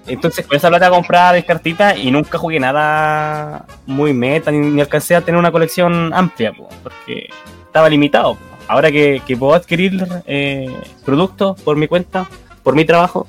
Entonces 0.07 0.47
con 0.47 0.57
esa 0.57 0.68
plata 0.68 0.91
compraba 0.91 1.34
mis 1.34 1.45
cartitas 1.45 1.97
y 1.97 2.11
nunca 2.11 2.38
jugué 2.38 2.59
nada 2.59 3.66
muy 3.86 4.12
meta, 4.12 4.51
ni, 4.51 4.80
alcancé 4.80 5.14
a 5.14 5.20
tener 5.20 5.38
una 5.38 5.53
colección 5.53 6.12
amplia, 6.12 6.53
po, 6.53 6.68
porque 6.82 7.30
estaba 7.64 7.88
limitado. 7.88 8.36
Ahora 8.68 8.91
que, 8.91 9.22
que 9.26 9.36
puedo 9.36 9.55
adquirir 9.55 10.07
eh, 10.26 10.72
productos 11.05 11.61
por 11.62 11.76
mi 11.76 11.88
cuenta, 11.88 12.28
por 12.62 12.74
mi 12.74 12.84
trabajo, 12.84 13.26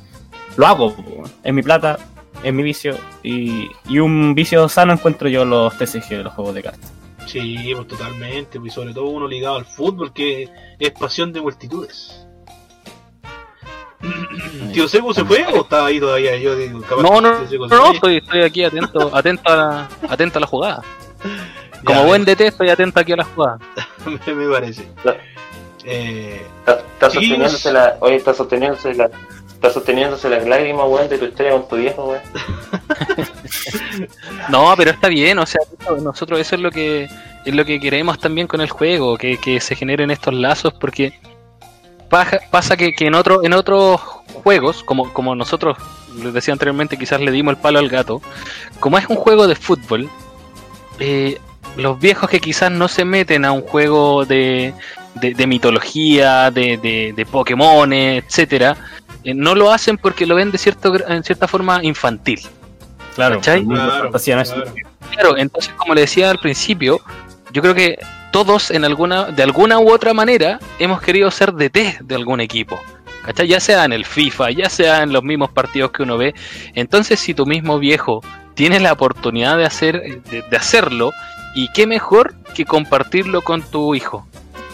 lo 0.57 0.68
hago. 0.68 0.95
Es 1.43 1.53
mi 1.53 1.62
plata, 1.62 1.97
es 2.43 2.53
mi 2.53 2.64
vicio. 2.64 2.97
Y, 3.24 3.70
un 3.99 4.36
vicio 4.36 4.68
sano 4.70 4.93
encuentro 4.93 5.30
yo 5.30 5.45
los 5.45 5.78
TCG, 5.78 6.24
los 6.24 6.34
juegos 6.34 6.55
de 6.55 6.64
cartas. 6.64 6.91
Sí, 7.28 7.72
pues 7.76 7.88
totalmente, 7.88 8.59
pues, 8.59 8.72
y 8.72 8.76
sobre 8.76 8.93
todo 8.93 9.05
uno 9.05 9.28
ligado 9.28 9.55
al 9.55 9.66
fútbol, 9.66 10.12
que 10.12 10.49
es 10.80 10.91
pasión 10.91 11.32
de 11.32 11.41
multitudes. 11.41 12.20
¿Tío 14.73 14.87
Seco 14.87 15.13
se 15.13 15.23
fue 15.25 15.45
o 15.47 15.61
está 15.61 15.85
ahí 15.85 15.99
todavía? 15.99 16.37
Yo 16.37 16.55
digo, 16.55 16.81
No, 17.01 17.21
no, 17.21 17.21
no, 17.21 17.67
no, 17.67 17.91
estoy, 17.91 18.17
estoy 18.17 18.41
aquí 18.41 18.63
atento, 18.63 19.11
atento 19.15 19.49
a 19.49 19.55
la, 19.55 19.89
atento 20.09 20.37
a 20.37 20.41
la 20.41 20.47
jugada. 20.47 20.83
Como 21.83 21.99
Ya, 21.99 22.05
buen 22.05 22.25
DT 22.25 22.41
estoy 22.41 22.69
atento 22.69 22.99
aquí 22.99 23.11
a 23.13 23.17
la 23.17 23.23
jugada. 23.25 23.59
me, 24.25 24.47
parece. 24.49 24.87
Eh, 25.83 26.45
Está, 26.59 27.09
sosteniéndose 27.09 27.71
la. 27.73 27.97
Oye, 27.99 28.15
está 28.15 28.33
sosteniéndose 28.33 28.93
la. 28.93 29.09
Está 29.53 29.71
sosteniéndose 29.71 30.29
las 30.29 30.47
lágrimas, 30.47 30.85
weón, 30.87 31.07
de 31.07 31.17
tu 31.17 31.25
historia 31.25 31.51
con 31.51 31.67
tu 31.67 31.75
viejo, 31.75 32.09
weón. 32.09 32.21
No, 34.49 34.73
pero 34.77 34.91
está 34.91 35.07
bien, 35.07 35.37
o 35.37 35.45
sea, 35.45 35.61
nosotros 36.01 36.39
eso 36.39 36.55
es 36.55 36.61
lo 36.61 36.71
que 36.71 37.07
es 37.45 37.55
lo 37.55 37.65
que 37.65 37.79
queremos 37.79 38.19
también 38.19 38.47
con 38.47 38.61
el 38.61 38.69
juego, 38.69 39.17
que, 39.17 39.37
que 39.37 39.59
se 39.59 39.75
generen 39.75 40.11
estos 40.11 40.33
lazos, 40.33 40.73
porque 40.73 41.19
paja- 42.12 42.39
pasa 42.51 42.78
que, 42.78 42.93
que 42.93 43.07
en 43.07 43.16
otro, 43.16 43.43
en 43.43 43.53
otros 43.53 43.99
juegos, 44.43 44.84
como, 44.84 45.12
como 45.12 45.34
nosotros 45.36 45.78
les 46.22 46.32
decía 46.34 46.53
anteriormente, 46.53 46.97
quizás 46.97 47.20
le 47.22 47.32
dimos 47.32 47.53
el 47.55 47.59
palo 47.59 47.80
al 47.80 47.89
gato, 47.89 48.22
como 48.80 48.99
es 48.99 49.07
un 49.07 49.16
juego 49.16 49.47
de 49.47 49.55
fútbol, 49.55 50.07
eh, 50.99 51.39
los 51.78 51.99
viejos 51.99 52.30
que 52.30 52.39
quizás 52.39 52.70
no 52.72 52.88
se 52.88 53.05
meten 53.05 53.45
a 53.45 53.51
un 53.53 53.62
juego 53.62 54.26
de, 54.26 54.74
de, 55.16 55.34
de 55.34 55.47
mitología, 55.47 56.51
de, 56.51 56.78
de, 56.78 57.14
de 57.16 57.26
Pokémon, 57.26 57.91
etcétera, 57.93 58.76
eh, 59.24 59.34
no 59.34 59.55
lo 59.55 59.72
hacen 59.72 59.97
porque 59.97 60.26
lo 60.26 60.36
ven 60.36 60.51
de 60.51 60.57
cierto, 60.57 60.93
gra- 60.93 61.05
en 61.16 61.24
cierta 61.24 61.47
forma 61.47 61.80
infantil. 61.84 62.41
Claro, 63.16 63.39
claro. 63.62 64.12
Claro, 65.12 65.38
entonces 65.38 65.74
como 65.76 65.93
le 65.93 66.01
decía 66.01 66.30
al 66.30 66.39
principio, 66.39 67.01
yo 67.51 67.61
creo 67.61 67.73
que 67.75 67.97
todos 68.31 68.71
en 68.71 68.85
alguna, 68.85 69.25
de 69.25 69.43
alguna 69.43 69.79
u 69.79 69.91
otra 69.91 70.13
manera 70.13 70.59
hemos 70.79 71.01
querido 71.01 71.29
ser 71.31 71.53
DT 71.53 71.99
de 72.01 72.15
algún 72.15 72.39
equipo. 72.39 72.79
¿Cachai? 73.25 73.47
Ya 73.47 73.59
sea 73.59 73.85
en 73.85 73.93
el 73.93 74.05
FIFA, 74.05 74.51
ya 74.51 74.69
sea 74.69 75.03
en 75.03 75.13
los 75.13 75.23
mismos 75.23 75.51
partidos 75.51 75.91
que 75.91 76.03
uno 76.03 76.17
ve. 76.17 76.33
Entonces, 76.73 77.19
si 77.19 77.33
tu 77.33 77.45
mismo 77.45 77.77
viejo 77.77 78.21
tiene 78.55 78.79
la 78.79 78.93
oportunidad 78.93 79.57
de 79.57 79.65
hacer, 79.65 80.21
de, 80.23 80.41
de 80.41 80.57
hacerlo, 80.57 81.11
y 81.53 81.67
qué 81.69 81.85
mejor 81.85 82.33
que 82.55 82.65
compartirlo 82.65 83.41
con 83.41 83.61
tu 83.61 83.93
hijo. 83.95 84.25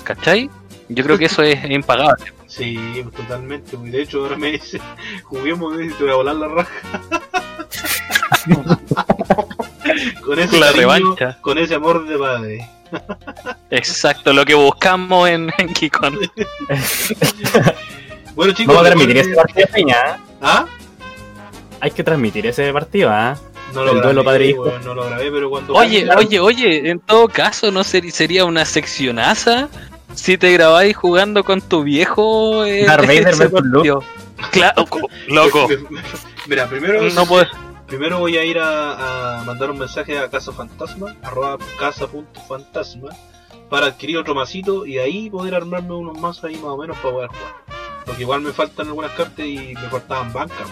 ¿Cachai? 0.04 0.50
Yo 0.90 1.04
creo 1.04 1.18
que 1.18 1.26
eso 1.26 1.44
es 1.44 1.70
impagable. 1.70 2.32
sí, 2.48 2.78
totalmente. 3.16 3.76
De 3.78 4.02
hecho, 4.02 4.24
ahora 4.24 4.38
me 4.38 4.52
dice, 4.52 4.80
juguemos 5.24 5.74
y 5.82 5.90
te 5.90 6.04
voy 6.04 6.14
a 6.14 6.16
volar 6.16 6.36
la 6.36 6.48
raja. 6.48 7.02
con 10.26 10.40
ese 10.40 10.58
La 10.60 10.68
cariño, 10.68 10.82
revancha. 10.82 11.38
con 11.42 11.58
ese 11.58 11.76
amor 11.76 12.08
de 12.08 12.18
padre. 12.18 12.70
Exacto, 13.70 14.32
lo 14.34 14.46
que 14.46 14.54
buscamos 14.56 15.28
en, 15.30 15.52
en 15.58 15.74
Kikon. 15.74 16.18
Bueno, 18.36 18.54
chicos, 18.54 18.76
Vamos 18.76 18.88
a 18.88 18.94
transmitir 18.94 19.18
ese 19.18 19.34
partido, 19.34 19.68
Peña. 19.74 19.96
¿eh? 19.96 20.16
¿Ah? 20.42 20.66
Hay 21.80 21.90
que 21.90 22.04
transmitir 22.04 22.46
ese 22.46 22.72
partido, 22.72 23.10
¿ah? 23.10 23.36
No 23.74 23.84
lo 23.84 23.96
grabé, 23.96 24.24
padre-hijo. 24.24 24.62
weón, 24.62 24.86
no 24.86 24.94
lo 24.94 25.06
grabé, 25.06 25.32
pero 25.32 25.50
cuando 25.50 25.74
Oye, 25.74 26.08
oye, 26.16 26.40
oye, 26.40 26.90
en 26.92 27.00
todo 27.00 27.28
caso, 27.30 27.72
¿no 27.72 27.84
ser- 27.84 28.12
sería 28.12 28.46
una 28.46 28.64
seccionaza 28.66 29.70
si 30.14 30.38
te 30.38 30.52
grabáis 30.54 30.96
jugando 30.96 31.44
con 31.44 31.62
tu 31.62 31.82
viejo? 31.84 32.64
eh, 32.66 32.86
Darth 32.86 33.08
Vader? 33.08 33.36
Claro, 34.52 34.86
co- 34.86 35.10
loco. 35.30 35.68
Mira, 36.48 36.68
primero, 36.70 37.10
No 37.10 37.26
puedo. 37.26 37.46
Primero 37.88 38.20
voy 38.20 38.38
a 38.38 38.44
ir 38.44 38.60
a, 38.60 39.40
a 39.40 39.44
mandar 39.44 39.72
un 39.72 39.80
mensaje 39.80 40.18
a 40.20 40.30
Casa 40.30 40.52
Fantasma, 40.52 41.16
arroba 41.24 41.58
casa.fantasma, 41.80 43.10
para 43.70 43.88
adquirir 43.88 44.18
otro 44.18 44.36
masito 44.36 44.86
y 44.86 44.98
ahí 44.98 45.30
poder 45.30 45.56
armarme 45.56 45.94
unos 45.94 46.18
mazos 46.20 46.46
ahí 46.46 46.56
más 46.56 46.66
o 46.66 46.78
menos 46.78 46.98
para 46.98 47.14
poder 47.14 47.30
jugar. 47.30 47.52
Porque 48.06 48.22
igual 48.24 48.42
me 48.42 48.52
faltan 48.52 48.88
algunas 48.88 49.12
cartas 49.12 49.46
y 49.46 49.74
me 49.74 49.90
faltaban 49.90 50.32
bancas. 50.32 50.68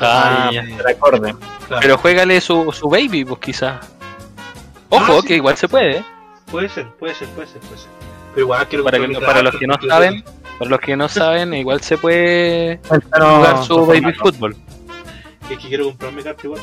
Ah, 0.00 0.50
eh, 0.52 0.74
Te 0.76 0.82
recorde. 0.82 1.34
claro, 1.68 1.80
Pero 1.82 1.98
juégale 1.98 2.40
su, 2.40 2.72
su 2.72 2.88
baby, 2.88 3.24
pues 3.24 3.38
quizás. 3.40 3.86
Ojo, 4.88 5.18
Ah, 5.18 5.20
sí. 5.20 5.28
que 5.28 5.34
igual 5.36 5.56
se 5.56 5.68
puede. 5.68 5.98
¿eh? 5.98 6.04
puede 6.50 6.68
ser, 6.68 6.88
puede 6.98 7.14
ser, 7.14 7.28
puede 7.28 7.46
ser, 7.46 7.60
puede 7.60 7.78
ser. 7.80 7.90
Pero 8.34 8.44
igual 8.46 8.66
quiero 8.68 8.84
Para, 8.84 8.98
que- 8.98 9.06
mi 9.08 9.14
para 9.14 9.42
los 9.42 9.54
que 9.56 9.66
no 9.68 9.74
saben, 9.88 10.24
para 10.58 10.70
los 10.70 10.80
que 10.80 10.96
no 10.96 11.08
saben, 11.08 11.54
igual 11.54 11.80
se 11.80 11.96
puede 11.96 12.80
jugar 12.88 13.64
su 13.64 13.86
baby 13.86 14.12
fútbol. 14.14 14.56
Es 15.50 15.58
que 15.58 15.68
quiero 15.68 15.84
comprarme 15.86 16.22
carta 16.22 16.42
igual. 16.44 16.60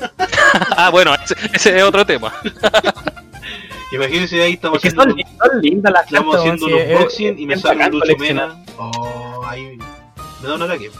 ah, 0.76 0.90
bueno, 0.90 1.14
ese, 1.14 1.34
ese 1.52 1.76
es 1.78 1.82
otro 1.84 2.04
tema. 2.06 2.32
Imagínense 3.92 4.42
ahí 4.42 4.52
estamos 4.54 4.76
Es 4.76 4.82
que 4.82 4.88
haciendo, 5.00 5.16
son, 5.24 5.50
son 5.50 5.60
lindas 5.62 5.92
las 5.92 6.04
estamos 6.04 6.36
cartas, 6.36 6.40
haciendo 6.40 6.66
sí, 6.66 6.72
los 6.72 6.80
es- 6.82 6.98
boxing 7.00 7.38
y 7.38 7.46
me 7.46 7.56
sale 7.56 7.84
un 7.86 7.92
Lucho. 7.92 8.16
Mena. 8.18 8.64
Oh, 8.76 9.42
ahí 9.46 9.78
me 10.42 10.48
da 10.48 10.54
un 10.54 10.62
ataque. 10.62 10.90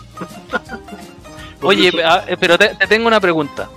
Oye, 1.62 1.93
Lucho- 1.93 2.05
ah, 2.07 2.25
pero 2.41 2.57
te, 2.59 2.69
te 2.77 2.87
tengo 2.87 3.07
una 3.09 3.21
pregunta. 3.21 3.69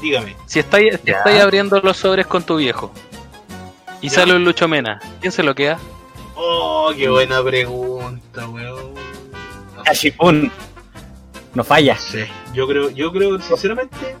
dígame. 0.00 0.36
Si 0.46 0.58
estáis, 0.60 0.98
si 1.04 1.10
estáis 1.10 1.40
abriendo 1.40 1.80
los 1.80 1.96
sobres 1.98 2.26
con 2.26 2.42
tu 2.42 2.56
viejo 2.56 2.90
y 4.00 4.08
Ya. 4.08 4.14
sale 4.16 4.34
un 4.34 4.44
Lucho 4.44 4.66
Mena, 4.68 5.00
¿quién 5.20 5.32
se 5.32 5.42
lo 5.42 5.54
queda? 5.54 5.78
Oh, 6.34 6.90
qué 6.96 7.08
buena 7.10 7.42
pregunta, 7.42 8.48
weón. 8.48 8.94
Cachipún. 9.84 10.50
No 11.54 11.64
falla. 11.64 11.96
Sé. 11.96 12.28
Yo 12.54 12.66
creo, 12.68 12.90
yo 12.90 13.12
creo, 13.12 13.40
sinceramente, 13.40 14.16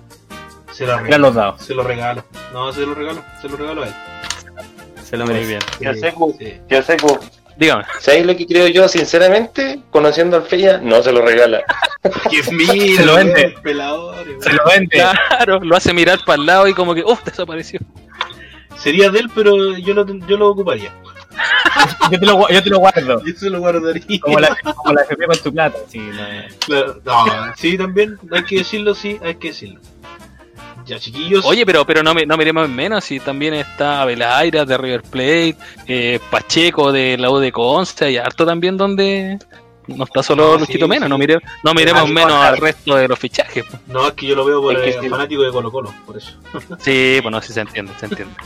se 0.72 0.86
lo 0.86 0.98
regalo. 0.98 1.26
los 1.26 1.34
dados. 1.34 1.62
Se 1.62 1.74
lo 1.74 1.82
regalo. 1.82 2.24
No, 2.52 2.72
se 2.72 2.80
lo 2.86 2.94
regalo, 2.94 3.22
se 3.40 3.48
lo 3.48 3.56
regalo 3.56 3.82
a 3.82 3.86
él. 3.88 3.94
Se 5.04 5.16
lo 5.16 5.24
Muy 5.26 5.34
merece. 5.34 5.48
bien. 5.78 5.94
Sí, 5.94 6.44
sí. 6.44 6.60
tío 6.68 6.82
Seco, 6.82 7.18
Dígame. 7.56 7.84
¿sabéis 7.98 8.26
lo 8.26 8.36
que 8.36 8.46
creo 8.46 8.68
yo, 8.68 8.88
sinceramente? 8.88 9.80
Conociendo 9.90 10.36
al 10.36 10.44
Feya, 10.44 10.78
no 10.78 11.02
se 11.02 11.12
lo 11.12 11.20
regala. 11.22 11.62
Mira, 12.52 12.96
Se 12.96 13.04
lo 13.04 13.14
vende. 13.16 13.54
Se 14.40 14.52
lo 14.52 14.64
vende. 14.64 14.88
Claro, 14.88 15.60
lo 15.60 15.76
hace 15.76 15.92
mirar 15.92 16.20
para 16.24 16.40
el 16.40 16.46
lado 16.46 16.68
y 16.68 16.74
como 16.74 16.94
que, 16.94 17.02
uff, 17.04 17.22
desapareció. 17.24 17.80
Sería 18.78 19.10
de 19.10 19.18
él, 19.18 19.30
pero 19.34 19.76
yo 19.76 19.92
lo, 19.94 20.06
yo 20.26 20.36
lo 20.38 20.48
ocuparía. 20.48 20.92
Yo 22.10 22.18
te 22.20 22.26
lo, 22.26 22.38
gu- 22.38 22.52
yo 22.52 22.62
te 22.62 22.70
lo 22.70 22.78
guardo. 22.78 23.24
Yo 23.24 23.34
se 23.34 23.50
lo 23.50 23.58
guardaría. 23.60 24.20
Como 24.20 24.40
la, 24.40 24.56
como 24.74 24.92
la 24.94 25.02
FP 25.02 25.26
con 25.26 25.38
tu 25.38 25.52
plata. 25.52 25.78
Sí, 25.88 25.98
no. 25.98 26.26
Claro, 26.66 27.00
no, 27.04 27.54
sí, 27.56 27.78
también, 27.78 28.18
hay 28.32 28.44
que 28.44 28.56
decirlo, 28.58 28.94
sí, 28.94 29.18
hay 29.22 29.36
que 29.36 29.48
decirlo. 29.48 29.80
Ya, 30.86 30.98
chiquillos. 30.98 31.44
Oye, 31.44 31.64
pero, 31.64 31.84
pero 31.86 32.02
no, 32.02 32.14
me, 32.14 32.26
no 32.26 32.36
miremos 32.36 32.64
en 32.66 32.74
menos, 32.74 33.04
si 33.04 33.20
también 33.20 33.54
está 33.54 34.02
Abelaira 34.02 34.64
de 34.64 34.76
River 34.76 35.02
Plate, 35.02 35.56
eh, 35.86 36.18
Pacheco 36.30 36.90
de 36.90 37.16
la 37.18 37.30
U 37.30 37.38
de 37.38 37.52
Conce, 37.52 38.06
hay 38.06 38.16
harto 38.16 38.44
también 38.44 38.76
donde 38.76 39.38
no 39.86 40.04
está 40.04 40.22
solo 40.22 40.52
No, 40.52 40.58
Luchito 40.58 40.86
sí, 40.86 40.88
Mena, 40.90 41.06
sí. 41.06 41.10
no, 41.10 41.18
mire, 41.18 41.38
no 41.62 41.74
miremos 41.74 42.08
menos 42.08 42.30
no, 42.32 42.42
al 42.42 42.56
resto 42.56 42.96
de 42.96 43.06
los 43.08 43.18
fichajes. 43.18 43.64
No, 43.86 44.08
es 44.08 44.14
que 44.14 44.26
yo 44.26 44.34
lo 44.34 44.44
veo 44.44 44.60
por 44.62 44.74
Es 44.74 44.80
que 44.82 44.90
el 44.98 45.04
sí. 45.04 45.08
fanático 45.10 45.42
de 45.42 45.50
Colo 45.52 45.70
Colo, 45.70 45.94
por 46.06 46.16
eso. 46.16 46.32
Sí, 46.78 47.18
bueno, 47.22 47.40
sí 47.42 47.52
se 47.52 47.60
entiende, 47.60 47.92
se 47.98 48.06
entiende. 48.06 48.34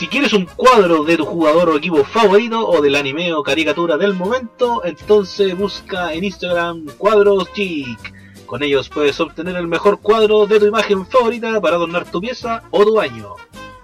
Si 0.00 0.08
quieres 0.08 0.32
un 0.32 0.46
cuadro 0.46 1.04
de 1.04 1.18
tu 1.18 1.26
jugador 1.26 1.68
o 1.68 1.76
equipo 1.76 2.02
favorito 2.04 2.66
o 2.66 2.80
del 2.80 2.96
anime 2.96 3.34
o 3.34 3.42
caricatura 3.42 3.98
del 3.98 4.14
momento, 4.14 4.80
entonces 4.82 5.54
busca 5.54 6.14
en 6.14 6.24
Instagram 6.24 6.86
cuadros 6.96 7.52
geek. 7.52 8.46
Con 8.46 8.62
ellos 8.62 8.88
puedes 8.88 9.20
obtener 9.20 9.56
el 9.56 9.66
mejor 9.68 10.00
cuadro 10.00 10.46
de 10.46 10.58
tu 10.58 10.64
imagen 10.64 11.04
favorita 11.04 11.60
para 11.60 11.76
adornar 11.76 12.10
tu 12.10 12.18
pieza 12.18 12.62
o 12.70 12.82
tu 12.82 12.94
baño. 12.94 13.34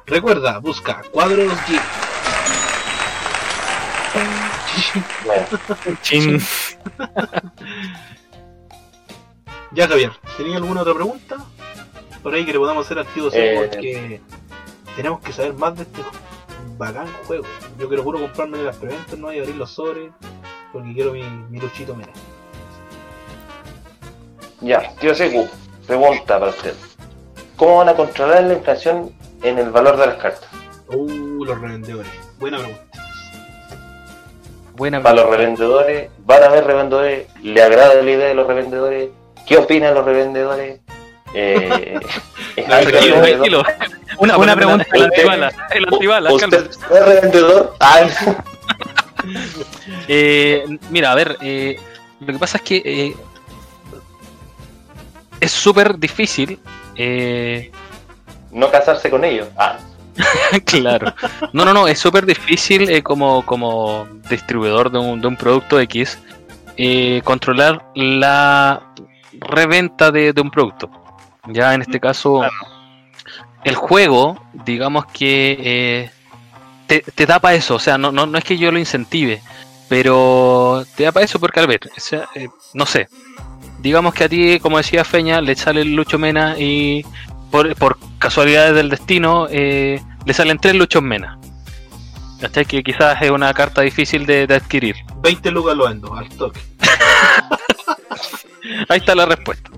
Recuerda, 0.07 0.59
busca 0.59 1.03
cuadros 1.11 1.53
geek. 1.69 1.83
Chin. 6.01 6.41
Ya 9.73 9.87
Javier, 9.87 10.13
¿tenía 10.39 10.57
alguna 10.57 10.81
otra 10.81 10.95
pregunta? 10.95 11.45
Por 12.23 12.33
ahí 12.33 12.47
que 12.47 12.55
le 12.55 12.59
podamos 12.59 12.87
hacer 12.87 13.01
al 13.01 13.07
tío 13.09 13.31
Sebo, 13.31 13.65
Eh. 13.65 13.69
porque 13.71 14.21
tenemos 14.97 15.21
que 15.21 15.33
saber 15.33 15.53
más 15.55 15.77
de 15.77 15.83
este 15.83 16.03
bacán 16.79 17.07
juego. 17.27 17.45
Yo 17.79 17.89
quiero 17.89 18.03
puro 18.03 18.19
comprarme 18.19 18.63
las 18.63 18.77
preventas, 18.77 19.19
no 19.19 19.33
y 19.33 19.39
abrir 19.39 19.57
los 19.57 19.71
sobres, 19.71 20.11
porque 20.73 20.93
quiero 20.95 21.13
mi, 21.13 21.23
mi 21.51 21.61
luchito 21.61 21.95
mera. 21.95 22.13
ya, 24.61 24.91
tío 24.97 25.15
Seco, 25.15 25.47
pregunta 25.87 26.39
para 26.41 26.51
usted. 26.51 26.75
¿Cómo 27.57 27.79
van 27.79 27.91
a 27.91 27.95
controlar 27.95 28.45
la 28.45 28.55
inflación 28.55 29.13
en 29.43 29.59
el 29.59 29.71
valor 29.71 29.97
de 29.97 30.07
las 30.07 30.17
cartas? 30.17 30.49
Uh, 30.89 31.45
los 31.45 31.61
revendedores. 31.61 32.11
Buena 32.39 32.59
pregunta. 32.59 32.83
Buena 34.75 35.03
Para 35.03 35.17
los 35.17 35.31
revendedores, 35.31 36.11
¿van 36.19 36.43
a 36.43 36.47
haber 36.47 36.65
revendedores? 36.65 37.29
¿Le 37.43 37.63
agrada 37.63 37.95
la 37.95 38.11
idea 38.11 38.29
de 38.29 38.35
los 38.35 38.47
revendedores? 38.47 39.09
¿Qué 39.47 39.57
opinan 39.57 39.95
los 39.95 40.05
revendedores? 40.05 40.81
Eh, 41.33 41.99
¿es 42.57 42.69
algo 42.71 42.91
Tranquilo, 42.91 43.23
tranquilo. 43.23 43.63
Una, 44.19 44.37
una 44.37 44.57
pregunta. 44.57 44.87
El 44.93 45.05
antibala, 45.05 45.53
el 45.71 45.85
antibala, 45.93 46.31
calma. 46.39 46.57
¿Usted 46.59 46.71
es 46.71 47.07
revendedor? 47.07 47.77
Eh, 50.09 50.65
mira, 50.91 51.11
a 51.11 51.15
ver, 51.15 51.37
eh, 51.41 51.77
lo 52.21 52.33
que 52.33 52.39
pasa 52.39 52.59
es 52.59 52.63
que 52.63 52.77
eh, 52.85 53.17
es 55.41 55.51
súper 55.51 55.99
difícil. 55.99 56.61
eh, 56.97 57.71
no 58.53 58.71
casarse 58.71 59.11
con 59.11 59.25
ellos. 59.25 59.49
Ah, 59.57 59.79
claro. 60.65 61.13
No, 61.53 61.65
no, 61.65 61.75
no, 61.75 61.89
es 61.89 61.99
súper 61.99 62.25
difícil 62.25 62.89
eh, 62.89 63.03
como, 63.03 63.45
como 63.45 64.07
distribuidor 64.31 64.91
de 64.91 64.99
un, 64.99 65.21
de 65.21 65.27
un 65.29 65.37
producto 65.37 65.79
X 65.81 66.19
controlar 67.25 67.85
la 67.95 68.83
reventa 69.41 70.11
de, 70.13 70.33
de 70.33 70.41
un 70.41 70.51
producto. 70.51 70.91
Ya 71.49 71.75
en 71.75 71.83
este 71.83 71.99
caso, 71.99 72.43
el 73.67 73.75
juego, 73.75 74.41
digamos 74.65 75.07
que 75.07 75.59
eh, 75.61 76.11
te, 76.87 77.01
te 77.01 77.27
da 77.27 77.41
para 77.41 77.57
eso. 77.57 77.75
O 77.75 77.79
sea, 77.81 77.99
no, 77.99 78.13
no, 78.13 78.25
no 78.25 78.39
es 78.39 78.45
que 78.45 78.57
yo 78.57 78.71
lo 78.71 78.79
incentive, 78.79 79.43
pero 79.89 80.85
te 80.95 81.03
da 81.03 81.11
para 81.11 81.25
eso 81.25 81.41
porque 81.41 81.59
al 81.59 81.67
ver, 81.67 81.81
o 81.85 82.01
sea, 82.01 82.29
eh, 82.37 82.49
no 82.75 82.87
sé. 82.87 83.09
Digamos 83.81 84.15
que 84.15 84.25
a 84.25 84.29
ti, 84.29 84.61
como 84.61 84.79
decía 84.79 85.05
Feña, 85.05 85.41
le 85.41 85.57
sale 85.57 85.81
el 85.81 85.97
Lucho 85.97 86.17
Mena 86.17 86.55
y 86.57 87.05
por, 87.51 87.75
por 87.75 87.99
casualidades 88.21 88.75
del 88.75 88.89
destino 88.89 89.49
eh, 89.51 90.01
le 90.25 90.33
salen 90.33 90.59
tres 90.59 90.77
Luchos 90.77 91.03
Mena. 91.03 91.37
¿Cachai? 92.41 92.67
Que 92.67 92.85
quizás 92.85 93.21
es 93.21 93.31
una 93.31 93.53
carta 93.53 93.83
difícil 93.83 94.27
de, 94.27 94.47
de 94.47 94.55
adquirir. 94.55 94.95
20 95.23 95.51
lucas 95.51 95.77
lo 95.77 95.87
al 95.87 96.29
toque. 96.37 96.61
Ahí 98.89 98.99
está 98.99 99.15
la 99.15 99.27
respuesta. 99.27 99.71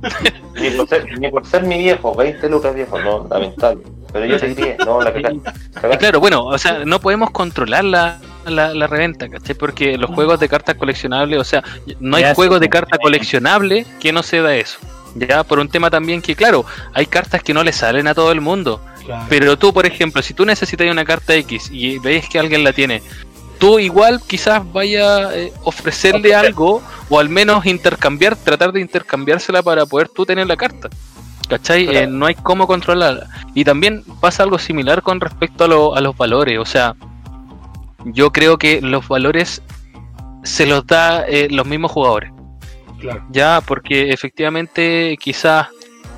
Ni 0.55 0.71
por, 0.71 0.89
ser, 0.89 1.19
ni 1.19 1.31
por 1.31 1.47
ser 1.47 1.63
mi 1.63 1.79
viejo, 1.79 2.15
20 2.15 2.49
lucas 2.49 2.75
viejo, 2.75 2.99
no, 2.99 3.27
lamentable. 3.31 3.83
Pero 4.13 4.27
yo 4.27 4.39
te 4.39 4.49
diría, 4.49 4.77
no, 4.85 5.01
la 5.03 5.11
Y 5.11 5.41
cagaste. 5.75 5.99
claro, 5.99 6.21
bueno, 6.21 6.45
o 6.45 6.59
sea, 6.59 6.85
no 6.85 7.01
podemos 7.01 7.31
controlar 7.31 7.85
la, 7.85 8.21
la, 8.47 8.73
la 8.75 8.87
reventa, 8.87 9.29
¿cachai? 9.29 9.55
Porque 9.55 9.99
los 9.99 10.11
juegos 10.11 10.41
de 10.41 10.49
cartas 10.49 10.77
coleccionables, 10.77 11.39
o 11.39 11.45
sea, 11.45 11.63
no 12.01 12.17
hay 12.17 12.35
juegos 12.35 12.61
de 12.61 12.69
carta 12.69 12.99
coleccionable 12.99 13.87
que 14.01 14.13
no 14.13 14.23
se 14.23 14.41
da 14.41 14.57
eso. 14.57 14.79
Ya, 15.15 15.43
por 15.45 15.59
un 15.59 15.69
tema 15.69 15.91
también 15.91 16.23
que, 16.23 16.35
claro, 16.37 16.65
hay 16.95 17.07
cartas 17.07 17.43
que 17.43 17.55
no 17.55 17.63
le 17.65 17.73
salen 17.73 18.07
a 18.09 18.15
todo 18.15 18.33
el 18.33 18.41
mundo. 18.41 18.81
Claro. 19.05 19.25
Pero 19.29 19.57
tú, 19.57 19.73
por 19.73 19.87
ejemplo, 19.87 20.23
si 20.23 20.35
tú 20.35 20.45
necesitas 20.45 20.91
una 20.91 21.05
carta 21.05 21.35
X 21.35 21.71
y 21.73 21.99
ves 21.99 22.29
que 22.29 22.39
alguien 22.39 22.63
la 22.63 22.73
tiene, 22.73 23.03
tú 23.59 23.79
igual 23.79 24.21
quizás 24.27 24.63
vaya 24.73 25.17
a 25.29 25.37
eh, 25.37 25.53
ofrecerle 25.65 26.35
algo 26.35 26.83
o 27.09 27.19
al 27.19 27.29
menos 27.29 27.67
intercambiar, 27.67 28.37
tratar 28.37 28.73
de 28.73 28.81
intercambiársela 28.81 29.63
para 29.63 29.85
poder 29.87 30.09
tú 30.09 30.25
tener 30.27 30.47
la 30.47 30.57
carta. 30.57 30.89
¿Cachai? 31.49 31.87
Claro. 31.87 31.99
Eh, 32.01 32.07
no 32.07 32.27
hay 32.27 32.35
cómo 32.35 32.67
controlarla. 32.67 33.27
Y 33.55 33.65
también 33.65 34.05
pasa 34.21 34.43
algo 34.43 34.59
similar 34.59 35.03
con 35.03 35.19
respecto 35.21 35.65
a, 35.65 35.69
lo- 35.69 35.97
a 35.97 36.01
los 36.03 36.17
valores. 36.17 36.59
O 36.59 36.67
sea, 36.67 36.95
yo 38.05 38.31
creo 38.33 38.59
que 38.59 38.81
los 38.83 39.09
valores 39.09 39.63
se 40.45 40.67
los 40.67 40.87
da 40.87 41.25
eh, 41.27 41.49
los 41.51 41.67
mismos 41.67 41.91
jugadores. 41.91 42.31
claro. 43.01 43.25
Ya, 43.31 43.61
porque 43.67 44.13
efectivamente 44.13 45.17
quizás, 45.21 45.69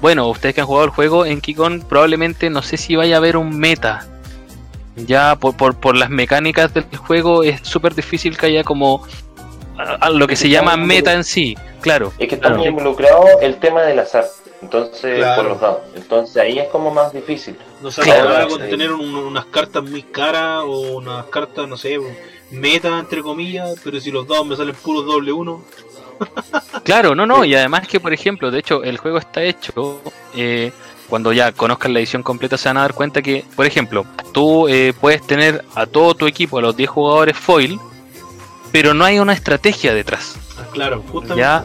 bueno, 0.00 0.28
ustedes 0.28 0.54
que 0.54 0.60
han 0.62 0.66
jugado 0.66 0.86
el 0.86 0.90
juego, 0.90 1.24
en 1.24 1.40
Kikon 1.40 1.82
probablemente 1.88 2.50
no 2.50 2.60
sé 2.62 2.76
si 2.76 2.96
vaya 2.96 3.14
a 3.14 3.18
haber 3.18 3.36
un 3.36 3.56
meta. 3.58 4.06
Ya, 5.06 5.36
por, 5.36 5.56
por, 5.56 5.74
por 5.76 5.96
las 5.96 6.10
mecánicas 6.10 6.72
del 6.74 6.84
juego 6.96 7.42
es 7.42 7.60
súper 7.62 7.94
difícil 7.94 8.36
que 8.36 8.46
haya 8.46 8.64
como 8.64 9.04
a- 9.78 9.94
a 10.06 10.10
lo 10.10 10.26
que 10.26 10.34
Es 10.34 10.40
se 10.40 10.46
que 10.46 10.50
llama 10.52 10.76
meta 10.76 11.12
en 11.12 11.24
sí, 11.24 11.56
claro. 11.80 12.12
Es 12.18 12.28
que 12.28 12.34
está 12.34 12.48
claro. 12.48 12.58
muy 12.58 12.68
involucrado 12.68 13.24
el 13.40 13.56
tema 13.56 13.82
del 13.82 13.98
azar. 14.00 14.26
Entonces, 14.62 15.16
Claro. 15.16 15.42
por 15.42 15.50
los 15.52 15.60
dados. 15.60 15.78
Entonces 15.96 16.36
ahí 16.36 16.58
es 16.58 16.68
como 16.68 16.90
más 16.90 17.12
difícil. 17.14 17.56
No 17.82 17.90
se 17.90 18.02
Claro, 18.02 18.46
con 18.48 18.58
tener 18.60 18.92
un- 18.92 19.14
unas 19.16 19.46
cartas 19.46 19.82
muy 19.82 20.02
caras 20.02 20.64
o 20.66 20.96
unas 20.98 21.24
cartas, 21.26 21.66
no 21.66 21.78
sé, 21.78 21.98
meta 22.50 22.98
entre 22.98 23.22
comillas, 23.22 23.74
pero 23.82 23.98
si 24.00 24.10
los 24.10 24.28
dados 24.28 24.46
me 24.46 24.56
salen 24.56 24.74
puros 24.74 25.06
doble 25.06 25.32
uno, 25.32 25.62
Claro, 26.84 27.14
no, 27.14 27.24
no, 27.24 27.46
y 27.46 27.54
además 27.54 27.88
que, 27.88 27.98
por 27.98 28.12
ejemplo, 28.12 28.50
de 28.50 28.58
hecho, 28.58 28.82
el 28.84 28.98
juego 28.98 29.16
está 29.16 29.42
hecho, 29.42 30.02
eh, 30.34 30.70
cuando 31.10 31.32
ya 31.32 31.52
conozcan 31.52 31.92
la 31.92 31.98
edición 31.98 32.22
completa 32.22 32.56
se 32.56 32.68
van 32.68 32.78
a 32.78 32.82
dar 32.82 32.94
cuenta 32.94 33.20
que, 33.20 33.44
por 33.56 33.66
ejemplo, 33.66 34.06
tú 34.32 34.68
eh, 34.68 34.94
puedes 34.98 35.26
tener 35.26 35.64
a 35.74 35.84
todo 35.84 36.14
tu 36.14 36.26
equipo, 36.26 36.58
a 36.58 36.62
los 36.62 36.76
10 36.76 36.88
jugadores 36.88 37.36
foil, 37.36 37.78
pero 38.72 38.94
no 38.94 39.04
hay 39.04 39.18
una 39.18 39.32
estrategia 39.32 39.92
detrás. 39.92 40.36
claro, 40.72 41.02
justamente. 41.10 41.40
¿Ya? 41.40 41.64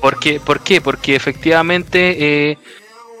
Porque, 0.00 0.40
¿Por 0.40 0.60
qué? 0.60 0.80
Porque 0.80 1.14
efectivamente 1.16 2.50
eh, 2.50 2.58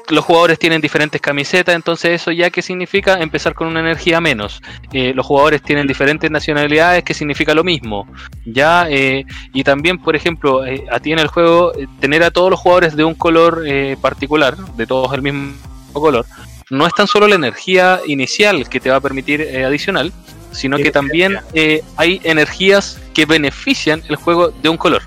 los 0.08 0.24
jugadores 0.24 0.58
tienen 0.58 0.80
diferentes 0.80 1.20
camisetas, 1.20 1.74
entonces 1.74 2.12
eso 2.12 2.30
ya 2.30 2.50
que 2.50 2.62
significa 2.62 3.20
empezar 3.20 3.54
con 3.54 3.68
una 3.68 3.80
energía 3.80 4.20
menos. 4.20 4.60
Eh, 4.92 5.12
los 5.14 5.26
jugadores 5.26 5.62
tienen 5.62 5.86
diferentes 5.86 6.30
nacionalidades, 6.30 7.04
que 7.04 7.14
significa 7.14 7.54
lo 7.54 7.64
mismo. 7.64 8.06
Ya 8.44 8.86
eh, 8.88 9.24
y 9.52 9.64
también, 9.64 9.98
por 9.98 10.16
ejemplo, 10.16 10.64
eh, 10.64 10.84
a 10.90 11.00
ti 11.00 11.12
en 11.12 11.18
el 11.18 11.28
juego 11.28 11.74
eh, 11.74 11.86
tener 12.00 12.22
a 12.22 12.30
todos 12.30 12.50
los 12.50 12.60
jugadores 12.60 12.96
de 12.96 13.04
un 13.04 13.14
color 13.14 13.64
eh, 13.66 13.96
particular, 14.00 14.56
de 14.56 14.86
todos 14.86 15.12
el 15.14 15.22
mismo 15.22 15.54
color, 15.92 16.26
no 16.70 16.86
es 16.86 16.94
tan 16.94 17.06
solo 17.06 17.28
la 17.28 17.34
energía 17.34 18.00
inicial 18.06 18.68
que 18.68 18.80
te 18.80 18.90
va 18.90 18.96
a 18.96 19.00
permitir 19.00 19.42
adicional, 19.64 20.12
sino 20.52 20.76
que 20.76 20.90
también 20.90 21.38
eh, 21.54 21.82
hay 21.96 22.20
energías 22.24 23.00
que 23.14 23.26
benefician 23.26 24.02
el 24.08 24.16
juego 24.16 24.50
de 24.50 24.68
un 24.68 24.76
color. 24.76 25.02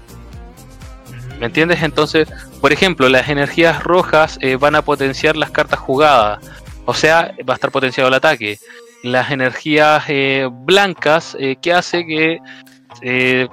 ¿Me 1.39 1.47
entiendes? 1.47 1.83
Entonces, 1.83 2.27
por 2.61 2.71
ejemplo, 2.71 3.09
las 3.09 3.27
energías 3.29 3.83
rojas 3.83 4.38
eh, 4.41 4.55
van 4.55 4.75
a 4.75 4.81
potenciar 4.81 5.36
las 5.36 5.51
cartas 5.51 5.79
jugadas. 5.79 6.39
O 6.86 6.93
sea, 6.93 7.33
va 7.47 7.53
a 7.53 7.55
estar 7.55 7.71
potenciado 7.71 8.07
el 8.07 8.13
ataque. 8.13 8.57
Las 9.03 9.31
energías 9.31 10.03
eh, 10.07 10.47
blancas, 10.51 11.36
eh, 11.39 11.57
que 11.61 11.73
hace 11.73 12.05
que 12.05 12.39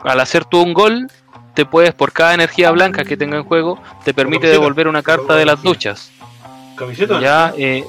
al 0.04 0.20
hacer 0.20 0.44
tú 0.44 0.62
un 0.62 0.72
gol, 0.72 1.08
te 1.54 1.66
puedes, 1.66 1.92
por 1.92 2.12
cada 2.12 2.32
energía 2.34 2.70
blanca 2.70 3.04
que 3.04 3.16
tenga 3.16 3.36
en 3.36 3.44
juego, 3.44 3.78
te 4.04 4.14
permite 4.14 4.42
camiseta. 4.42 4.60
devolver 4.60 4.88
una 4.88 5.02
carta 5.02 5.34
de 5.34 5.44
las 5.44 5.60
duchas. 5.62 6.10
¿Camiseta? 6.76 7.20
Ya, 7.20 7.52
eh, 7.58 7.84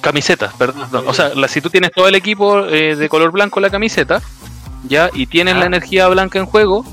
camisetas, 0.00 0.54
perdón. 0.54 0.88
Ah, 0.92 1.02
o 1.06 1.12
sea, 1.14 1.28
la- 1.34 1.46
si 1.48 1.60
tú 1.60 1.68
tienes 1.70 1.90
todo 1.92 2.08
el 2.08 2.14
equipo 2.14 2.66
eh, 2.66 2.96
de 2.96 3.08
color 3.08 3.30
blanco 3.30 3.60
la 3.60 3.70
camiseta, 3.70 4.20
ya, 4.88 5.10
y 5.12 5.26
tienes 5.26 5.54
la 5.56 5.64
Ah. 5.64 5.66
energía 5.66 6.08
blanca 6.08 6.38
en 6.38 6.46
juego, 6.46 6.84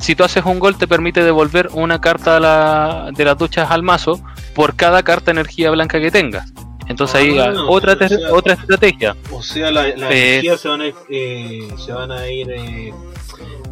si 0.00 0.14
tú 0.14 0.24
haces 0.24 0.44
un 0.44 0.58
gol 0.58 0.76
te 0.76 0.88
permite 0.88 1.22
devolver 1.22 1.68
una 1.72 2.00
carta 2.00 2.36
a 2.36 2.40
la- 2.40 3.10
de 3.14 3.24
las 3.24 3.36
duchas 3.38 3.70
al 3.70 3.82
mazo 3.82 4.20
por 4.54 4.74
cada 4.74 5.02
carta 5.02 5.30
energía 5.30 5.70
blanca 5.70 6.00
que 6.00 6.10
tengas. 6.10 6.52
Entonces 6.88 7.16
ahí 7.16 7.38
Ah, 7.38 7.52
ah, 7.56 7.64
otra, 7.68 7.92
o 7.92 8.08
sea- 8.08 8.18
otra 8.32 8.54
estrategia. 8.54 9.14
O 9.30 9.42
sea, 9.42 9.70
la- 9.70 9.86
las 9.88 10.10
Eh, 10.10 10.32
energías 10.40 10.60
se 10.60 10.68
van 10.68 10.80
a 10.80 10.86
ir, 10.86 10.94
eh, 11.08 11.68
se 11.78 11.92
van 11.92 12.10
a 12.10 12.26
ir 12.28 12.50
eh, 12.50 12.92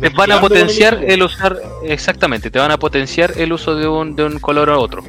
Te 0.00 0.08
van 0.10 0.30
a 0.30 0.40
potenciar 0.40 0.94
el 1.02 1.10
el 1.10 1.22
usar, 1.24 1.58
exactamente, 1.82 2.50
te 2.52 2.58
van 2.60 2.70
a 2.70 2.76
potenciar 2.78 3.32
el 3.36 3.52
uso 3.52 3.74
de 3.74 3.88
un, 3.88 4.14
de 4.14 4.22
un 4.24 4.38
color 4.38 4.70
a 4.70 4.78
otro. 4.78 5.02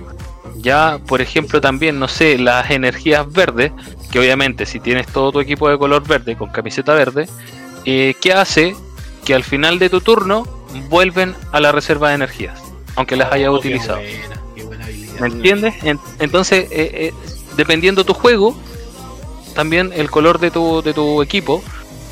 Ya, 0.57 0.97
por 1.07 1.21
ejemplo, 1.21 1.61
también, 1.61 1.99
no 1.99 2.07
sé, 2.07 2.37
las 2.39 2.71
energías 2.71 3.31
verdes, 3.31 3.71
que 4.11 4.17
obviamente 4.19 4.65
si 4.65 4.79
tienes 4.79 5.05
todo 5.07 5.31
tu 5.31 5.39
equipo 5.41 5.69
de 5.69 5.77
color 5.77 6.05
verde 6.07 6.35
con 6.35 6.49
camiseta 6.49 6.95
verde, 6.95 7.29
eh, 7.85 8.15
¿qué 8.19 8.33
hace? 8.33 8.75
Que 9.23 9.35
al 9.35 9.43
final 9.43 9.77
de 9.77 9.89
tu 9.89 10.01
turno 10.01 10.47
vuelven 10.89 11.35
a 11.51 11.59
la 11.59 11.71
reserva 11.71 12.09
de 12.09 12.15
energías, 12.15 12.61
aunque 12.95 13.15
las 13.15 13.31
haya 13.31 13.51
Oh, 13.51 13.59
qué 13.59 13.69
utilizado. 13.69 13.99
buena, 13.99 14.41
qué 14.55 14.63
buena 14.63 14.85
habilidad. 14.85 15.19
¿Me 15.19 15.27
entiendes? 15.27 15.83
En- 15.83 15.99
entonces, 16.19 16.65
eh, 16.71 16.89
eh, 16.93 17.13
dependiendo 17.57 18.03
tu 18.03 18.13
juego, 18.13 18.55
también 19.55 19.91
el 19.95 20.09
color 20.09 20.39
de 20.39 20.51
tu, 20.51 20.81
de 20.81 20.93
tu 20.93 21.21
equipo 21.21 21.61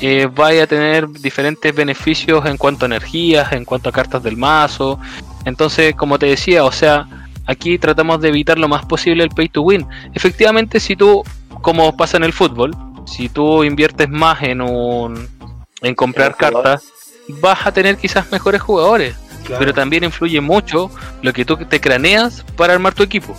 eh, 0.00 0.28
vaya 0.32 0.64
a 0.64 0.66
tener 0.66 1.08
diferentes 1.08 1.74
beneficios 1.74 2.44
en 2.46 2.56
cuanto 2.56 2.84
a 2.84 2.86
energías, 2.86 3.52
en 3.52 3.64
cuanto 3.64 3.88
a 3.88 3.92
cartas 3.92 4.22
del 4.22 4.36
mazo. 4.36 4.98
Entonces, 5.44 5.94
como 5.96 6.18
te 6.18 6.26
decía, 6.26 6.64
o 6.64 6.70
sea, 6.72 7.06
aquí 7.46 7.78
tratamos 7.78 8.20
de 8.20 8.28
evitar 8.28 8.58
lo 8.58 8.68
más 8.68 8.84
posible 8.86 9.24
el 9.24 9.30
pay 9.30 9.48
to 9.48 9.62
win. 9.62 9.86
Efectivamente, 10.14 10.78
si 10.78 10.94
tú, 10.94 11.24
como 11.62 11.96
pasa 11.96 12.16
en 12.16 12.24
el 12.24 12.32
fútbol, 12.32 12.76
si 13.06 13.28
tú 13.28 13.64
inviertes 13.64 14.08
más 14.08 14.42
en 14.42 14.60
un 14.60 15.28
en 15.80 15.94
comprar 15.94 16.36
cartas, 16.36 16.84
vas 17.40 17.66
a 17.66 17.72
tener 17.72 17.96
quizás 17.96 18.30
mejores 18.32 18.60
jugadores 18.60 19.14
Claro, 19.44 19.60
pero 19.60 19.72
también 19.74 20.04
influye 20.04 20.40
mucho 20.40 20.90
lo 21.22 21.32
que 21.32 21.44
tú 21.44 21.56
te 21.56 21.80
craneas 21.80 22.44
para 22.56 22.74
armar 22.74 22.92
tu 22.94 23.02
equipo. 23.02 23.34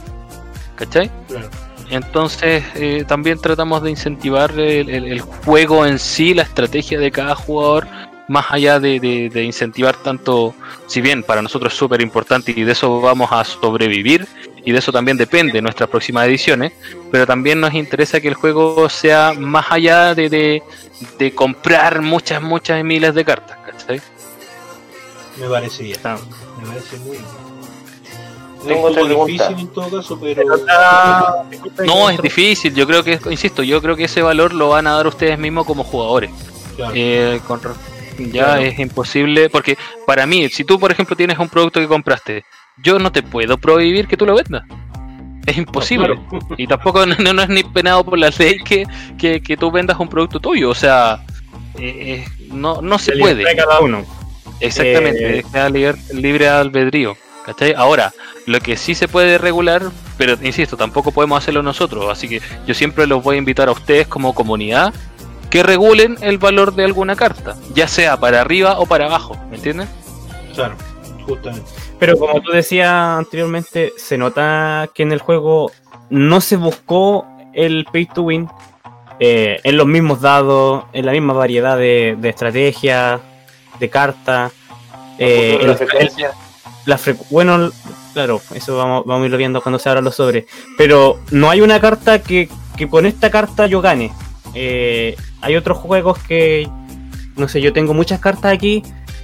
¿Cachai? 0.76 1.12
claro. 1.28 1.50
Entonces 1.92 2.64
eh, 2.76 3.04
también 3.08 3.40
tratamos 3.40 3.82
de 3.84 3.90
incentivar 3.92 4.52
el, 4.52 4.90
el- 4.90 5.06
el 5.12 5.22
juego 5.22 5.86
en 5.86 6.00
sí, 6.00 6.34
la 6.34 6.44
estrategia 6.44 7.00
de 7.00 7.12
cada 7.12 7.36
jugador, 7.36 7.88
más 8.28 8.46
allá 8.50 8.80
de, 8.80 9.00
de- 9.00 9.30
de 9.30 9.44
incentivar 9.44 9.96
tanto, 9.98 10.54
si 10.88 11.02
bien 11.02 11.24
para 11.24 11.42
nosotros 11.42 11.74
es 11.74 11.80
súper 11.80 12.02
importante 12.02 12.54
y 12.56 12.64
de 12.64 12.72
eso 12.72 13.02
vamos 13.02 13.30
a 13.32 13.44
sobrevivir, 13.44 14.28
y 14.64 14.72
de 14.72 14.78
eso 14.80 14.92
también 14.92 15.18
depende 15.18 15.62
nuestras 15.62 15.90
próximas 15.90 16.28
ediciones, 16.28 16.74
pero 17.12 17.26
también 17.26 17.60
nos 17.60 17.74
interesa 17.74 18.20
que 18.22 18.28
el 18.28 18.36
juego 18.36 18.88
sea 18.90 19.34
más 19.38 19.66
allá 19.72 20.14
de, 20.14 20.30
de, 20.30 20.64
de 21.18 21.34
comprar 21.34 22.02
muchas, 22.02 22.42
muchas 22.42 22.84
miles 22.84 23.16
de 23.16 23.26
cartas. 23.26 23.58
¿Cachai? 23.98 24.02
Me 25.40 25.48
parece 25.50 25.84
bien. 25.84 25.98
Ah. 26.04 26.18
Me 26.62 26.68
parece 26.68 26.98
muy 26.98 27.12
bien. 27.12 27.24
Tengo 28.68 28.90
es 28.90 28.92
otra 28.98 29.06
pregunta. 29.06 29.32
difícil 29.48 29.60
en 29.60 29.68
todo 29.74 29.98
caso, 29.98 30.20
pero. 30.20 30.44
No, 31.86 32.10
es 32.10 32.22
difícil. 32.22 32.74
Yo 32.76 32.86
creo 32.86 33.04
que, 33.04 33.20
insisto, 33.30 33.64
yo 33.64 33.82
creo 33.82 33.96
que 33.96 34.04
ese 34.06 34.22
valor 34.22 34.54
lo 34.54 34.70
van 34.70 34.86
a 34.88 34.92
dar 34.96 35.08
ustedes 35.08 35.40
mismos 35.40 35.66
como 35.66 35.84
jugadores. 35.84 36.32
Claro. 36.76 36.94
Eh, 36.96 37.40
con 37.48 37.62
ya 38.18 38.44
Claro. 38.46 38.62
es 38.62 38.78
imposible, 38.80 39.50
porque 39.50 39.78
para 40.06 40.26
mí, 40.26 40.50
si 40.50 40.66
tú, 40.66 40.78
por 40.78 40.92
ejemplo, 40.92 41.16
tienes 41.16 41.40
un 41.40 41.48
producto 41.48 41.80
que 41.80 41.88
compraste, 41.88 42.44
yo 42.84 43.00
no 43.00 43.14
te 43.14 43.24
puedo 43.24 43.58
prohibir 43.58 44.10
que 44.10 44.18
tú 44.18 44.26
lo 44.26 44.36
vendas. 44.36 44.64
es 45.46 45.58
imposible. 45.58 46.16
Claro. 46.30 46.48
Y 46.58 46.68
tampoco 46.68 47.06
no, 47.06 47.34
no 47.34 47.42
es 47.42 47.50
ni 47.50 47.64
penado 47.64 48.04
por 48.04 48.20
la 48.20 48.30
ley 48.38 48.60
que, 48.60 48.86
que, 49.18 49.42
que 49.42 49.56
tú 49.56 49.72
vendas 49.72 49.98
un 50.00 50.10
producto 50.10 50.42
tuyo. 50.42 50.70
O 50.70 50.76
sea, 50.76 51.24
eh, 51.78 52.26
eh, 52.28 52.39
no, 52.52 52.82
no 52.82 53.00
se 53.00 53.14
puede. 53.18 53.44
cada 53.56 53.80
uno. 53.80 54.06
Exactamente, 54.60 55.40
Eh, 55.40 55.44
queda 55.52 55.70
liber- 55.70 56.14
libre 56.14 56.50
albedrío. 56.50 57.16
¿cachai? 57.46 57.74
Ahora, 57.76 58.14
lo 58.46 58.60
que 58.60 58.78
sí 58.78 58.94
se 58.94 59.08
puede 59.08 59.38
regular, 59.40 59.82
pero 60.18 60.36
insisto, 60.44 60.78
tampoco 60.78 61.12
podemos 61.12 61.40
hacerlo 61.42 61.64
nosotros. 61.64 62.06
Así 62.12 62.28
que 62.30 62.42
yo 62.68 62.74
siempre 62.76 63.08
los 63.08 63.24
voy 63.24 63.38
a 63.38 63.40
invitar 63.40 63.70
a 63.70 63.72
ustedes 63.72 64.08
como 64.08 64.36
comunidad 64.36 64.94
que 65.50 65.64
regulen 65.64 66.16
el 66.22 66.38
valor 66.38 66.76
de 66.76 66.84
alguna 66.84 67.16
carta, 67.16 67.56
ya 67.74 67.88
sea 67.88 68.20
para 68.20 68.42
arriba 68.42 68.78
o 68.80 68.86
para 68.86 69.06
abajo, 69.06 69.36
¿me 69.50 69.56
entienden? 69.56 69.88
Claro, 70.54 70.76
justamente. 71.26 71.66
Pero 71.98 72.18
como 72.20 72.40
tú 72.42 72.52
decías 72.52 72.92
anteriormente, 72.92 73.94
se 73.98 74.16
nota 74.18 74.88
que 74.94 75.02
en 75.04 75.12
el 75.12 75.20
juego 75.20 75.72
no 76.12 76.40
se 76.40 76.56
buscó 76.56 77.26
el 77.54 77.86
pay 77.92 78.06
to 78.06 78.22
win 78.24 78.48
eh, 79.20 79.60
en 79.64 79.78
los 79.78 79.86
mismos 79.88 80.22
dados, 80.22 80.86
en 80.94 81.06
la 81.06 81.12
misma 81.12 81.34
variedad 81.34 81.78
de, 81.78 82.16
de 82.20 82.30
estrategias, 82.30 83.20
de 83.80 83.90
cartas. 83.90 84.52
eh, 85.18 85.60
la 85.62 85.72
el- 85.72 85.78
frecuencia. 85.78 86.32
la 86.86 86.98
frecu- 86.98 87.26
bueno, 87.30 87.70
claro, 88.14 88.42
eso 88.56 88.78
vamos, 88.78 89.04
vamos 89.06 89.24
a 89.24 89.26
irlo 89.26 89.38
viendo 89.38 89.62
cuando 89.62 89.80
se 89.80 89.90
abran 89.90 90.04
los 90.06 90.16
sobres. 90.16 90.46
Pero 90.78 91.20
no 91.32 91.50
hay 91.50 91.62
una 91.62 91.80
carta 91.80 92.22
que, 92.22 92.50
que 92.78 92.88
con 92.88 93.06
esta 93.06 93.30
carta 93.30 93.68
yo 93.68 93.82
gane. 93.82 94.12
Eh, 94.56 95.16
hay 95.42 95.56
otros 95.56 95.78
juegos 95.78 96.18
que, 96.20 96.68
no 97.36 97.48
sé, 97.48 97.62
yo 97.62 97.72
tengo 97.74 97.94
muchas 97.94 98.20
cartas 98.20 98.54
aquí 98.54 98.82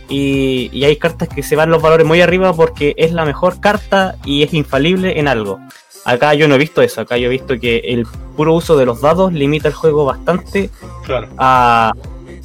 y, 0.10 0.70
y 0.72 0.84
hay 0.86 0.98
cartas 0.98 1.30
que 1.30 1.44
se 1.44 1.56
van 1.56 1.70
los 1.70 1.82
valores 1.82 2.06
muy 2.06 2.22
arriba 2.22 2.54
porque 2.54 2.94
es 2.98 3.12
la 3.12 3.26
mejor 3.26 3.60
carta 3.60 4.16
y 4.26 4.44
es 4.44 4.54
infalible 4.54 5.20
en 5.20 5.28
algo. 5.28 5.60
Acá 6.06 6.36
yo 6.36 6.48
no 6.48 6.56
he 6.56 6.60
visto 6.60 6.82
eso, 6.84 7.02
acá 7.02 7.18
yo 7.18 7.26
he 7.28 7.30
visto 7.30 7.60
que 7.60 7.78
el 7.80 8.06
puro 8.38 8.54
uso 8.54 8.78
de 8.78 8.86
los 8.86 9.02
dados 9.02 9.34
limita 9.34 9.68
el 9.68 9.74
juego 9.74 10.06
bastante 10.06 10.70
Claro. 11.04 11.30
a, 11.38 11.94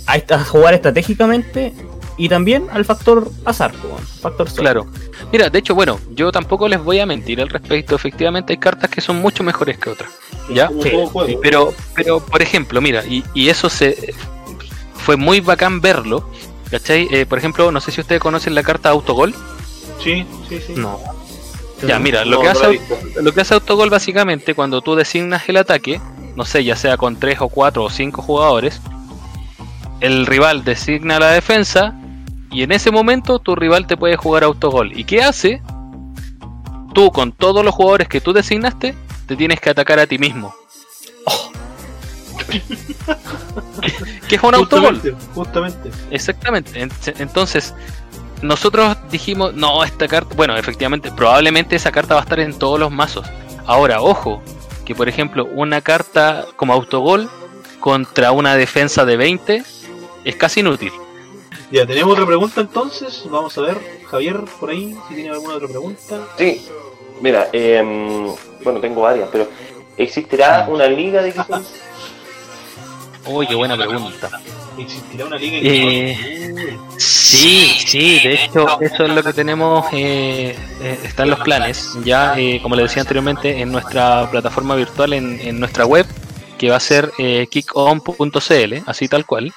a, 0.07 0.45
jugar 0.45 0.73
estratégicamente 0.75 1.75
y 2.17 2.29
también 2.29 2.69
al 2.73 2.85
factor 2.87 3.31
azar, 3.45 3.73
factor 4.21 4.49
suerte. 4.49 4.63
Claro. 4.63 4.87
Mira, 5.33 5.49
de 5.51 5.59
hecho, 5.59 5.75
bueno, 5.75 6.01
yo 6.13 6.33
tampoco 6.33 6.69
les 6.69 6.83
voy 6.83 7.01
a 7.01 7.07
mentir 7.07 7.41
al 7.41 7.49
respecto. 7.49 7.95
Efectivamente, 7.95 8.53
hay 8.55 8.59
cartas 8.59 8.91
que 8.91 9.01
son 9.01 9.17
mucho 9.17 9.45
mejores 9.45 9.79
que 9.79 9.91
otras. 9.91 10.11
¿Ya? 10.53 10.69
Sí. 10.83 10.91
Pero, 11.43 11.73
pero 11.95 12.21
por 12.21 12.43
ejemplo, 12.43 12.81
mira, 12.81 13.05
y, 13.07 13.25
y 13.35 13.49
eso 13.49 13.69
se 13.69 14.15
fue 14.95 15.17
muy 15.17 15.41
bacán 15.41 15.81
verlo. 15.81 16.29
¿Cachai? 16.71 17.09
Eh, 17.11 17.27
por 17.27 17.39
ejemplo, 17.39 17.73
no 17.73 17.81
sé 17.81 17.91
si 17.91 18.01
ustedes 18.01 18.21
conocen 18.21 18.55
la 18.55 18.63
carta 18.63 18.91
Autogol. 18.91 19.35
Sí, 20.03 20.25
sí, 20.49 20.61
sí. 20.65 20.75
No. 20.77 20.99
Ya, 21.87 21.99
mira, 21.99 22.25
lo 22.25 22.37
No, 22.37 22.43
que 22.43 22.49
hace 22.49 22.81
lo 23.23 23.33
que 23.33 23.41
hace 23.41 23.55
Autogol 23.55 23.91
básicamente 23.91 24.55
cuando 24.55 24.83
tú 24.83 24.95
designas 24.95 25.49
el 25.49 25.57
ataque, 25.57 26.01
no 26.37 26.45
sé, 26.45 26.63
ya 26.63 26.77
sea 26.77 26.97
con 26.97 27.19
3 27.19 27.41
o 27.41 27.49
4 27.49 27.83
o 27.85 27.91
5 27.91 28.23
jugadores, 28.23 28.81
el 30.01 30.27
rival 30.27 30.65
designa 30.65 31.19
la 31.19 31.31
defensa 31.31 31.95
y 32.51 32.63
en 32.63 32.73
ese 32.73 32.91
momento 32.91 33.39
tu 33.39 33.57
rival 33.57 33.87
te 33.87 33.97
puede 33.97 34.17
jugar 34.17 34.45
Autogol. 34.45 34.99
¿Y 34.99 35.05
qué 35.05 35.23
hace? 35.23 35.63
Tú 36.93 37.11
con 37.11 37.33
todos 37.33 37.65
los 37.65 37.75
jugadores 37.75 38.09
que 38.09 38.21
tú 38.21 38.33
designaste, 38.33 38.95
te 39.27 39.37
tienes 39.37 39.61
que 39.61 39.71
atacar 39.71 39.99
a 40.01 40.07
ti 40.07 40.19
mismo. 40.19 40.55
¿Qué, 41.25 41.60
qué 44.29 44.37
es 44.37 44.43
un 44.43 44.55
autogol? 44.55 45.01
Justamente. 45.35 45.91
Exactamente. 46.11 46.81
En- 46.81 46.91
Entonces, 47.19 47.75
nosotros 48.43 48.97
dijimos, 49.11 49.55
no, 49.55 49.85
esta 49.85 50.09
carta, 50.09 50.35
bueno, 50.35 50.57
efectivamente, 50.57 51.11
probablemente 51.13 51.77
esa 51.77 51.93
carta 51.93 52.15
va 52.15 52.21
a 52.21 52.25
estar 52.25 52.41
en 52.41 52.59
todos 52.59 52.79
los 52.81 52.91
mazos. 52.91 53.27
Ahora, 53.67 54.01
ojo, 54.03 54.43
que 54.85 54.95
por 54.95 55.09
ejemplo, 55.09 55.47
una 55.55 55.81
carta 55.81 56.47
como 56.57 56.73
autogol 56.73 57.29
contra 57.79 58.33
una 58.33 58.57
defensa 58.57 59.05
de 59.05 59.17
20 59.17 59.63
es 60.25 60.37
casi 60.37 60.61
inútil. 60.61 60.93
Ya, 61.71 61.87
tenemos 61.87 62.13
otra 62.15 62.27
pregunta 62.27 62.61
entonces. 62.61 63.23
Vamos 63.31 63.57
a 63.57 63.61
ver, 63.61 63.79
Javier, 64.11 64.41
por 64.59 64.71
ahí, 64.71 64.97
si 65.09 65.15
tiene 65.15 65.31
alguna 65.31 65.55
otra 65.55 65.69
pregunta. 65.69 66.19
Sí, 66.37 66.67
mira, 67.21 67.49
em, 67.53 68.27
bueno, 68.65 68.81
tengo 68.81 69.03
varias, 69.03 69.29
pero 69.31 69.49
¿existirá 69.97 70.67
una 70.69 70.87
liga 70.87 71.23
de 71.23 71.29
equipos? 71.29 71.61
Uy, 73.27 73.47
qué 73.47 73.55
buena 73.55 73.77
pregunta. 73.77 74.31
¿Existirá 74.79 75.27
una 75.27 75.37
liga 75.37 75.59
Eh, 75.63 76.77
Sí, 76.97 77.77
sí, 77.87 78.21
de 78.21 78.35
hecho, 78.35 78.81
eso 78.81 79.05
es 79.05 79.15
lo 79.15 79.23
que 79.23 79.33
tenemos, 79.33 79.87
eh, 79.93 80.57
eh, 80.83 81.01
está 81.05 81.23
en 81.23 81.31
los 81.31 81.41
planes, 81.41 81.97
ya, 82.05 82.35
eh, 82.39 82.61
como 82.61 82.75
les 82.75 82.87
decía 82.87 83.03
anteriormente, 83.03 83.61
en 83.61 83.71
nuestra 83.71 84.29
plataforma 84.31 84.75
virtual, 84.75 85.13
en, 85.13 85.41
en 85.41 85.61
nuestra 85.61 85.87
web, 85.87 86.07
que 86.59 86.71
va 86.71 86.77
a 86.77 86.81
ser 86.81 87.11
eh, 87.19 87.47
kickom.cl, 87.51 88.75
así 88.87 89.09
tal 89.09 89.25
cual. 89.27 89.53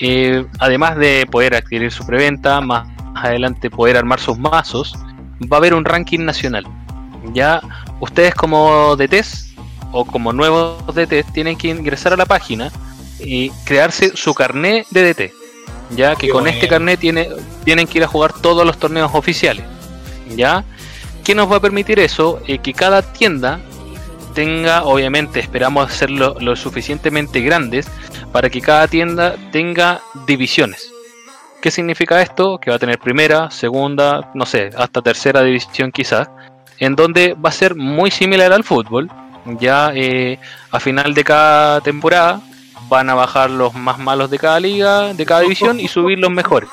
Eh, 0.00 0.44
además 0.58 0.96
de 0.96 1.26
poder 1.30 1.54
adquirir 1.54 1.92
su 1.92 2.04
preventa, 2.06 2.60
más 2.60 2.88
adelante 3.14 3.70
poder 3.70 3.96
armar 3.96 4.18
sus 4.18 4.38
mazos, 4.38 4.94
va 5.42 5.56
a 5.56 5.58
haber 5.58 5.74
un 5.74 5.84
ranking 5.84 6.20
nacional. 6.20 6.64
Ya, 7.32 7.60
ustedes 8.00 8.34
como 8.34 8.96
DTs 8.96 9.53
o 9.94 10.04
como 10.04 10.32
nuevos 10.32 10.84
DTs 10.94 11.32
tienen 11.32 11.56
que 11.56 11.68
ingresar 11.68 12.12
a 12.12 12.16
la 12.16 12.26
página 12.26 12.70
y 13.20 13.50
crearse 13.64 14.16
su 14.16 14.34
carné 14.34 14.84
de 14.90 15.14
DT 15.14 15.44
ya 15.90 16.16
que 16.16 16.26
Qué 16.26 16.32
con 16.32 16.46
este 16.46 16.68
carnet 16.68 17.00
tiene, 17.00 17.28
tienen 17.64 17.86
que 17.86 17.98
ir 17.98 18.04
a 18.04 18.08
jugar 18.08 18.32
todos 18.32 18.66
los 18.66 18.78
torneos 18.78 19.10
oficiales. 19.14 19.64
¿Ya? 20.36 20.64
¿Qué 21.22 21.34
nos 21.34 21.50
va 21.50 21.56
a 21.56 21.60
permitir 21.60 21.98
eso? 21.98 22.40
Eh, 22.46 22.58
que 22.58 22.72
cada 22.72 23.02
tienda 23.02 23.60
tenga, 24.34 24.84
obviamente, 24.84 25.40
esperamos 25.40 25.90
hacerlo 25.90 26.36
lo 26.40 26.56
suficientemente 26.56 27.40
grandes 27.40 27.86
para 28.32 28.50
que 28.50 28.60
cada 28.60 28.88
tienda 28.88 29.36
tenga 29.52 30.00
divisiones. 30.26 30.90
¿Qué 31.62 31.70
significa 31.70 32.20
esto? 32.20 32.58
Que 32.58 32.70
va 32.70 32.76
a 32.76 32.78
tener 32.78 32.98
primera, 32.98 33.50
segunda, 33.50 34.30
no 34.34 34.44
sé, 34.44 34.70
hasta 34.76 35.00
tercera 35.00 35.42
división 35.42 35.92
quizás, 35.92 36.28
en 36.78 36.94
donde 36.94 37.34
va 37.34 37.48
a 37.48 37.52
ser 37.52 37.74
muy 37.74 38.10
similar 38.10 38.52
al 38.52 38.64
fútbol. 38.64 39.10
Ya 39.58 39.92
eh, 39.94 40.38
a 40.70 40.80
final 40.80 41.14
de 41.14 41.24
cada 41.24 41.80
temporada 41.80 42.40
van 42.88 43.10
a 43.10 43.14
bajar 43.14 43.50
los 43.50 43.74
más 43.74 43.98
malos 43.98 44.30
de 44.30 44.38
cada 44.38 44.60
liga, 44.60 45.14
de 45.14 45.26
cada 45.26 45.40
división 45.40 45.80
y 45.80 45.88
subir 45.88 46.18
los 46.18 46.30
mejores. 46.30 46.70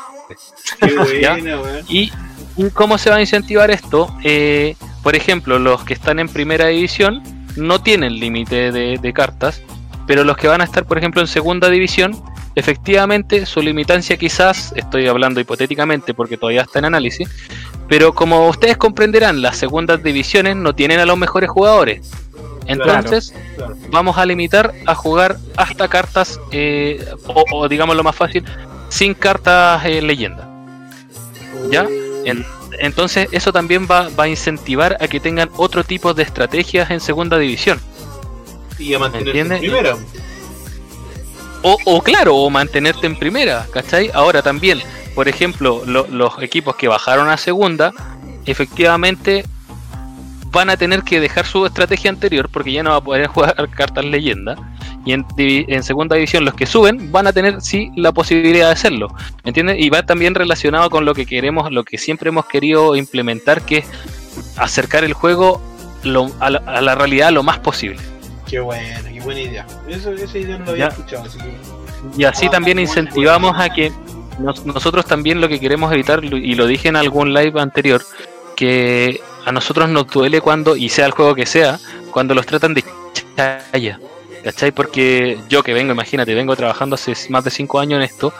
qué 0.79 0.95
buena, 0.95 1.59
weón. 1.59 1.85
¿Y 1.87 2.11
y 2.57 2.69
cómo 2.71 2.97
se 2.97 3.09
va 3.09 3.17
a 3.17 3.21
incentivar 3.21 3.71
esto? 3.71 4.13
Eh, 4.23 4.75
por 5.03 5.15
ejemplo, 5.15 5.59
los 5.59 5.83
que 5.83 5.93
están 5.93 6.19
en 6.19 6.27
primera 6.27 6.67
división 6.67 7.23
no 7.55 7.81
tienen 7.81 8.19
límite 8.19 8.71
de, 8.71 8.97
de 8.97 9.13
cartas, 9.13 9.61
pero 10.05 10.23
los 10.23 10.37
que 10.37 10.47
van 10.47 10.61
a 10.61 10.65
estar, 10.65 10.85
por 10.85 10.97
ejemplo, 10.97 11.21
en 11.21 11.27
segunda 11.27 11.69
división, 11.69 12.21
efectivamente 12.55 13.45
su 13.45 13.61
limitancia 13.61 14.17
quizás, 14.17 14.73
estoy 14.75 15.07
hablando 15.07 15.39
hipotéticamente 15.39 16.13
porque 16.13 16.37
todavía 16.37 16.63
está 16.63 16.79
en 16.79 16.85
análisis, 16.85 17.29
pero 17.87 18.13
como 18.13 18.47
ustedes 18.47 18.77
comprenderán, 18.77 19.41
las 19.41 19.57
segundas 19.57 20.03
divisiones 20.03 20.55
no 20.55 20.75
tienen 20.75 20.99
a 20.99 21.05
los 21.05 21.17
mejores 21.17 21.49
jugadores. 21.49 22.11
Entonces, 22.67 23.33
Claro. 23.55 23.75
vamos 23.89 24.17
a 24.17 24.25
limitar 24.25 24.73
a 24.85 24.95
jugar 24.95 25.37
hasta 25.57 25.87
cartas, 25.87 26.39
eh, 26.51 27.03
o, 27.27 27.43
o 27.53 27.67
digamos 27.67 27.95
lo 27.95 28.03
más 28.03 28.15
fácil, 28.15 28.43
sin 28.89 29.13
cartas 29.13 29.83
eh, 29.85 30.01
leyenda. 30.01 30.47
¿Ya? 31.69 31.87
En- 32.25 32.45
entonces 32.79 33.27
eso 33.31 33.51
también 33.51 33.87
va, 33.89 34.09
va 34.17 34.23
a 34.23 34.27
incentivar 34.27 34.97
a 35.01 35.07
que 35.07 35.19
tengan 35.19 35.49
otro 35.57 35.83
tipo 35.83 36.13
de 36.13 36.23
estrategias 36.23 36.89
en 36.91 36.99
segunda 36.99 37.37
división. 37.37 37.79
Y 38.79 38.93
a 38.93 38.99
mantenerse 38.99 39.39
en 39.41 39.47
primera. 39.59 39.95
O, 41.63 41.77
o 41.85 42.01
claro, 42.01 42.35
o 42.37 42.49
mantenerte 42.49 43.05
en 43.05 43.15
primera, 43.15 43.67
¿cachai? 43.71 44.09
Ahora 44.13 44.41
también, 44.41 44.81
por 45.13 45.27
ejemplo, 45.27 45.83
lo- 45.85 46.07
los 46.07 46.41
equipos 46.41 46.75
que 46.75 46.87
bajaron 46.87 47.29
a 47.29 47.37
segunda, 47.37 47.91
efectivamente 48.45 49.45
van 50.51 50.69
a 50.69 50.77
tener 50.77 51.03
que 51.03 51.19
dejar 51.19 51.45
su 51.45 51.65
estrategia 51.65 52.09
anterior 52.09 52.49
porque 52.49 52.71
ya 52.71 52.83
no 52.83 52.91
va 52.91 52.97
a 52.97 53.01
poder 53.01 53.27
jugar 53.33 53.69
cartas 53.69 54.05
leyenda. 54.05 54.55
Y 55.03 55.13
en, 55.13 55.83
segunda 55.83 56.15
división 56.15 56.45
los 56.45 56.53
que 56.53 56.67
suben 56.67 57.11
van 57.11 57.25
a 57.25 57.33
tener 57.33 57.59
sí 57.61 57.91
la 57.95 58.11
posibilidad 58.11 58.67
de 58.67 58.73
hacerlo. 58.73 59.07
¿Me 59.43 59.49
entiendes? 59.49 59.77
Y 59.79 59.89
va 59.89 60.03
también 60.03 60.35
relacionado 60.35 60.89
con 60.91 61.05
lo 61.05 61.15
que 61.15 61.25
queremos, 61.25 61.71
lo 61.71 61.83
que 61.83 61.97
siempre 61.97 62.29
hemos 62.29 62.45
querido 62.45 62.95
implementar, 62.95 63.63
que 63.63 63.79
es 63.79 63.85
acercar 64.57 65.03
el 65.03 65.13
juego 65.13 65.59
lo- 66.03 66.31
a, 66.39 66.49
la, 66.51 66.59
a 66.67 66.81
la 66.81 66.93
realidad 66.95 67.31
lo 67.31 67.41
más 67.41 67.57
posible. 67.59 67.97
Qué 68.47 68.59
buena, 68.59 69.01
qué 69.09 69.19
buena 69.21 69.41
idea. 69.41 69.65
Eso, 69.87 70.11
esa 70.11 70.37
idea 70.37 70.57
no 70.59 70.65
la 70.65 70.71
había 70.71 70.85
Ya. 70.85 70.89
escuchado, 70.89 71.23
así 71.25 71.37
que. 71.39 71.51
Y 72.17 72.23
así 72.25 72.45
Ah, 72.47 72.51
también 72.51 72.77
incentivamos 72.79 73.51
bueno. 73.55 73.63
a 73.63 73.69
que 73.73 73.91
nos- 74.39 74.65
nosotros 74.65 75.05
también 75.05 75.41
lo 75.41 75.47
que 75.49 75.59
queremos 75.59 75.91
evitar, 75.93 76.23
y 76.23 76.53
lo 76.55 76.67
dije 76.67 76.89
en 76.89 76.95
algún 76.95 77.33
live 77.33 77.59
anterior, 77.59 78.03
que 78.55 79.19
a 79.45 79.51
nosotros 79.51 79.89
nos 79.89 80.07
duele 80.07 80.41
cuando, 80.41 80.75
y 80.75 80.89
sea 80.89 81.05
el 81.05 81.11
juego 81.11 81.35
que 81.35 81.45
sea, 81.45 81.79
cuando 82.11 82.33
los 82.35 82.45
tratan 82.45 82.73
de 82.73 82.83
chaya. 83.35 83.99
¿Cachai? 84.43 84.71
Porque 84.71 85.37
yo 85.49 85.61
que 85.61 85.73
vengo, 85.73 85.91
imagínate, 85.91 86.33
vengo 86.33 86.55
trabajando 86.55 86.95
hace 86.95 87.13
más 87.29 87.43
de 87.43 87.51
5 87.51 87.79
años 87.79 87.97
en 87.97 88.03
esto. 88.03 88.33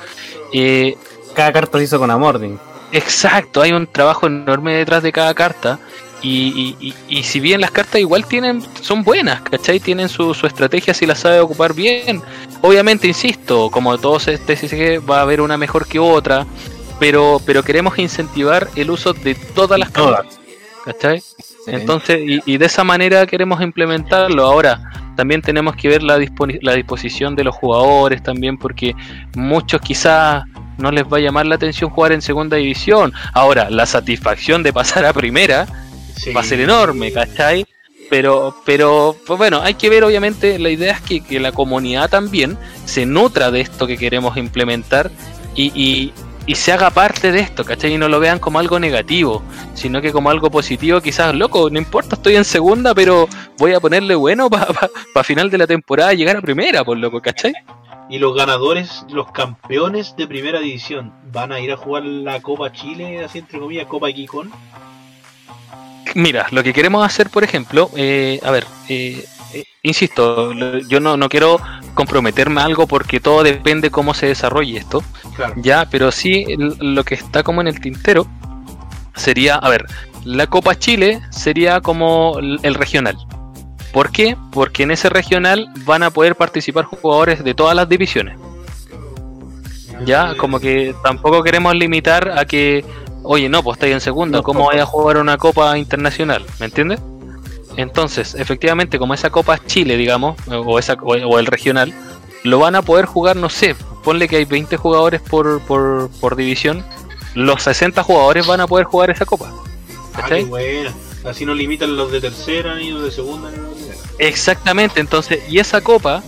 eh, 0.54 0.95
Cada 1.36 1.54
carta 1.54 1.78
se 1.78 1.84
hizo 1.86 1.99
con 1.99 2.10
amor, 2.12 2.39
Din. 2.39 2.60
exacto, 2.91 3.62
hay 3.62 3.72
un 3.72 3.88
trabajo 3.88 4.28
enorme 4.28 4.74
detrás 4.76 5.02
de 5.04 5.12
cada 5.12 5.34
carta. 5.34 5.80
Y, 6.24 6.76
y- 6.80 6.88
y- 6.88 6.95
y 7.20 7.24
si 7.24 7.39
bien 7.39 7.62
las 7.62 7.72
cartas 7.72 7.99
igual 8.02 8.26
tienen, 8.28 8.64
son 8.82 9.04
buenas, 9.04 9.41
¿cachai? 9.41 9.80
Tienen 9.80 10.08
su, 10.10 10.34
su 10.36 10.45
estrategia 10.45 10.93
si 10.93 11.06
las 11.08 11.20
sabe 11.20 11.39
ocupar 11.39 11.74
bien. 11.74 12.22
Obviamente, 12.62 13.08
insisto, 13.08 13.70
como 13.72 13.97
todos 13.97 14.28
este 14.28 14.56
TCG 14.56 14.99
va 15.10 15.20
a 15.20 15.22
haber 15.22 15.41
una 15.41 15.58
mejor 15.58 15.88
que 15.88 15.97
otra, 15.99 16.45
pero, 16.99 17.41
pero 17.45 17.64
queremos 17.64 17.97
incentivar 17.97 18.68
el 18.76 18.91
uso 18.91 19.14
de 19.14 19.34
todas 19.34 19.80
las 19.80 19.89
cartas, 19.89 20.39
¿cachai? 20.86 21.22
Entonces, 21.68 22.20
y, 22.26 22.42
y 22.46 22.58
de 22.58 22.66
esa 22.66 22.84
manera 22.84 23.26
queremos 23.28 23.62
implementarlo. 23.62 24.46
Ahora, 24.46 24.82
también 25.16 25.42
tenemos 25.42 25.76
que 25.76 25.88
ver 25.88 26.04
la, 26.04 26.18
disposición 26.18 27.36
de 27.36 27.44
los 27.44 27.56
jugadores 27.56 28.24
también, 28.24 28.58
porque 28.58 28.96
muchos 29.36 29.82
quizás 29.82 30.44
no 30.78 30.92
les 30.92 31.04
va 31.04 31.18
a 31.18 31.20
llamar 31.20 31.46
la 31.46 31.56
atención 31.56 31.90
jugar 31.90 32.12
en 32.12 32.22
segunda 32.22 32.58
división. 32.58 33.14
Ahora, 33.34 33.70
la 33.70 33.86
satisfacción 33.86 34.64
de 34.64 34.74
pasar 34.74 35.06
a 35.06 35.14
primera 35.14 35.68
Sí. 36.16 36.34
va 36.34 36.42
a 36.42 36.44
ser 36.44 36.60
enorme, 36.60 37.12
¿cachai? 37.12 37.66
Pero, 38.10 38.56
pero, 38.66 39.16
pues 39.26 39.38
bueno, 39.38 39.62
hay 39.62 39.76
que 39.76 39.90
ver, 39.90 40.04
obviamente, 40.04 40.60
la 40.60 40.70
idea 40.70 40.94
es 40.94 41.02
que, 41.02 41.22
que 41.22 41.40
la 41.40 41.52
comunidad 41.52 42.10
también 42.10 42.58
se 42.86 43.06
nutra 43.06 43.50
de 43.52 43.62
esto 43.62 43.88
que 43.88 43.98
queremos 43.98 44.36
implementar 44.38 45.10
y, 45.56 45.72
y- 45.74 46.14
y 46.46 46.56
se 46.56 46.72
haga 46.72 46.89
parte 46.89 47.32
de 47.32 47.39
esto, 47.39 47.64
¿cachai? 47.64 47.94
Y 47.94 47.98
no 47.98 48.10
lo 48.10 48.20
vean 48.20 48.39
como 48.39 48.60
algo 48.60 48.80
negativo, 48.80 49.44
sino 49.74 50.02
que 50.02 50.12
como 50.12 50.30
algo 50.30 50.50
positivo, 50.50 51.02
quizás, 51.02 51.36
loco, 51.36 51.70
no 51.70 51.78
importa, 51.78 52.16
estoy 52.16 52.36
en 52.36 52.46
segunda, 52.46 52.96
pero 52.96 53.28
voy 53.58 53.74
a 53.74 53.80
ponerle 53.80 54.16
bueno 54.16 54.50
para 54.50 55.24
final 55.24 55.50
de 55.50 55.58
la 55.58 55.68
temporada 55.68 56.14
llegar 56.14 56.38
a 56.38 56.42
primera, 56.42 56.84
por 56.84 56.98
loco, 56.98 57.22
¿cachai? 57.22 57.54
Y 58.10 58.20
los 58.20 58.36
ganadores, 58.36 59.06
los 59.10 59.32
campeones 59.32 60.16
de 60.18 60.28
primera 60.28 60.60
división, 60.60 61.14
van 61.32 61.52
a 61.52 61.60
ir 61.60 61.72
a 61.72 61.78
jugar 61.78 62.04
la 62.04 62.42
Copa 62.42 62.72
Chile, 62.72 63.24
así 63.24 63.39
entre 63.39 63.60
comillas, 63.60 63.86
Copa 63.86 64.12
Kikon. 64.12 64.52
Mira, 66.16 66.48
lo 66.52 66.62
que 66.64 66.74
queremos 66.74 67.06
hacer, 67.06 67.30
por 67.30 67.44
ejemplo, 67.44 67.89
eh, 67.96 68.39
a 68.44 68.52
ver, 68.52 68.66
eh, 68.89 69.26
eh, 69.54 69.66
insisto, 69.84 70.54
yo 70.88 70.99
no, 70.99 71.18
no 71.18 71.30
quiero 71.30 71.60
comprometerme 71.93 72.62
a 72.62 72.66
algo 72.66 72.88
porque 72.88 73.20
todo 73.20 73.43
depende 73.43 73.89
cómo 73.91 74.14
se 74.14 74.28
desarrolle 74.28 74.78
esto, 74.78 75.04
Claro. 75.36 75.54
ya, 75.58 75.88
pero 75.89 76.12
sí 76.12 76.45
lo 76.58 77.04
que 77.04 77.16
está 77.16 77.43
como 77.43 77.62
en 77.62 77.68
el 77.68 77.80
tintero 77.80 78.28
sería, 79.16 79.56
a 79.56 79.70
ver, 79.70 79.86
la 80.26 80.47
Copa 80.47 80.76
Chile 80.78 81.22
sería 81.32 81.82
como 81.82 82.38
el 82.39 82.76
regional. 82.76 83.18
¿Por 83.91 84.12
qué? 84.12 84.38
Porque 84.52 84.84
en 84.84 84.91
ese 84.91 85.10
regional 85.10 85.70
van 85.86 86.04
a 86.04 86.12
poder 86.12 86.36
participar 86.36 86.86
jugadores 86.86 87.43
de 87.43 87.54
todas 87.54 87.76
las 87.76 87.89
divisiones. 87.89 88.38
Ya, 90.06 90.36
como 90.38 90.60
que 90.60 90.95
tampoco 91.04 91.43
queremos 91.43 91.76
limitar 91.76 92.32
a 92.38 92.45
que, 92.45 92.84
oye, 93.24 93.49
no, 93.49 93.62
pues 93.62 93.76
estáis 93.76 93.93
en 93.93 94.02
segunda, 94.02 94.41
¿cómo 94.41 94.66
vaya 94.66 94.84
a 94.84 94.86
jugar 94.86 95.18
una 95.18 95.38
copa 95.38 95.78
internacional? 95.78 96.43
¿Me 96.60 96.68
entiendes? 96.68 96.99
Entonces, 97.78 98.36
efectivamente, 98.36 98.99
como 98.99 99.13
esa 99.13 99.30
copa 99.30 99.55
es 99.55 99.65
Chile, 99.65 99.97
digamos, 99.97 100.36
o, 100.47 100.78
esa, 100.80 100.93
o, 100.93 101.13
o 101.13 101.39
el 101.39 101.45
regional, 101.45 101.93
lo 102.43 102.59
van 102.59 102.76
a 102.76 102.82
poder 102.82 103.05
jugar, 103.05 103.36
no 103.36 103.49
sé, 103.49 103.76
ponle 104.03 104.28
que 104.28 104.38
hay 104.38 104.45
20 104.45 104.76
jugadores 104.78 105.22
por, 105.22 105.61
por, 105.61 106.09
por 106.19 106.36
división, 106.36 106.84
los 107.36 107.63
60 107.63 108.03
jugadores 108.03 108.45
van 108.47 108.59
a 108.61 108.67
poder 108.67 108.86
jugar 108.86 109.09
esa 109.09 109.26
copa. 109.26 109.49
Ah, 109.49 110.15
qué 110.15 110.22
¿Cachai? 110.22 110.43
buena. 110.45 110.93
Así 111.24 111.45
no 111.45 111.53
limitan 111.53 111.95
los 111.95 112.11
de 112.11 112.19
tercera, 112.19 112.76
ni 112.76 112.89
los 112.91 113.03
de 113.03 113.11
segunda, 113.11 113.49
ni 113.51 113.57
los 113.57 113.69
de 113.69 113.76
primera. 113.76 113.97
Exactamente, 114.17 114.99
entonces, 114.99 115.39
y 115.49 115.59
esa 115.59 115.82
copa 115.82 116.24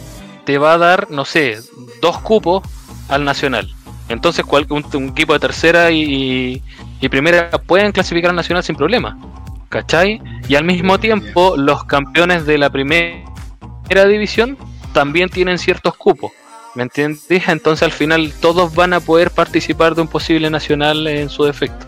te 0.45 0.57
va 0.57 0.73
a 0.73 0.77
dar, 0.77 1.09
no 1.09 1.25
sé, 1.25 1.59
dos 2.01 2.19
cupos 2.19 2.63
al 3.09 3.25
nacional. 3.25 3.73
Entonces, 4.09 4.45
cual, 4.45 4.67
un, 4.69 4.85
un 4.93 5.09
equipo 5.09 5.33
de 5.33 5.39
tercera 5.39 5.89
y- 5.91 6.61
y 7.01 7.09
primera 7.09 7.49
pueden 7.51 7.91
clasificar 7.91 8.29
al 8.29 8.35
nacional 8.35 8.63
sin 8.63 8.75
problema. 8.75 9.17
¿Cachai? 9.73 10.21
Y 10.47 10.53
al 10.53 10.65
mismo 10.65 10.99
tiempo, 10.99 11.55
los 11.57 11.85
campeones 11.85 12.45
de 12.45 12.59
la 12.59 12.69
primera 12.69 13.25
división 14.07 14.55
también 14.93 15.29
tienen 15.29 15.57
ciertos 15.57 15.95
cupos. 15.95 16.31
¿Me 16.75 16.83
entiendes? 16.83 17.47
Entonces, 17.47 17.81
al 17.81 17.91
final, 17.91 18.31
todos 18.39 18.75
van 18.75 18.93
a 18.93 18.99
poder 18.99 19.31
participar 19.31 19.95
de 19.95 20.01
un 20.01 20.07
posible 20.07 20.51
nacional 20.51 21.07
en 21.07 21.27
su 21.27 21.45
defecto. 21.45 21.87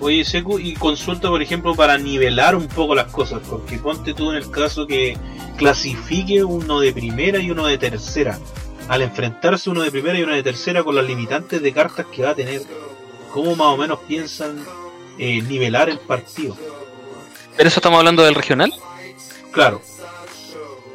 Oye, 0.00 0.24
Seku, 0.24 0.58
y 0.58 0.72
consulta, 0.76 1.28
por 1.28 1.42
ejemplo, 1.42 1.74
para 1.74 1.98
nivelar 1.98 2.56
un 2.56 2.68
poco 2.68 2.94
las 2.94 3.12
cosas, 3.12 3.42
porque 3.46 3.76
ponte 3.76 4.14
tú 4.14 4.30
en 4.30 4.38
el 4.38 4.50
caso 4.50 4.86
que 4.86 5.18
clasifique 5.58 6.42
uno 6.42 6.80
de 6.80 6.94
primera 6.94 7.38
y 7.38 7.50
uno 7.50 7.66
de 7.66 7.76
tercera. 7.76 8.38
Al 8.88 9.02
enfrentarse 9.02 9.68
uno 9.68 9.82
de 9.82 9.90
primera 9.90 10.18
y 10.18 10.22
uno 10.22 10.32
de 10.32 10.42
tercera 10.42 10.82
con 10.82 10.94
las 10.94 11.04
limitantes 11.04 11.60
de 11.60 11.72
cartas 11.74 12.06
que 12.06 12.22
va 12.22 12.30
a 12.30 12.34
tener, 12.34 12.62
¿cómo 13.30 13.54
más 13.56 13.66
o 13.66 13.76
menos 13.76 13.98
piensan 14.08 14.56
eh, 15.18 15.42
nivelar 15.42 15.90
el 15.90 15.98
partido? 15.98 16.56
¿Pero 17.56 17.68
eso 17.68 17.78
estamos 17.80 17.98
hablando 17.98 18.22
del 18.24 18.34
regional? 18.34 18.72
Claro. 19.52 19.80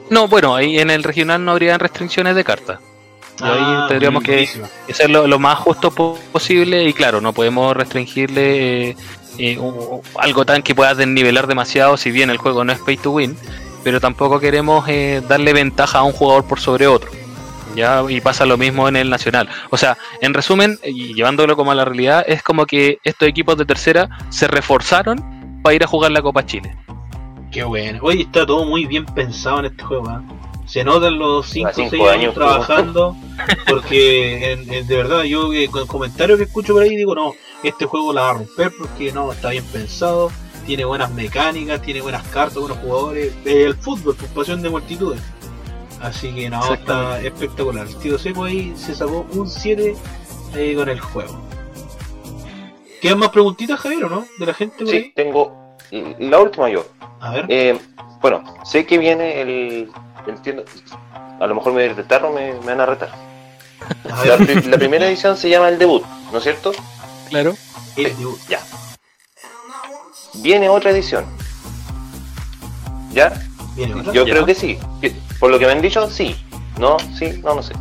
No, 0.10 0.28
bueno, 0.28 0.56
ahí 0.56 0.80
en 0.80 0.90
el 0.90 1.04
regional 1.04 1.44
no 1.44 1.52
habría 1.52 1.78
restricciones 1.78 2.36
de 2.36 2.44
cartas. 2.44 2.80
Ahí 3.40 3.50
Ah, 3.60 3.86
tendríamos 3.88 4.24
que 4.24 4.48
ser 4.94 5.10
lo, 5.10 5.26
lo 5.26 5.40
más 5.40 5.58
justo 5.58 5.90
po- 5.90 6.20
posible 6.32 6.84
y 6.84 6.94
claro, 6.94 7.22
no 7.22 7.34
podemos 7.34 7.76
restringirle 7.76 8.90
eh, 8.90 8.96
eh, 9.40 9.60
algo 10.20 10.46
tan 10.46 10.62
que 10.62 10.76
pueda 10.76 10.94
desnivelar 10.94 11.48
demasiado, 11.48 11.98
si 11.98 12.12
bien 12.12 12.30
el 12.30 12.38
juego 12.38 12.64
no 12.64 12.72
es 12.74 12.80
pay 12.80 12.98
to 12.98 13.12
win, 13.12 13.36
pero 13.84 14.00
tampoco 14.00 14.40
queremos 14.40 14.86
eh, 14.90 15.24
darle 15.28 15.54
ventaja 15.54 16.00
a 16.00 16.04
un 16.04 16.12
jugador 16.12 16.46
por 16.46 16.60
sobre 16.60 16.86
otro. 16.88 17.10
Ya, 17.74 18.04
y 18.08 18.20
pasa 18.20 18.46
lo 18.46 18.58
mismo 18.58 18.90
en 18.90 18.98
el 18.98 19.10
nacional. 19.10 19.48
O 19.70 19.78
sea, 19.78 19.98
en 20.20 20.34
resumen, 20.34 20.78
y 20.84 21.14
llevándolo 21.16 21.56
como 21.56 21.72
a 21.72 21.76
la 21.76 21.86
realidad, 21.86 22.24
es 22.28 22.44
como 22.44 22.66
que 22.66 23.00
estos 23.06 23.28
equipos 23.30 23.58
de 23.58 23.66
tercera 23.66 24.10
se 24.30 24.48
reforzaron 24.48 25.41
para 25.62 25.76
ir 25.76 25.84
a 25.84 25.88
jugar 25.88 26.12
la 26.12 26.22
Copa 26.22 26.46
Chile. 26.46 26.76
Qué 27.52 27.64
bueno. 27.64 28.00
Oye, 28.02 28.22
está 28.24 28.46
todo 28.46 28.66
muy 28.66 28.86
bien 28.86 29.06
pensado 29.06 29.60
en 29.60 29.66
este 29.66 29.84
juego. 29.84 30.08
¿ah? 30.10 30.22
Se 30.66 30.84
notan 30.86 31.20
los 31.20 31.48
5 31.50 31.70
o 31.70 31.74
cinco 31.74 31.90
6 31.92 32.10
años 32.10 32.34
trabajando. 32.34 33.16
Porque 33.68 34.54
en- 34.54 34.74
en- 34.74 34.88
de 34.88 34.96
verdad, 34.96 35.24
yo 35.24 35.52
eh, 35.54 35.68
con 35.70 35.86
comentarios 35.88 36.38
que 36.38 36.46
escucho 36.46 36.74
por 36.74 36.84
ahí 36.84 36.96
digo, 36.96 37.14
no, 37.16 37.34
este 37.64 37.86
juego 37.86 38.14
la 38.14 38.22
va 38.22 38.30
a 38.30 38.34
romper 38.36 38.72
porque 38.78 39.12
no, 39.12 39.32
está 39.34 39.50
bien 39.50 39.66
pensado. 39.66 40.32
Tiene 40.66 40.86
buenas 40.86 41.12
mecánicas, 41.12 41.82
tiene 41.82 42.02
buenas 42.02 42.26
cartas, 42.28 42.58
buenos 42.60 42.78
jugadores. 42.78 43.34
Eh, 43.46 43.64
el 43.66 43.76
fútbol, 43.76 44.16
pues 44.18 44.32
pasión 44.32 44.62
de 44.62 44.70
multitudes. 44.70 45.22
Así 46.00 46.32
que 46.34 46.50
no, 46.50 46.74
está 46.74 47.20
espectacular. 47.22 47.86
El 47.88 47.96
tío 47.98 48.18
Seco 48.18 48.46
ahí 48.46 48.74
se 48.76 48.96
sacó 48.96 49.26
un 49.34 49.50
7 49.50 49.96
eh, 50.56 50.74
con 50.76 50.88
el 50.90 51.00
juego. 51.00 51.40
¿Quedan 53.02 53.20
más 53.20 53.30
preguntitas, 53.30 53.80
Javier, 53.80 54.06
o 54.06 54.10
no? 54.10 54.26
De 54.38 54.46
la 54.46 54.54
gente 54.54 54.78
por 54.80 54.88
Sí, 54.88 54.96
ahí. 54.98 55.12
tengo 55.16 55.76
la 56.20 56.40
última 56.40 56.70
yo. 56.70 56.86
A 57.20 57.32
ver. 57.32 57.46
Eh, 57.50 57.80
bueno, 58.22 58.44
sé 58.64 58.86
que 58.86 58.98
viene 58.98 59.42
el. 59.42 59.92
Entiendo. 60.28 60.64
A 61.40 61.48
lo 61.48 61.56
mejor 61.56 61.74
me 61.74 61.90
tarro, 62.04 62.32
me, 62.32 62.54
me 62.54 62.60
van 62.68 62.82
a 62.82 62.86
retar. 62.86 63.10
A 64.12 64.26
La, 64.26 64.38
pri- 64.38 64.62
la 64.62 64.78
primera 64.78 65.08
edición 65.08 65.36
se 65.36 65.50
llama 65.50 65.70
el 65.70 65.80
debut, 65.80 66.04
¿no 66.32 66.38
es 66.38 66.44
cierto? 66.44 66.72
Claro. 67.30 67.56
el 67.98 68.16
debut. 68.16 68.40
Ya. 68.48 68.60
Viene 70.36 70.70
otra 70.70 70.92
edición. 70.92 71.26
¿Ya? 73.12 73.34
Viene 73.76 73.96
otra. 73.96 74.14
Yo 74.14 74.26
Ya. 74.26 74.34
creo 74.34 74.46
que 74.46 74.56
sí. 74.56 74.78
Por 75.40 75.50
lo 75.52 75.58
que 75.60 75.66
me 75.66 75.72
han 75.72 75.82
dicho, 75.82 76.10
sí. 76.10 76.36
No, 76.80 76.98
sí, 77.18 77.42
no, 77.44 77.56
no 77.56 77.64
sé. 77.64 77.74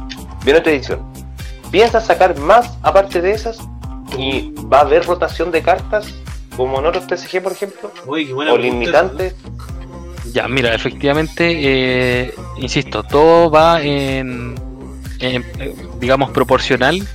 Viene 0.44 0.60
otra 0.60 0.72
edición. 0.72 1.00
¿Piensas 1.70 2.06
sacar 2.06 2.36
más 2.38 2.78
aparte 2.82 3.20
de 3.20 3.32
esas? 3.32 3.58
¿Y 4.18 4.52
va 4.72 4.78
a 4.78 4.80
haber 4.82 5.04
rotación 5.06 5.50
de 5.50 5.62
cartas? 5.62 6.14
Como 6.56 6.78
en 6.80 6.86
otros 6.86 7.06
TCG, 7.06 7.42
por 7.42 7.52
ejemplo. 7.52 7.92
Oye, 8.06 8.26
qué 8.26 8.32
buena 8.32 8.52
¿O 8.52 8.58
limitantes? 8.58 9.34
Ya, 10.32 10.46
mira, 10.46 10.74
efectivamente, 10.74 12.24
eh, 12.26 12.34
insisto, 12.58 13.02
todo 13.02 13.50
va 13.50 13.82
en, 13.82 14.54
en, 15.18 15.44
eh, 15.58 15.74
digamos, 15.98 16.30
proporcional 16.30 17.06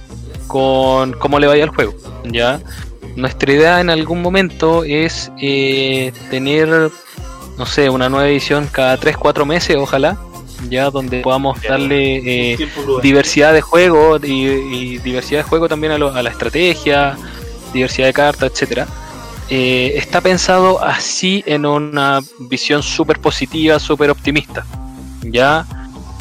con 0.48 1.14
cómo 1.14 1.40
le 1.40 1.48
vaya 1.48 1.64
al 1.64 1.70
juego. 1.70 1.94
Ya, 2.26 2.60
nuestra 3.16 3.54
idea 3.54 3.82
en 3.82 3.90
algún 3.90 4.22
momento 4.22 4.84
es 4.84 5.32
eh, 5.42 6.12
tener, 6.30 6.92
no 7.58 7.66
sé, 7.66 7.90
una 7.90 8.10
nueva 8.10 8.28
edición 8.28 8.68
cada 8.72 9.00
3-4 9.00 9.46
meses, 9.46 9.78
ojalá, 9.78 10.18
ya 10.70 10.90
donde 10.90 11.22
podamos 11.22 11.62
darle 11.62 12.54
eh, 12.54 12.58
diversidad 13.02 13.54
de 13.54 13.62
juego 13.62 14.18
y, 14.24 14.48
y 14.48 14.98
diversidad 15.00 15.40
de 15.40 15.44
juego 15.50 15.68
también 15.68 15.94
a, 15.94 15.98
lo- 15.98 16.14
a 16.14 16.22
la 16.24 16.30
estrategia, 16.30 17.18
diversidad 17.74 18.08
de 18.08 18.14
cartas, 18.14 18.52
etcétera. 18.52 18.88
Eh, 19.50 19.94
está 19.96 20.22
pensado 20.22 20.84
así 20.84 21.44
en 21.46 21.66
una 21.66 22.20
visión 22.40 22.82
súper 22.82 23.20
positiva, 23.20 23.80
súper 23.80 24.10
optimista, 24.10 24.66
ya, 25.22 25.66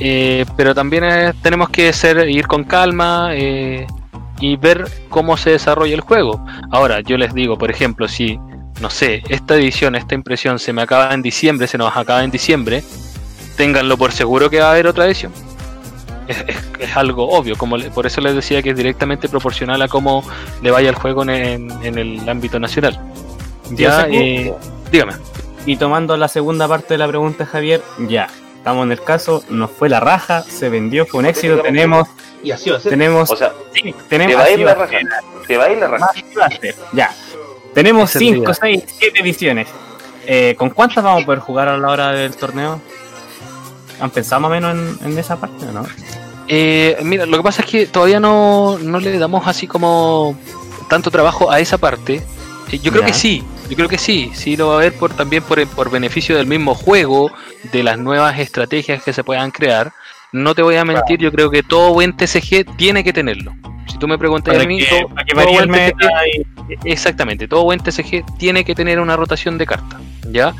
Eh, 0.01 0.45
pero 0.57 0.75
también 0.75 1.05
tenemos 1.41 1.69
que 1.71 1.93
ser 1.93 2.29
ir 2.29 2.47
con 2.49 2.65
calma 2.65 3.31
y 4.41 4.57
ver 4.57 4.89
cómo 5.09 5.37
se 5.37 5.51
desarrolla 5.51 5.95
el 5.95 6.01
juego. 6.01 6.45
Ahora, 6.73 7.01
yo 7.01 7.17
les 7.17 7.33
digo, 7.33 7.57
por 7.57 7.71
ejemplo, 7.71 8.09
si 8.09 8.37
no 8.81 8.91
sé, 8.91 9.23
esta 9.29 9.55
edición, 9.55 9.95
esta 9.95 10.17
impresión 10.17 10.59
se 10.59 10.73
me 10.73 10.83
acaba 10.83 11.15
en 11.15 11.23
diciembre, 11.23 11.69
se 11.69 11.79
nos 11.79 11.97
acaba 11.97 12.25
en 12.25 12.33
diciembre, 12.33 12.83
ténganlo 13.57 13.97
por 13.97 14.13
seguro 14.13 14.51
que 14.51 14.61
va 14.61 14.69
a 14.69 14.71
haber 14.73 14.87
otra 14.87 15.07
edición 15.07 15.33
es, 16.27 16.39
es- 16.47 16.57
es 16.79 16.97
algo 16.97 17.29
obvio, 17.29 17.57
como 17.57 17.77
le- 17.77 17.91
por 17.91 18.07
eso 18.07 18.21
les 18.23 18.35
decía 18.35 18.63
que 18.63 18.71
es 18.71 18.77
directamente 18.77 19.29
proporcional 19.29 19.81
a 19.83 19.89
cómo 19.89 20.25
le 20.63 20.71
vaya 20.71 20.89
el 20.89 20.95
juego 20.95 21.23
en, 21.23 21.31
en- 21.31 21.71
en 21.85 21.99
el 21.99 22.29
ámbito 22.29 22.59
nacional. 22.59 22.99
Ya, 23.71 24.07
eh, 24.11 24.53
dígame. 24.91 25.13
y 25.67 25.77
tomando 25.77 26.17
la 26.17 26.29
segunda 26.29 26.67
parte 26.69 26.95
de 26.95 26.99
la 26.99 27.09
pregunta, 27.09 27.45
Javier, 27.47 27.83
ya, 28.09 28.29
estamos 28.57 28.85
en 28.87 28.93
el 28.93 29.03
caso, 29.03 29.43
nos 29.51 29.71
fue 29.71 29.89
la 29.91 30.01
raja, 30.01 30.43
se 30.43 30.69
vendió, 30.71 31.05
fue 31.07 31.21
un 31.21 31.27
éxito, 31.27 31.59
tenemos, 31.61 32.09
Y 32.43 32.51
así 32.51 32.71
va 32.71 32.77
a 32.79 32.81
ser. 32.81 32.91
tenemos, 32.91 33.31
O 33.31 33.37
sea, 33.37 33.53
sí, 33.75 33.95
tenemos, 34.09 34.33
te 34.33 34.39
va 34.39 34.45
a 34.45 34.51
ir 34.51 34.61
la 34.61 34.75
raja. 34.75 34.93
Te 35.47 35.57
va 35.59 35.65
a 35.65 35.71
ir 35.73 35.79
la 35.79 35.89
raja. 35.89 36.07
así 36.11 36.25
va 36.39 36.47
a 36.47 36.51
ser, 36.51 36.75
ya. 36.93 37.11
Tenemos 37.75 38.11
Esa 38.11 38.19
es 38.19 38.25
la 38.25 38.31
5, 38.31 38.43
idea. 38.45 38.55
6, 38.55 38.85
7 38.99 39.21
ediciones. 39.21 39.69
Eh, 40.27 40.55
¿Con 40.59 40.71
cuántas 40.71 41.03
vamos 41.05 41.23
a 41.23 41.27
poder 41.27 41.41
jugar 41.41 41.69
a 41.69 41.77
la 41.77 41.89
hora 41.89 42.13
del 42.13 42.35
torneo? 42.37 42.81
¿Han 44.01 44.11
pensado 44.11 44.41
más 44.41 44.51
o 44.51 44.55
menos 44.55 44.77
en, 45.03 45.13
en 45.13 45.19
esa 45.19 45.37
parte 45.41 45.67
o 45.67 45.73
no? 45.73 45.87
Eh, 46.49 46.99
mira, 47.03 47.25
lo 47.27 47.37
que 47.39 47.43
pasa 47.43 47.63
es 47.63 47.69
que 47.71 47.87
todavía 47.87 48.21
no, 48.21 48.79
no 48.79 49.01
le 49.01 49.19
damos 49.19 49.47
así 49.47 49.67
como 49.67 50.37
tanto 50.89 51.11
trabajo 51.11 51.51
a 51.51 51.61
esa 51.61 51.79
parte. 51.79 52.23
Eh, 52.71 52.79
yo 52.79 52.91
creo 52.91 53.03
que 53.07 53.13
sí, 53.15 53.43
yo 53.71 53.77
creo 53.77 53.89
que 53.89 53.99
sí, 53.99 54.31
sí 54.35 54.57
lo 54.57 54.69
va 54.69 54.75
a 54.75 54.77
haber 54.79 54.93
por 54.95 55.13
también 55.15 55.43
por, 55.43 55.67
por 55.69 55.91
beneficio 55.91 56.37
del 56.37 56.47
mismo 56.47 56.75
juego, 56.75 57.31
de 57.73 57.83
las 57.83 57.99
nuevas 57.99 58.39
estrategias 58.39 59.03
que 59.03 59.13
se 59.13 59.25
puedan 59.25 59.51
crear. 59.51 59.93
No 60.33 60.55
te 60.55 60.63
voy 60.63 60.77
a 60.77 60.85
mentir, 60.85 61.21
yo 61.21 61.31
creo 61.31 61.49
que 61.51 61.63
todo 61.63 61.93
buen 61.95 62.15
TCG 62.17 62.77
tiene 62.77 63.05
que 63.05 63.13
tenerlo. 63.13 63.55
Si 63.87 63.97
tú 63.99 64.09
me 64.09 64.19
preguntas 64.19 64.55
a 64.55 64.67
mí, 64.67 64.79
que, 64.81 64.87
todo- 64.87 65.15
que 65.25 65.35
todo 65.45 65.53
buen 65.53 65.71
TCG 65.97 66.05
y- 66.83 66.91
Exactamente, 66.91 67.47
todo 67.47 67.63
buen 67.65 67.79
TCG 67.81 68.25
tiene 68.39 68.65
que 68.65 68.75
tener 68.75 68.99
una 68.99 69.17
rotación 69.17 69.57
de 69.59 69.67
cartas, 69.67 70.01
¿ya? 70.31 70.53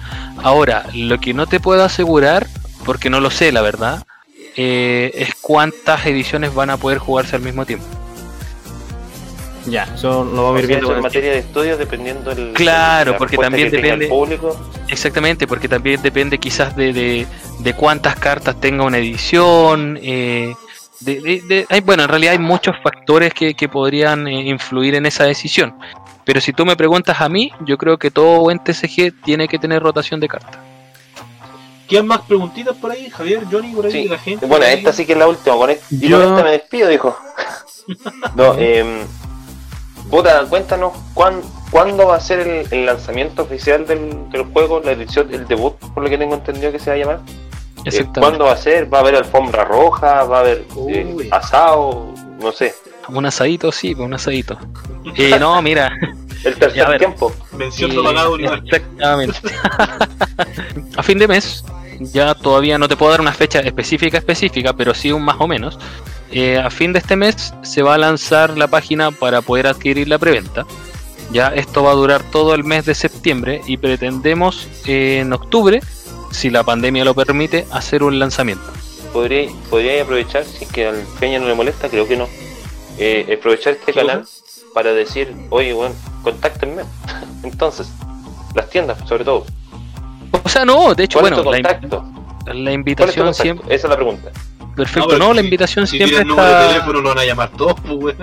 Ahora, 0.43 0.85
lo 0.95 1.19
que 1.19 1.35
no 1.35 1.47
te 1.47 1.59
puedo 1.61 1.83
asegurar, 1.83 2.47
porque 2.85 3.11
no 3.11 3.21
lo 3.21 3.31
sé, 3.31 3.51
la 3.53 3.63
verdad, 3.63 4.05
eh, 4.57 5.11
es 5.15 5.35
cuántas 5.41 6.07
ediciones 6.07 6.55
van 6.55 6.71
a 6.71 6.77
poder 6.77 6.99
jugarse 6.99 7.37
al 7.37 7.43
mismo 7.43 7.65
tiempo. 7.67 7.87
Ya, 9.67 9.85
eso 9.95 10.25
lo 10.25 10.45
vamos 10.45 10.59
a 10.59 10.61
ir 10.63 10.67
viendo. 10.69 10.95
en 10.95 11.01
materia 11.03 11.33
de 11.33 11.39
estudios 11.39 11.79
dependiendo 11.79 12.35
del 12.35 12.53
Claro, 12.53 13.13
de 13.13 13.19
porque 13.19 13.39
también 13.39 13.71
depende- 13.71 14.09
público. 14.09 14.55
Exactamente, 14.89 15.47
porque 15.47 15.69
también 15.69 16.03
depende 16.03 16.37
quizás 16.39 16.77
de, 16.77 16.93
de, 16.93 17.27
de 17.61 17.73
cuántas 17.75 18.17
cartas 18.17 18.61
tenga 18.61 18.85
una 18.85 18.99
edición. 18.99 19.99
eh, 20.03 20.53
de, 21.01 21.21
de- 21.21 21.41
de- 21.49 21.67
hay- 21.71 21.81
bueno, 21.81 22.03
en 22.03 22.09
realidad 22.11 22.33
hay 22.35 22.39
muchos 22.39 22.77
factores 22.83 23.33
que, 23.33 23.55
que 23.55 23.69
podrían 23.69 24.29
eh, 24.29 24.49
influir 24.49 24.95
en 24.97 25.07
esa 25.07 25.25
decisión. 25.25 25.75
Pero 26.25 26.41
si 26.43 26.53
tú 26.53 26.65
me 26.67 26.77
preguntas 26.77 27.21
a 27.23 27.29
mí, 27.31 27.51
yo 27.61 27.79
creo 27.79 27.97
que 27.99 28.11
todo 28.11 28.41
buen 28.41 28.59
TCG 28.59 29.13
tiene 29.25 29.49
que 29.49 29.59
tener 29.59 29.83
rotación 29.83 30.21
de 30.21 30.29
cartas. 30.29 30.59
¿Quedan 31.89 32.07
más 32.07 32.21
preguntitas 32.23 32.77
por 32.77 32.91
ahí, 32.91 33.11
Javier, 33.11 33.43
Johnny, 33.51 33.73
por 33.75 33.87
ahí, 33.87 33.93
Sí. 33.93 34.03
de 34.05 34.09
la 34.11 34.19
gente? 34.19 34.47
Bueno, 34.47 34.65
esta 34.65 34.93
sí 34.93 35.05
que 35.07 35.13
es 35.13 35.19
la 35.19 35.29
última. 35.29 35.57
Con 35.57 35.71
esta, 35.71 35.85
y 35.95 36.09
Yo- 36.09 36.19
con 36.21 36.31
esta 36.33 36.45
me 36.45 36.51
despido, 36.53 36.89
dijo. 36.89 37.17
No, 38.35 38.55
eh, 38.59 39.05
puta, 40.11 40.45
cuéntanos 40.49 40.93
cuán- 41.13 41.43
cuándo 41.71 42.07
va 42.09 42.17
a 42.17 42.21
ser 42.21 42.41
el, 42.41 42.67
el 42.71 42.87
lanzamiento 42.87 43.43
oficial 43.43 43.87
del, 43.87 44.31
del 44.31 44.45
juego, 44.45 44.81
la 44.81 44.93
edición, 44.93 45.33
el 45.35 45.47
debut, 45.47 45.75
por 45.93 46.03
lo 46.03 46.09
que 46.09 46.17
tengo 46.19 46.35
entendido 46.35 46.73
que 46.73 46.79
se 46.79 46.91
va 46.91 46.97
a 46.97 46.99
llamar. 46.99 47.21
Eh, 47.27 47.81
Exactamente. 47.87 48.21
¿Cuándo 48.21 48.45
va 48.47 48.53
a 48.53 48.57
ser? 48.57 48.93
¿Va 48.93 48.99
a 48.99 49.01
haber 49.03 49.17
alfombra 49.17 49.65
roja? 49.65 50.25
¿Va 50.25 50.39
a 50.39 50.41
haber 50.41 50.65
eh, 50.89 51.29
asado? 51.31 52.15
No 52.41 52.53
sé. 52.53 52.75
Un 53.09 53.27
asadito, 53.27 53.71
sí, 53.71 53.95
pues, 53.95 54.07
un 54.07 54.15
asadito. 54.15 54.57
Eh, 55.17 55.37
no, 55.39 55.61
mira. 55.61 55.93
El 56.45 56.55
tercer 56.57 56.79
Ya, 56.79 56.87
a 56.87 56.89
ver. 56.89 56.99
tiempo. 56.99 57.31
Mención 57.53 57.93
eh, 57.93 57.97
pagada. 58.03 58.31
Exactamente. 58.65 59.39
a 60.97 61.03
fin 61.03 61.19
de 61.19 61.29
mes, 61.29 61.63
ya 62.13 62.35
todavía 62.35 62.79
no 62.79 62.89
te 62.89 62.97
puedo 62.97 63.13
dar 63.13 63.21
una 63.21 63.33
fecha 63.33 63.61
específica, 63.61 64.19
específica, 64.19 64.73
pero 64.73 64.95
sí 64.95 65.13
un 65.13 65.23
más 65.23 65.37
o 65.39 65.47
menos. 65.47 65.79
Eh, 66.31 66.59
a 66.59 66.71
fin 66.71 66.93
de 66.93 66.99
este 66.99 67.17
mes 67.17 67.55
se 67.63 67.83
va 67.83 67.95
a 67.95 67.99
lanzar 67.99 68.57
la 68.59 68.67
página 68.67 69.11
para 69.11 69.43
poder 69.43 69.67
adquirir 69.67 70.09
la 70.09 70.19
preventa. 70.19 70.67
Ya 71.31 71.49
esto 71.49 71.83
va 71.83 71.93
a 71.93 71.95
durar 71.95 72.23
todo 72.31 72.55
el 72.55 72.65
mes 72.65 72.85
de 72.87 72.95
septiembre 72.95 73.61
y 73.67 73.77
pretendemos 73.77 74.69
eh, 74.87 75.21
en 75.21 75.33
octubre, 75.33 75.81
si 76.31 76.51
la 76.51 76.65
pandemia 76.65 77.05
lo 77.05 77.15
permite, 77.15 77.67
hacer 77.71 78.03
un 78.03 78.19
lanzamiento. 78.19 78.65
podría, 79.13 79.49
podría 79.71 80.03
aprovechar, 80.03 80.45
si 80.45 80.65
es 80.65 80.71
que 80.71 80.87
al 80.87 81.05
Peña 81.21 81.39
no 81.39 81.47
le 81.47 81.55
molesta, 81.55 81.89
creo 81.89 82.07
que 82.07 82.17
no, 82.17 82.29
eh, 82.99 83.37
aprovechar 83.39 83.75
este 83.75 83.93
¿Qué 83.93 84.01
canal 84.01 84.27
para 84.75 84.93
decir, 84.93 85.33
oye, 85.51 85.73
bueno, 85.73 85.95
contáctenme. 86.23 86.83
Entonces, 87.43 87.89
las 88.55 88.69
tiendas, 88.69 88.99
sobre 89.09 89.25
todo. 89.25 89.47
O 90.43 90.49
sea, 90.49 90.65
no, 90.65 90.95
de 90.95 91.05
hecho, 91.05 91.19
¿Cuál 91.21 91.35
bueno, 91.35 91.37
es 91.37 91.43
tu 91.45 92.53
la, 92.53 92.73
invitación 92.73 93.33
siempre. 93.35 93.75
Esa 93.75 93.87
es 93.87 93.91
la 93.91 93.97
pregunta. 93.97 94.31
Perfecto, 94.77 95.17
no, 95.19 95.33
la 95.33 95.41
invitación 95.41 95.87
si 95.87 95.99
siempre 95.99 96.17
tiene 96.17 96.23
el 96.23 96.29
número 96.29 96.49
de 96.49 96.55
está. 96.55 96.69
teléfono 96.73 97.01
lo 97.01 97.09
van 97.11 97.19
a 97.19 97.25
llamar 97.25 97.49
todos, 97.57 97.75
pues. 97.81 98.17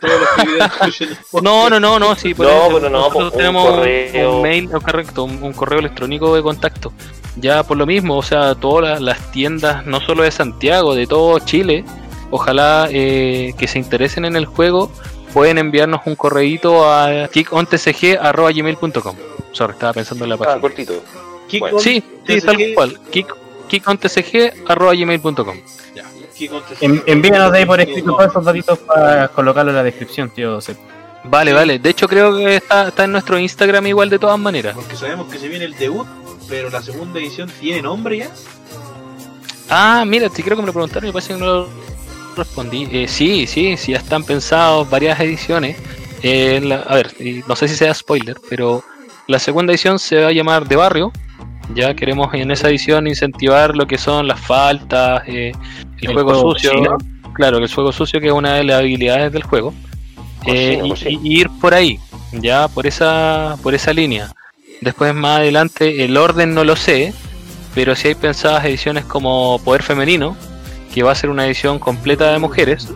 Todos 0.00 0.20
los 0.20 0.96
que. 0.96 1.08
No, 1.42 1.68
no, 1.68 1.78
no, 1.78 1.98
no, 1.98 2.14
sí, 2.16 2.32
por 2.34 2.46
No, 2.50 2.52
eso 2.52 2.74
pero 2.76 2.88
no, 2.90 2.98
nosotros 2.98 3.22
pues, 3.24 3.32
un 3.32 3.38
tenemos 3.38 3.68
un- 3.68 3.74
correo. 3.76 4.36
un 4.36 4.42
mail, 4.42 4.70
correcto, 4.70 5.24
un, 5.24 5.42
un 5.42 5.52
correo 5.52 5.80
electrónico 5.80 6.34
de 6.34 6.42
contacto. 6.42 6.92
Ya 7.36 7.62
por 7.62 7.76
lo 7.76 7.84
mismo, 7.86 8.16
o 8.16 8.22
sea, 8.22 8.54
todas 8.54 8.90
las, 8.90 9.00
las 9.02 9.30
tiendas, 9.32 9.84
no 9.86 10.00
solo 10.00 10.22
de 10.22 10.30
Santiago, 10.30 10.94
de 10.94 11.06
todo 11.06 11.38
Chile, 11.40 11.84
ojalá 12.30 12.88
eh, 12.90 13.52
que 13.58 13.68
se 13.68 13.78
interesen 13.78 14.24
en 14.24 14.36
el 14.36 14.46
juego, 14.46 14.90
pueden 15.34 15.58
enviarnos 15.58 16.00
un 16.06 16.14
correíto 16.16 16.90
a 16.90 17.28
kickontcg.gmail.com. 17.32 19.16
Sorry, 19.52 19.72
estaba 19.74 19.92
pensando 19.92 20.24
en 20.24 20.30
la 20.30 20.34
Ah, 20.36 20.38
página. 20.38 20.60
cortito. 20.60 20.94
Kick 21.52 21.60
Bueno. 21.60 21.78
Sí, 21.78 22.02
sí, 22.26 22.40
tal 22.40 22.56
cual. 22.74 23.00
TCG. 23.98 24.52
En- 26.80 27.02
envíanos 27.06 27.52
de 27.52 27.58
ahí 27.58 27.66
por 27.66 27.80
escrito 27.80 28.12
todos 28.16 28.30
esos 28.30 28.44
datitos 28.44 28.78
para 28.80 29.28
colocarlo 29.28 29.70
en 29.70 29.76
la 29.76 29.82
descripción, 29.82 30.30
tío. 30.30 30.58
Vale, 31.24 31.52
vale. 31.52 31.78
De 31.78 31.90
hecho, 31.90 32.08
creo 32.08 32.34
que 32.36 32.56
está, 32.56 32.88
está 32.88 33.04
en 33.04 33.12
nuestro 33.12 33.38
Instagram 33.38 33.86
igual 33.86 34.10
de 34.10 34.18
todas 34.18 34.38
maneras. 34.38 34.74
Porque 34.74 34.96
sabemos 34.96 35.30
que 35.30 35.38
se 35.38 35.46
viene 35.48 35.64
el 35.66 35.74
debut, 35.76 36.06
pero 36.48 36.68
la 36.70 36.82
segunda 36.82 37.20
edición 37.20 37.50
tiene 37.60 37.82
nombre 37.82 38.16
ya. 38.18 38.30
Ah, 39.68 40.04
mira, 40.06 40.28
sí 40.28 40.42
creo 40.42 40.56
que 40.56 40.62
me 40.62 40.66
lo 40.66 40.72
preguntaron 40.72 41.04
y 41.04 41.08
me 41.08 41.12
parece 41.12 41.34
que 41.34 41.40
no 41.40 41.46
lo 41.46 41.68
respondí. 42.36 42.88
Eh, 42.90 43.06
sí, 43.08 43.46
sí, 43.46 43.76
sí, 43.76 43.92
ya 43.92 43.98
están 43.98 44.24
pensados 44.24 44.88
varias 44.90 45.20
ediciones. 45.20 45.76
Eh, 46.22 46.60
la- 46.62 46.76
a 46.82 46.94
ver, 46.96 47.14
no 47.46 47.56
sé 47.56 47.68
si 47.68 47.76
sea 47.76 47.94
spoiler, 47.94 48.36
pero 48.48 48.82
la 49.28 49.38
segunda 49.38 49.72
edición 49.72 49.98
se 49.98 50.16
va 50.20 50.28
a 50.28 50.32
llamar 50.32 50.66
De 50.66 50.76
Barrio. 50.76 51.12
Ya 51.74 51.94
queremos 51.94 52.32
en 52.34 52.50
esa 52.50 52.68
edición 52.68 53.06
incentivar 53.06 53.76
lo 53.76 53.86
que 53.86 53.98
son 53.98 54.26
las 54.28 54.40
faltas, 54.40 55.22
eh, 55.26 55.52
el, 56.00 56.08
El 56.08 56.12
juego, 56.12 56.34
juego 56.34 56.52
sucio. 56.52 56.98
Claro, 57.34 57.58
el 57.58 57.72
juego 57.72 57.92
sucio 57.92 58.20
que 58.20 58.26
es 58.26 58.32
una 58.32 58.54
de 58.54 58.64
las 58.64 58.80
habilidades 58.80 59.32
del 59.32 59.42
juego. 59.42 59.72
Eh, 60.46 60.80
y, 61.06 61.40
ir 61.40 61.48
por 61.60 61.72
ahí, 61.72 61.98
ya 62.32 62.68
por 62.68 62.86
esa, 62.86 63.56
por 63.62 63.74
esa 63.74 63.92
línea. 63.92 64.32
Después 64.80 65.14
más 65.14 65.38
adelante 65.38 66.04
el 66.04 66.16
orden 66.16 66.54
no 66.54 66.64
lo 66.64 66.74
sé, 66.74 67.14
pero 67.74 67.94
si 67.94 68.08
hay 68.08 68.14
pensadas 68.14 68.64
ediciones 68.64 69.04
como 69.04 69.60
Poder 69.64 69.82
Femenino, 69.82 70.36
que 70.92 71.02
va 71.02 71.12
a 71.12 71.14
ser 71.14 71.30
una 71.30 71.46
edición 71.46 71.78
completa 71.78 72.32
de 72.32 72.38
mujeres. 72.38 72.88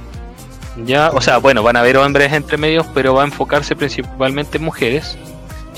Ya, 0.85 1.11
o 1.11 1.21
sea, 1.21 1.39
bueno, 1.39 1.62
van 1.62 1.77
a 1.77 1.81
haber 1.81 1.97
hombres 1.97 2.33
entre 2.33 2.59
medios, 2.59 2.87
pero 2.93 3.14
va 3.14 3.23
a 3.23 3.27
enfocarse 3.27 3.75
principalmente 3.75 4.59
en 4.59 4.64
mujeres. 4.64 5.17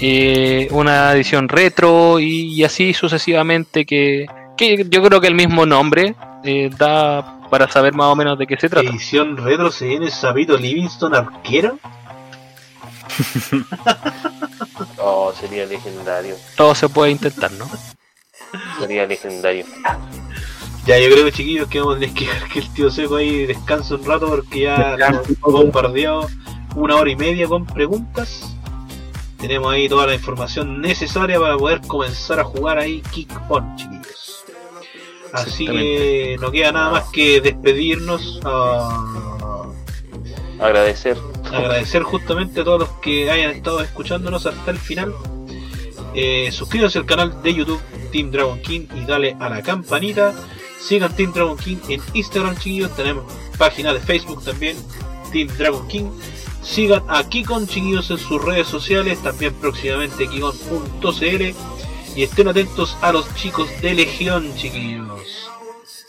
Eh, 0.00 0.68
una 0.70 1.12
edición 1.12 1.48
retro 1.48 2.20
y, 2.20 2.54
y 2.54 2.64
así 2.64 2.94
sucesivamente 2.94 3.84
que, 3.84 4.26
que 4.56 4.86
yo 4.88 5.02
creo 5.02 5.20
que 5.20 5.26
el 5.26 5.34
mismo 5.34 5.66
nombre 5.66 6.14
eh, 6.44 6.70
da 6.76 7.40
para 7.50 7.68
saber 7.70 7.94
más 7.94 8.06
o 8.08 8.16
menos 8.16 8.38
de 8.38 8.46
qué 8.46 8.56
se 8.56 8.68
trata. 8.68 8.88
Edición 8.88 9.36
retro 9.36 9.70
se 9.70 9.86
viene 9.86 10.10
Sabito 10.10 10.56
Livingston 10.56 11.14
arquero. 11.14 11.78
Oh, 14.98 15.32
sería 15.32 15.66
legendario. 15.66 16.36
Todo 16.56 16.74
se 16.74 16.88
puede 16.88 17.10
intentar, 17.10 17.50
¿no? 17.52 17.66
Sería 18.78 19.06
legendario. 19.06 19.64
Ya, 20.86 20.98
yo 20.98 21.10
creo 21.10 21.30
chiquillos 21.30 21.68
que 21.68 21.80
vamos 21.80 21.96
a 21.96 22.00
tener 22.00 22.14
que 22.14 22.26
dejar 22.26 22.48
que 22.48 22.58
el 22.60 22.72
tío 22.72 22.90
seco 22.90 23.16
ahí 23.16 23.46
descanse 23.46 23.94
un 23.94 24.04
rato 24.04 24.28
porque 24.28 24.60
ya 24.60 24.96
poco. 25.40 25.58
bombardeado 25.58 26.28
una 26.74 26.96
hora 26.96 27.10
y 27.10 27.16
media 27.16 27.46
con 27.46 27.66
preguntas. 27.66 28.56
Tenemos 29.38 29.72
ahí 29.72 29.88
toda 29.88 30.06
la 30.06 30.14
información 30.14 30.80
necesaria 30.80 31.38
para 31.38 31.56
poder 31.56 31.80
comenzar 31.82 32.40
a 32.40 32.44
jugar 32.44 32.78
ahí 32.78 33.02
Kick 33.12 33.30
On, 33.48 33.76
chiquillos. 33.76 34.44
Así 35.32 35.66
que 35.66 36.36
no 36.40 36.50
queda 36.50 36.72
nada 36.72 36.90
más 36.90 37.04
que 37.10 37.40
despedirnos. 37.40 38.40
Agradecer. 40.58 41.16
agradecer 41.52 42.02
justamente 42.02 42.60
a 42.60 42.64
todos 42.64 42.80
los 42.80 42.88
que 43.00 43.30
hayan 43.30 43.50
estado 43.50 43.80
escuchándonos 43.80 44.46
hasta 44.46 44.70
el 44.70 44.78
final. 44.78 45.14
Eh, 46.14 46.50
suscríbanse 46.50 46.98
al 46.98 47.06
canal 47.06 47.42
de 47.42 47.54
YouTube 47.54 47.80
Team 48.10 48.30
Dragon 48.30 48.60
King 48.60 48.86
y 48.94 49.04
dale 49.04 49.36
a 49.38 49.48
la 49.48 49.62
campanita. 49.62 50.34
Sigan 50.80 51.14
Team 51.14 51.32
Dragon 51.32 51.56
King 51.56 51.76
en 51.88 52.00
Instagram, 52.14 52.56
chiquillos. 52.56 52.94
Tenemos 52.96 53.24
página 53.56 53.92
de 53.92 54.00
Facebook 54.00 54.42
también, 54.44 54.76
Team 55.32 55.48
Dragon 55.56 55.86
King. 55.88 56.10
Sigan 56.62 57.02
a 57.08 57.24
Kikon, 57.28 57.66
chiquillos, 57.66 58.10
en 58.10 58.18
sus 58.18 58.42
redes 58.44 58.66
sociales. 58.66 59.22
También 59.22 59.54
próximamente 59.54 60.28
Kikon.cl. 60.28 61.54
Y 62.16 62.22
estén 62.22 62.48
atentos 62.48 62.96
a 63.00 63.12
los 63.12 63.32
chicos 63.34 63.68
de 63.80 63.94
Legión, 63.94 64.54
chiquillos. 64.56 65.50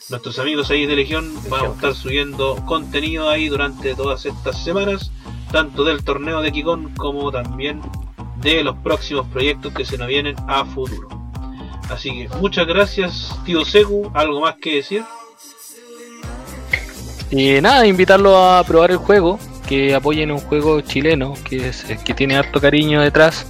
Nuestros 0.09 0.39
amigos 0.39 0.71
ahí 0.71 0.87
de 0.87 0.95
Legión 0.95 1.31
van 1.49 1.65
a 1.65 1.69
estar 1.69 1.93
subiendo 1.93 2.55
contenido 2.65 3.29
ahí 3.29 3.47
durante 3.47 3.93
todas 3.93 4.25
estas 4.25 4.63
semanas, 4.63 5.11
tanto 5.51 5.83
del 5.83 6.03
torneo 6.03 6.41
de 6.41 6.51
Kikon 6.51 6.95
como 6.95 7.31
también 7.31 7.79
de 8.41 8.63
los 8.63 8.75
próximos 8.77 9.27
proyectos 9.27 9.71
que 9.73 9.85
se 9.85 9.99
nos 9.99 10.07
vienen 10.07 10.35
a 10.47 10.65
futuro. 10.65 11.07
Así 11.89 12.11
que 12.11 12.29
muchas 12.37 12.65
gracias, 12.65 13.35
tío 13.45 13.63
Seku. 13.65 14.11
¿Algo 14.15 14.41
más 14.41 14.55
que 14.55 14.77
decir? 14.77 15.03
Y 17.31 17.61
nada, 17.61 17.85
invitarlos 17.85 18.35
a 18.35 18.63
probar 18.65 18.89
el 18.89 18.97
juego, 18.97 19.37
que 19.69 19.93
apoyen 19.93 20.31
un 20.31 20.39
juego 20.39 20.81
chileno, 20.81 21.35
que, 21.47 21.69
es, 21.69 21.85
que 22.03 22.13
tiene 22.15 22.35
harto 22.35 22.59
cariño 22.59 23.01
detrás. 23.01 23.45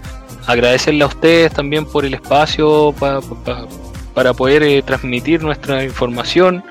Agradecerle 0.45 1.03
a 1.05 1.07
ustedes 1.07 1.53
también 1.53 1.86
por 1.86 2.03
el 2.05 2.13
espacio 2.13 2.93
pa- 2.99 3.22
pa- 3.22 3.65
para 4.13 4.34
poder 4.34 4.63
eh, 4.63 4.82
transmitir 4.82 5.41
nuestra 5.41 5.84
información. 5.84 6.63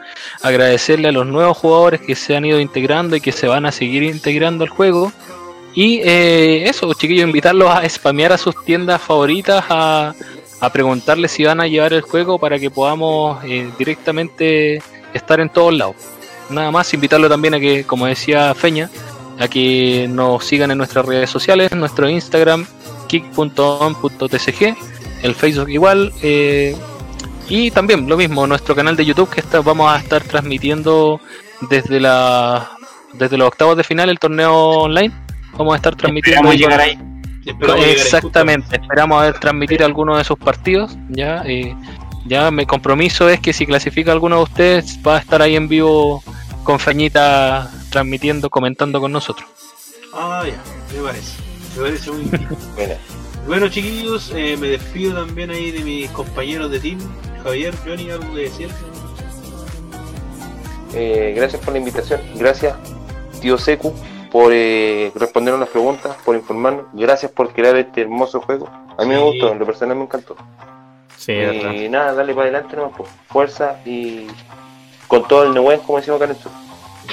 Agradecerle 0.43 1.09
a 1.09 1.13
los 1.13 1.27
nuevos 1.27 1.57
jugadores 1.57 2.01
que 2.03 2.15
se 2.15 2.37
han 2.37 2.45
ido 2.45 2.61
integrando 2.61 3.17
y 3.17 3.21
que 3.21 3.33
se 3.33 3.49
van 3.49 3.65
a 3.65 3.73
seguir 3.73 4.03
integrando 4.03 4.65
al 4.65 4.71
juego. 4.71 5.13
Y 5.75 6.01
eh, 6.05 6.69
eso, 6.69 6.93
chiquillos, 6.93 7.27
invitarlos 7.27 7.71
a 7.71 7.89
spamear 7.89 8.33
a 8.33 8.39
sus 8.39 8.55
tiendas 8.65 9.01
favoritas, 9.01 9.65
a, 9.69 10.13
a 10.61 10.73
preguntarles 10.73 11.31
si 11.31 11.45
van 11.45 11.61
a 11.61 11.67
llevar 11.67 11.93
el 11.93 12.03
juego 12.03 12.39
para 12.39 12.59
que 12.59 12.71
podamos 12.71 13.43
eh, 13.45 13.71
directamente 13.79 14.83
estar 15.15 15.41
en 15.41 15.49
todos 15.49 15.73
lados. 15.75 15.97
Nada 16.51 16.71
más, 16.71 16.93
invitarlo 16.95 17.29
también 17.29 17.55
a 17.55 17.61
que, 17.61 17.85
como 17.85 18.07
decía 18.07 18.55
Feña, 18.55 18.91
a 19.39 19.49
que 19.49 20.07
nos 20.09 20.45
sigan 20.45 20.71
en 20.71 20.79
nuestras 20.79 21.05
redes 21.05 21.31
sociales, 21.31 21.73
en 21.73 21.81
nuestro 21.81 22.09
Instagram, 22.09 22.67
kick.on.tcg, 23.07 24.77
el 25.23 25.35
Facebook 25.35 25.71
igual, 25.71 26.13
eh, 26.23 26.77
y 27.49 27.71
también 27.71 28.09
lo 28.09 28.17
mismo, 28.17 28.47
nuestro 28.47 28.75
canal 28.75 28.97
de 28.97 29.05
YouTube 29.05 29.31
que 29.31 29.41
está, 29.41 29.61
vamos 29.61 29.91
a 29.91 29.99
estar 29.99 30.23
transmitiendo 30.23 31.21
desde 31.71 31.99
la 32.01 32.71
desde 33.15 33.39
los 33.39 33.49
octavos 33.49 33.77
de 33.77 33.85
final 33.85 34.11
el 34.11 34.19
torneo 34.19 34.55
online. 34.55 35.15
Vamos 35.57 35.73
a 35.73 35.77
estar 35.77 35.97
transmitiendo 35.97 36.51
Esperamos 36.51 36.57
llegar 36.57 36.81
ahí. 36.81 36.99
Esperamos 37.47 37.81
llegar 37.81 37.97
ahí 37.97 38.03
Exactamente, 38.03 38.77
esperamos 38.77 39.21
a 39.21 39.25
ver 39.25 39.39
transmitir 39.39 39.83
algunos 39.83 40.19
de 40.19 40.25
sus 40.25 40.39
partidos. 40.39 40.97
Ya, 41.09 41.43
eh, 41.47 41.75
ya 42.27 42.51
mi 42.51 42.67
compromiso 42.67 43.29
es 43.29 43.41
que 43.41 43.53
si 43.53 43.67
clasifica 43.67 44.13
alguno 44.13 44.37
de 44.37 44.43
ustedes 44.43 44.99
va 45.07 45.17
a 45.17 45.21
estar 45.21 45.41
ahí 45.41 45.57
en 45.57 45.69
vivo 45.69 46.23
con 46.65 46.79
Feñita 46.79 47.71
transmitiendo, 47.91 48.51
comentando 48.51 49.01
con 49.01 49.13
nosotros. 49.13 49.49
Ah, 50.15 50.45
ya, 50.47 50.61
me 50.97 51.03
parece. 51.03 51.43
Me 51.77 51.83
parece 51.83 52.11
muy 52.11 52.23
bien. 52.25 52.49
Bueno, 52.75 52.95
Bueno, 53.47 53.69
chiquillos, 53.69 54.31
eh, 54.35 54.57
me 54.59 54.69
despido 54.69 55.25
también 55.25 55.51
ahí 55.51 55.71
de 55.71 55.81
mis 55.81 56.11
compañeros 56.11 56.71
de 56.71 56.81
team. 56.81 56.99
Javier, 57.43 57.75
Johnny, 57.85 58.11
algo 58.11 58.35
que 58.35 58.41
decir. 58.43 58.69
eh, 60.95 61.33
gracias 61.37 61.63
por 61.63 61.73
la 61.73 61.79
invitación. 61.79 62.21
Gracias, 62.35 62.75
tío 63.41 63.57
Seku, 63.59 63.95
por 64.31 64.51
eh, 64.53 65.13
respondernos 65.15 65.61
las 65.61 65.69
preguntas, 65.71 66.17
por 66.25 66.37
informarnos. 66.37 66.87
Gracias 66.93 67.31
por 67.33 67.53
crear 67.53 67.77
este 67.77 68.03
hermoso 68.03 68.41
juego. 68.41 68.69
A 68.99 69.03
mí 69.05 69.09
me 69.11 69.19
gustó, 69.19 69.53
en 69.53 69.59
lo 69.61 69.67
personal 69.67 69.97
me 69.97 70.05
encantó. 70.05 70.37
Sí, 71.17 71.33
y 71.33 71.89
nada, 71.89 72.15
dale 72.15 72.33
para 72.35 72.45
adelante 72.49 72.77
nomás, 72.77 72.93
pues, 72.97 73.09
fuerza 73.29 73.81
y 73.85 74.27
con 75.09 75.27
todo 75.27 75.45
el 75.45 75.55
Nehuen, 75.55 75.81
como 75.81 75.99
decimos 75.99 76.21
acá 76.21 76.31
en 76.31 76.37
el 76.37 76.43
sur. 76.43 76.53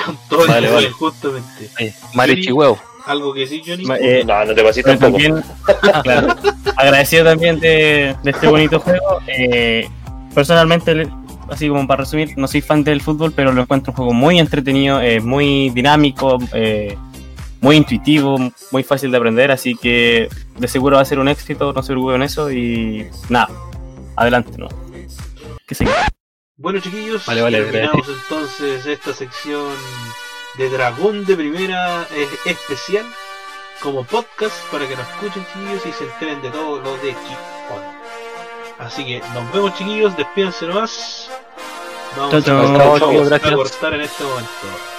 Con 0.06 0.18
todo 0.30 0.48
Vale, 0.48 0.68
el 0.68 0.74
vale. 0.74 0.89
justamente. 0.91 1.70
Marichi 2.14 2.52
huevo. 2.52 2.78
¿Algo 3.06 3.34
que 3.34 3.41
decir, 3.41 3.62
Johnny? 3.66 3.86
Eh, 4.02 4.24
No, 4.26 4.46
no 4.46 4.54
te 4.56 4.64
pases 4.64 4.84
Pero 4.84 4.98
tampoco. 4.98 5.24
también, 5.24 5.43
claro, 6.04 6.36
agradecido 6.76 7.24
también 7.24 7.60
de, 7.60 8.16
de 8.24 8.32
este 8.32 8.48
bonito 8.48 8.80
juego. 8.80 9.20
Eh, 9.28 9.88
personalmente, 10.34 11.08
así 11.50 11.70
como 11.70 11.86
para 11.88 12.02
resumir, 12.02 12.34
no 12.36 12.48
soy 12.48 12.62
fan 12.62 12.84
del 12.84 13.02
fútbol, 13.02 13.32
pero 13.32 13.52
lo 13.52 13.62
encuentro 13.62 13.91
un 13.91 13.96
juego 13.98 14.14
muy 14.14 14.39
entretenido, 14.39 15.00
eh, 15.02 15.20
muy 15.22 15.70
dinámico, 15.70 16.39
eh, 16.54 16.98
muy 17.62 17.76
intuitivo, 17.78 18.38
muy 18.72 18.84
fácil 18.84 19.12
de 19.12 19.18
aprender, 19.18 19.52
así 19.52 19.76
que 19.76 20.28
de 20.58 20.68
seguro 20.68 20.96
va 20.96 21.04
a 21.04 21.06
ser 21.06 21.20
un 21.20 21.28
éxito, 21.28 21.74
no 21.74 21.84
se 21.84 21.93
preocupen 21.93 22.16
en 22.18 22.24
eso 22.24 22.52
y 22.52 23.06
nada, 23.30 23.50
adelante, 24.16 24.52
¿no? 24.58 24.68
Que 25.68 25.76
siga. 25.76 25.91
Bueno, 26.58 26.80
chiquillos, 26.80 27.26
Vale, 27.26 27.41
vale, 27.41 27.62
terminamos 27.64 28.08
entonces 28.08 28.86
esta 28.86 29.14
sección 29.14 29.76
de 30.58 30.70
Dragón 30.70 31.26
de 31.26 31.36
Primera 31.36 32.08
eh, 32.12 32.30
especial 32.45 33.06
como 33.82 34.06
podcast 34.06 34.56
para 34.72 34.88
que 34.88 34.95
nos 34.95 35.06
escuchen, 35.10 35.45
chiquillos, 35.53 35.86
y 35.86 35.91
se 35.91 36.06
enteren 36.06 36.41
de 36.41 36.51
todo 36.51 36.80
lo 36.80 36.95
de 36.97 37.10
Kick 37.10 37.38
On. 37.72 38.86
Así 38.86 39.06
que 39.06 39.20
nos 39.34 39.51
vemos, 39.51 39.76
chiquillos, 39.78 40.16
despídense 40.16 40.66
nomás. 40.66 41.30
Vamos 42.16 42.45
chao. 42.45 42.62
a, 42.62 42.78
Chao, 42.78 42.99
chao, 42.99 43.36
a 43.36 43.56
cortar 43.56 43.93
en 43.95 44.01
este 44.01 44.24
momento. 44.24 44.95